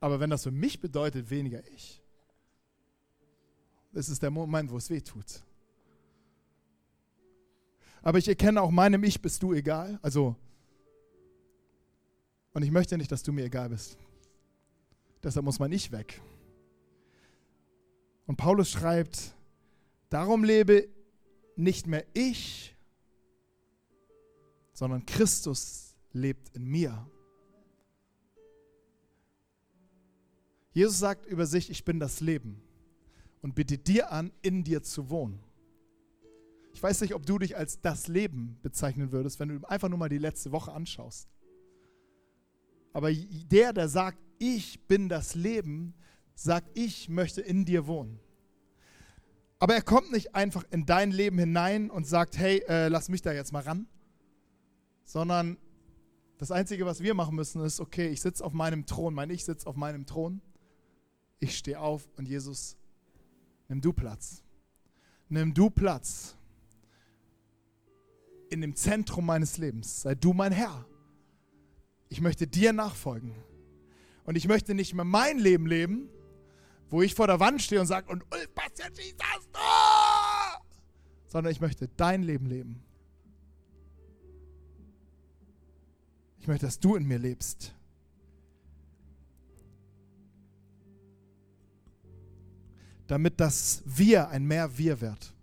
Aber 0.00 0.18
wenn 0.18 0.30
das 0.30 0.42
für 0.42 0.50
mich 0.50 0.80
bedeutet, 0.80 1.30
weniger 1.30 1.66
ich, 1.68 2.02
das 3.92 4.08
ist 4.08 4.22
der 4.22 4.30
Moment, 4.30 4.70
wo 4.70 4.76
es 4.76 4.90
weh 4.90 5.00
tut. 5.00 5.42
Aber 8.02 8.18
ich 8.18 8.28
erkenne 8.28 8.60
auch 8.60 8.70
meinem 8.70 9.04
Ich 9.04 9.20
bist 9.20 9.42
du 9.42 9.52
egal. 9.52 9.98
Also, 10.02 10.34
und 12.52 12.62
ich 12.62 12.70
möchte 12.70 12.98
nicht, 12.98 13.12
dass 13.12 13.22
du 13.22 13.32
mir 13.32 13.44
egal 13.44 13.68
bist. 13.68 13.96
Deshalb 15.22 15.44
muss 15.44 15.58
mein 15.58 15.72
Ich 15.72 15.92
weg. 15.92 16.20
Und 18.30 18.36
Paulus 18.36 18.70
schreibt, 18.70 19.34
darum 20.08 20.44
lebe 20.44 20.88
nicht 21.56 21.88
mehr 21.88 22.06
ich, 22.14 22.76
sondern 24.72 25.04
Christus 25.04 25.96
lebt 26.12 26.48
in 26.50 26.64
mir. 26.64 27.10
Jesus 30.72 31.00
sagt 31.00 31.26
über 31.26 31.44
sich, 31.44 31.70
ich 31.70 31.84
bin 31.84 31.98
das 31.98 32.20
Leben 32.20 32.62
und 33.42 33.56
bietet 33.56 33.88
dir 33.88 34.12
an, 34.12 34.30
in 34.42 34.62
dir 34.62 34.84
zu 34.84 35.10
wohnen. 35.10 35.42
Ich 36.72 36.80
weiß 36.80 37.00
nicht, 37.00 37.16
ob 37.16 37.26
du 37.26 37.36
dich 37.36 37.56
als 37.56 37.80
das 37.80 38.06
Leben 38.06 38.60
bezeichnen 38.62 39.10
würdest, 39.10 39.40
wenn 39.40 39.48
du 39.48 39.66
einfach 39.66 39.88
nur 39.88 39.98
mal 39.98 40.08
die 40.08 40.18
letzte 40.18 40.52
Woche 40.52 40.70
anschaust. 40.70 41.28
Aber 42.92 43.12
der, 43.12 43.72
der 43.72 43.88
sagt, 43.88 44.20
ich 44.38 44.86
bin 44.86 45.08
das 45.08 45.34
Leben, 45.34 45.94
sagt, 46.42 46.70
ich 46.74 47.08
möchte 47.08 47.40
in 47.40 47.64
dir 47.64 47.86
wohnen. 47.86 48.18
Aber 49.58 49.74
er 49.74 49.82
kommt 49.82 50.10
nicht 50.10 50.34
einfach 50.34 50.64
in 50.70 50.86
dein 50.86 51.10
Leben 51.10 51.38
hinein 51.38 51.90
und 51.90 52.06
sagt, 52.06 52.38
hey, 52.38 52.64
äh, 52.66 52.88
lass 52.88 53.10
mich 53.10 53.20
da 53.20 53.32
jetzt 53.32 53.52
mal 53.52 53.62
ran, 53.62 53.86
sondern 55.04 55.58
das 56.38 56.50
Einzige, 56.50 56.86
was 56.86 57.02
wir 57.02 57.12
machen 57.12 57.36
müssen, 57.36 57.62
ist, 57.62 57.78
okay, 57.78 58.08
ich 58.08 58.22
sitze 58.22 58.42
auf 58.42 58.54
meinem 58.54 58.86
Thron, 58.86 59.12
mein 59.12 59.28
Ich 59.28 59.44
sitze 59.44 59.66
auf 59.66 59.76
meinem 59.76 60.06
Thron, 60.06 60.40
ich 61.38 61.58
stehe 61.58 61.78
auf 61.78 62.08
und 62.16 62.26
Jesus, 62.26 62.76
nimm 63.68 63.82
du 63.82 63.92
Platz. 63.92 64.42
Nimm 65.28 65.52
du 65.52 65.68
Platz 65.68 66.36
in 68.48 68.62
dem 68.62 68.74
Zentrum 68.74 69.26
meines 69.26 69.58
Lebens. 69.58 70.02
Sei 70.02 70.14
du 70.14 70.32
mein 70.32 70.52
Herr. 70.52 70.86
Ich 72.08 72.20
möchte 72.20 72.46
dir 72.46 72.72
nachfolgen. 72.72 73.34
Und 74.24 74.36
ich 74.36 74.48
möchte 74.48 74.74
nicht 74.74 74.94
mehr 74.94 75.04
mein 75.04 75.38
Leben 75.38 75.66
leben, 75.66 76.08
wo 76.90 77.02
ich 77.02 77.14
vor 77.14 77.28
der 77.28 77.40
Wand 77.40 77.62
stehe 77.62 77.80
und 77.80 77.86
sage, 77.86 78.10
und 78.10 78.24
Ulf 78.32 78.50
Bastian 78.54 78.94
schießt 78.94 79.18
das 79.18 79.48
Tor! 79.52 80.66
Sondern 81.28 81.52
ich 81.52 81.60
möchte 81.60 81.88
dein 81.96 82.22
Leben 82.22 82.46
leben. 82.46 82.82
Ich 86.40 86.48
möchte, 86.48 86.66
dass 86.66 86.80
du 86.80 86.96
in 86.96 87.06
mir 87.06 87.18
lebst. 87.18 87.74
Damit 93.06 93.40
das 93.40 93.82
Wir 93.84 94.28
ein 94.28 94.44
mehr 94.44 94.76
Wir 94.76 95.00
wird. 95.00 95.34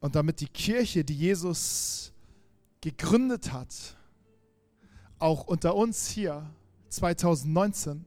Und 0.00 0.14
damit 0.14 0.40
die 0.40 0.48
Kirche, 0.48 1.04
die 1.04 1.16
Jesus 1.16 2.12
gegründet 2.80 3.52
hat, 3.52 3.96
auch 5.18 5.44
unter 5.44 5.74
uns 5.74 6.08
hier 6.08 6.48
2019 6.88 8.04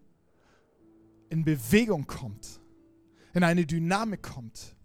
in 1.29 1.43
Bewegung 1.43 2.05
kommt, 2.07 2.59
in 3.33 3.43
eine 3.43 3.65
Dynamik 3.65 4.21
kommt, 4.21 4.75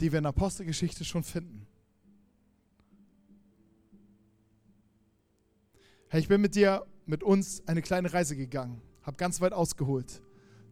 die 0.00 0.10
wir 0.10 0.18
in 0.18 0.24
der 0.24 0.30
Apostelgeschichte 0.30 1.04
schon 1.04 1.22
finden. 1.22 1.66
Hey, 6.08 6.20
ich 6.20 6.28
bin 6.28 6.40
mit 6.40 6.54
dir, 6.54 6.86
mit 7.06 7.22
uns 7.22 7.66
eine 7.66 7.82
kleine 7.82 8.12
Reise 8.12 8.36
gegangen, 8.36 8.80
habe 9.02 9.16
ganz 9.16 9.40
weit 9.40 9.52
ausgeholt, 9.52 10.22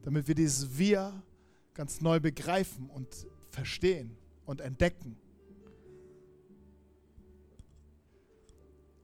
damit 0.03 0.29
wir 0.29 0.35
dieses 0.35 0.79
Wir 0.79 1.23
ganz 1.75 2.01
neu 2.01 2.21
begreifen 2.21 2.91
und 2.91 3.27
verstehen 3.49 4.17
und 4.45 4.61
entdecken. 4.61 5.17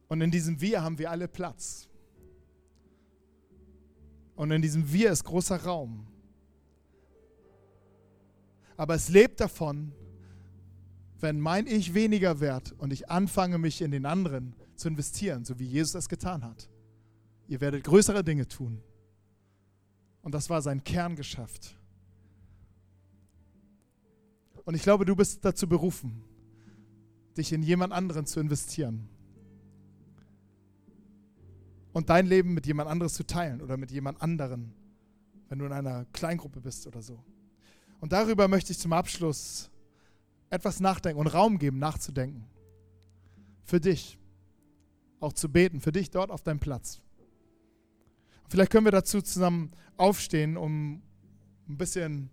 Und 0.09 0.23
in 0.23 0.31
diesem 0.31 0.61
Wir 0.61 0.83
haben 0.83 0.99
wir 0.99 1.11
alle 1.11 1.29
Platz. 1.29 1.89
Und 4.35 4.51
in 4.51 4.63
diesem 4.63 4.91
Wir 4.93 5.11
ist 5.11 5.25
großer 5.25 5.63
Raum. 5.63 6.07
Aber 8.77 8.95
es 8.95 9.09
lebt 9.09 9.41
davon, 9.41 9.93
wenn 11.21 11.41
mein 11.41 11.67
Ich 11.67 11.95
weniger 11.95 12.41
wird 12.41 12.73
und 12.79 12.93
ich 12.93 13.11
anfange, 13.11 13.59
mich 13.59 13.83
in 13.83 13.91
den 13.91 14.07
anderen 14.07 14.55
zu 14.77 14.89
investieren, 14.89 15.45
so 15.45 15.59
wie 15.59 15.67
Jesus 15.67 15.95
es 15.95 16.09
getan 16.09 16.45
hat. 16.45 16.71
Ihr 17.49 17.61
werdet 17.61 17.85
größere 17.85 18.23
Dinge 18.23 18.47
tun. 18.47 18.81
Und 20.23 20.33
das 20.33 20.49
war 20.49 20.63
sein 20.63 20.85
Kerngeschäft. 20.85 21.77
Und 24.65 24.75
ich 24.75 24.83
glaube, 24.83 25.05
du 25.05 25.17
bist 25.17 25.45
dazu 25.45 25.69
berufen, 25.69 26.23
dich 27.37 27.53
in 27.53 27.63
jemand 27.63 27.93
anderen 27.93 28.27
zu 28.27 28.39
investieren 28.39 29.09
und 31.93 32.11
dein 32.11 32.27
Leben 32.27 32.55
mit 32.55 32.67
jemand 32.67 32.89
anderes 32.89 33.15
zu 33.15 33.27
teilen 33.27 33.61
oder 33.61 33.77
mit 33.77 33.91
jemand 33.91 34.21
anderen, 34.23 34.73
wenn 35.49 35.59
du 35.59 35.65
in 35.65 35.73
einer 35.73 36.05
Kleingruppe 36.13 36.61
bist 36.61 36.87
oder 36.87 37.03
so. 37.03 37.23
Und 38.01 38.13
darüber 38.13 38.49
möchte 38.49 38.73
ich 38.73 38.79
zum 38.79 38.93
Abschluss 38.93 39.71
etwas 40.51 40.81
nachdenken 40.81 41.21
und 41.21 41.27
Raum 41.27 41.59
geben, 41.59 41.79
nachzudenken. 41.79 42.45
Für 43.65 43.81
dich. 43.81 44.19
Auch 45.21 45.33
zu 45.33 45.49
beten, 45.51 45.81
für 45.81 45.93
dich 45.93 46.11
dort 46.11 46.31
auf 46.31 46.43
deinem 46.43 46.61
Platz. 46.61 47.01
Vielleicht 48.49 48.71
können 48.71 48.87
wir 48.87 48.93
dazu 48.93 49.21
zusammen 49.21 49.73
aufstehen, 49.97 50.57
um 50.57 51.03
ein 51.69 51.77
bisschen, 51.77 52.31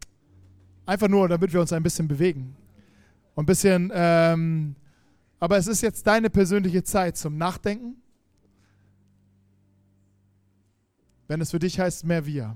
einfach 0.86 1.08
nur, 1.08 1.28
damit 1.28 1.52
wir 1.52 1.62
uns 1.62 1.74
ein 1.74 1.84
bisschen 1.84 2.08
bewegen. 2.08 2.56
Und 3.34 3.44
ein 3.44 3.46
bisschen, 3.48 3.92
ähm, 3.94 4.76
aber 5.40 5.58
es 5.58 5.68
ist 5.68 5.82
jetzt 5.82 6.08
deine 6.08 6.30
persönliche 6.30 6.84
Zeit 6.84 7.18
zum 7.18 7.38
Nachdenken 7.38 7.98
wenn 11.28 11.42
es 11.42 11.52
für 11.52 11.60
dich 11.60 11.80
heißt, 11.80 12.06
mehr 12.06 12.26
wir. 12.26 12.56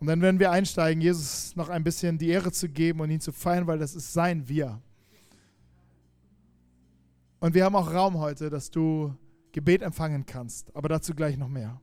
Und 0.00 0.08
dann 0.08 0.20
werden 0.20 0.40
wir 0.40 0.50
einsteigen, 0.50 1.00
Jesus 1.00 1.54
noch 1.54 1.68
ein 1.68 1.84
bisschen 1.84 2.18
die 2.18 2.28
Ehre 2.28 2.50
zu 2.50 2.68
geben 2.68 3.00
und 3.00 3.10
ihn 3.10 3.20
zu 3.20 3.30
feiern, 3.30 3.68
weil 3.68 3.78
das 3.78 3.94
ist 3.94 4.12
sein 4.12 4.48
Wir. 4.48 4.80
Und 7.38 7.54
wir 7.54 7.64
haben 7.64 7.76
auch 7.76 7.92
Raum 7.92 8.18
heute, 8.18 8.50
dass 8.50 8.70
du 8.70 9.14
Gebet 9.52 9.82
empfangen 9.82 10.26
kannst, 10.26 10.74
aber 10.74 10.88
dazu 10.88 11.14
gleich 11.14 11.36
noch 11.36 11.48
mehr. 11.48 11.80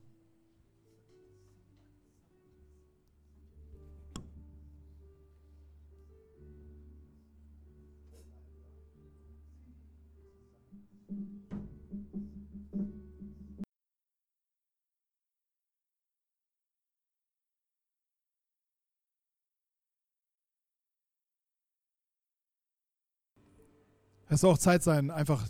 Es 24.32 24.42
soll 24.42 24.52
auch 24.52 24.58
Zeit 24.58 24.84
sein, 24.84 25.10
einfach 25.10 25.44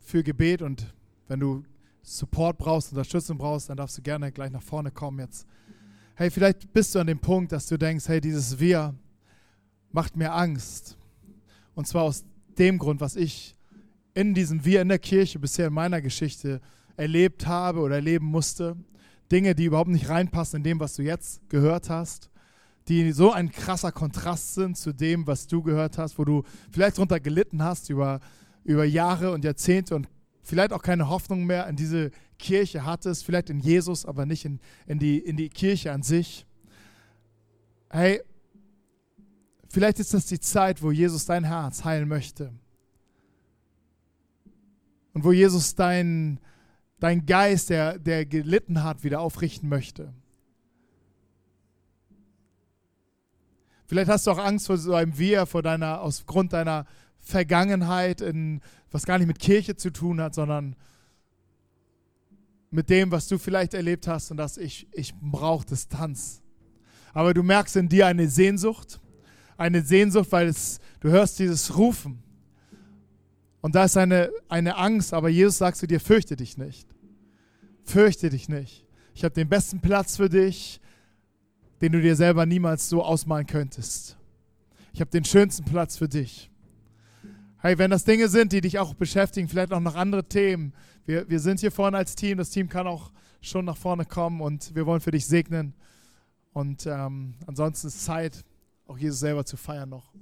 für 0.00 0.24
Gebet 0.24 0.62
und 0.62 0.92
wenn 1.28 1.38
du 1.38 1.62
Support 2.02 2.58
brauchst, 2.58 2.90
Unterstützung 2.90 3.38
brauchst, 3.38 3.70
dann 3.70 3.76
darfst 3.76 3.98
du 3.98 4.02
gerne 4.02 4.32
gleich 4.32 4.50
nach 4.50 4.64
vorne 4.64 4.90
kommen 4.90 5.20
jetzt. 5.20 5.46
Hey, 6.16 6.28
vielleicht 6.28 6.72
bist 6.72 6.92
du 6.92 6.98
an 6.98 7.06
dem 7.06 7.20
Punkt, 7.20 7.52
dass 7.52 7.68
du 7.68 7.78
denkst, 7.78 8.08
hey, 8.08 8.20
dieses 8.20 8.58
Wir 8.58 8.96
macht 9.92 10.16
mir 10.16 10.32
Angst. 10.32 10.98
Und 11.76 11.86
zwar 11.86 12.02
aus 12.02 12.24
dem 12.58 12.78
Grund, 12.78 13.00
was 13.00 13.14
ich 13.14 13.54
in 14.12 14.34
diesem 14.34 14.64
Wir 14.64 14.82
in 14.82 14.88
der 14.88 14.98
Kirche 14.98 15.38
bisher 15.38 15.68
in 15.68 15.72
meiner 15.72 16.02
Geschichte 16.02 16.60
erlebt 16.96 17.46
habe 17.46 17.78
oder 17.78 17.94
erleben 17.94 18.26
musste. 18.26 18.76
Dinge, 19.30 19.54
die 19.54 19.66
überhaupt 19.66 19.90
nicht 19.90 20.08
reinpassen 20.08 20.56
in 20.56 20.64
dem, 20.64 20.80
was 20.80 20.96
du 20.96 21.02
jetzt 21.04 21.48
gehört 21.48 21.88
hast 21.88 22.29
die 22.88 23.12
so 23.12 23.32
ein 23.32 23.50
krasser 23.50 23.92
Kontrast 23.92 24.54
sind 24.54 24.76
zu 24.76 24.92
dem, 24.92 25.26
was 25.26 25.46
du 25.46 25.62
gehört 25.62 25.98
hast, 25.98 26.18
wo 26.18 26.24
du 26.24 26.42
vielleicht 26.70 26.96
darunter 26.96 27.20
gelitten 27.20 27.62
hast 27.62 27.90
über, 27.90 28.20
über 28.64 28.84
Jahre 28.84 29.32
und 29.32 29.44
Jahrzehnte 29.44 29.94
und 29.94 30.08
vielleicht 30.42 30.72
auch 30.72 30.82
keine 30.82 31.08
Hoffnung 31.08 31.44
mehr 31.44 31.68
in 31.68 31.76
diese 31.76 32.10
Kirche 32.38 32.84
hattest, 32.84 33.24
vielleicht 33.24 33.50
in 33.50 33.60
Jesus, 33.60 34.06
aber 34.06 34.26
nicht 34.26 34.44
in, 34.44 34.60
in, 34.86 34.98
die, 34.98 35.18
in 35.18 35.36
die 35.36 35.48
Kirche 35.48 35.92
an 35.92 36.02
sich. 36.02 36.46
Hey, 37.90 38.22
vielleicht 39.68 40.00
ist 40.00 40.14
das 40.14 40.26
die 40.26 40.40
Zeit, 40.40 40.82
wo 40.82 40.90
Jesus 40.90 41.26
dein 41.26 41.44
Herz 41.44 41.84
heilen 41.84 42.08
möchte. 42.08 42.52
Und 45.12 45.24
wo 45.24 45.32
Jesus 45.32 45.74
dein, 45.74 46.40
dein 46.98 47.26
Geist, 47.26 47.70
der, 47.70 47.98
der 47.98 48.24
gelitten 48.26 48.82
hat, 48.82 49.04
wieder 49.04 49.20
aufrichten 49.20 49.68
möchte. 49.68 50.12
Vielleicht 53.90 54.08
hast 54.08 54.28
du 54.28 54.30
auch 54.30 54.38
Angst 54.38 54.68
vor 54.68 54.76
so 54.76 54.94
einem 54.94 55.18
Wir, 55.18 55.46
vor 55.46 55.62
deiner, 55.62 56.00
aus 56.00 56.24
Grund 56.24 56.52
deiner 56.52 56.86
Vergangenheit, 57.18 58.20
in, 58.20 58.60
was 58.92 59.04
gar 59.04 59.18
nicht 59.18 59.26
mit 59.26 59.40
Kirche 59.40 59.74
zu 59.74 59.90
tun 59.90 60.20
hat, 60.20 60.32
sondern 60.32 60.76
mit 62.70 62.88
dem, 62.88 63.10
was 63.10 63.26
du 63.26 63.36
vielleicht 63.36 63.74
erlebt 63.74 64.06
hast 64.06 64.30
und 64.30 64.36
dass 64.36 64.58
ich, 64.58 64.86
ich 64.92 65.12
brauche 65.20 65.66
Distanz. 65.66 66.40
Aber 67.14 67.34
du 67.34 67.42
merkst 67.42 67.74
in 67.74 67.88
dir 67.88 68.06
eine 68.06 68.28
Sehnsucht, 68.28 69.00
eine 69.56 69.82
Sehnsucht, 69.82 70.30
weil 70.30 70.46
es, 70.46 70.78
du 71.00 71.08
hörst 71.08 71.40
dieses 71.40 71.76
Rufen. 71.76 72.22
Und 73.60 73.74
da 73.74 73.86
ist 73.86 73.96
eine, 73.96 74.30
eine 74.48 74.76
Angst, 74.76 75.12
aber 75.12 75.30
Jesus 75.30 75.58
sagt 75.58 75.78
zu 75.78 75.88
dir, 75.88 75.98
fürchte 75.98 76.36
dich 76.36 76.56
nicht. 76.56 76.86
Fürchte 77.82 78.30
dich 78.30 78.48
nicht. 78.48 78.86
Ich 79.16 79.24
habe 79.24 79.34
den 79.34 79.48
besten 79.48 79.80
Platz 79.80 80.16
für 80.16 80.28
dich 80.28 80.80
den 81.80 81.92
du 81.92 82.00
dir 82.00 82.16
selber 82.16 82.46
niemals 82.46 82.88
so 82.88 83.02
ausmalen 83.02 83.46
könntest. 83.46 84.16
Ich 84.92 85.00
habe 85.00 85.10
den 85.10 85.24
schönsten 85.24 85.64
Platz 85.64 85.96
für 85.96 86.08
dich. 86.08 86.50
Hey, 87.58 87.78
wenn 87.78 87.90
das 87.90 88.04
Dinge 88.04 88.28
sind, 88.28 88.52
die 88.52 88.60
dich 88.60 88.78
auch 88.78 88.94
beschäftigen, 88.94 89.48
vielleicht 89.48 89.72
auch 89.72 89.80
noch 89.80 89.94
andere 89.94 90.24
Themen, 90.24 90.72
wir, 91.06 91.28
wir 91.28 91.40
sind 91.40 91.60
hier 91.60 91.70
vorne 91.70 91.96
als 91.96 92.14
Team, 92.14 92.38
das 92.38 92.50
Team 92.50 92.68
kann 92.68 92.86
auch 92.86 93.12
schon 93.40 93.64
nach 93.64 93.76
vorne 93.76 94.04
kommen 94.04 94.40
und 94.40 94.74
wir 94.74 94.86
wollen 94.86 95.00
für 95.00 95.10
dich 95.10 95.26
segnen. 95.26 95.74
Und 96.52 96.86
ähm, 96.86 97.34
ansonsten 97.46 97.88
ist 97.88 98.04
Zeit, 98.04 98.44
auch 98.86 98.98
Jesus 98.98 99.20
selber 99.20 99.44
zu 99.44 99.56
feiern 99.56 99.88
noch. 99.88 100.12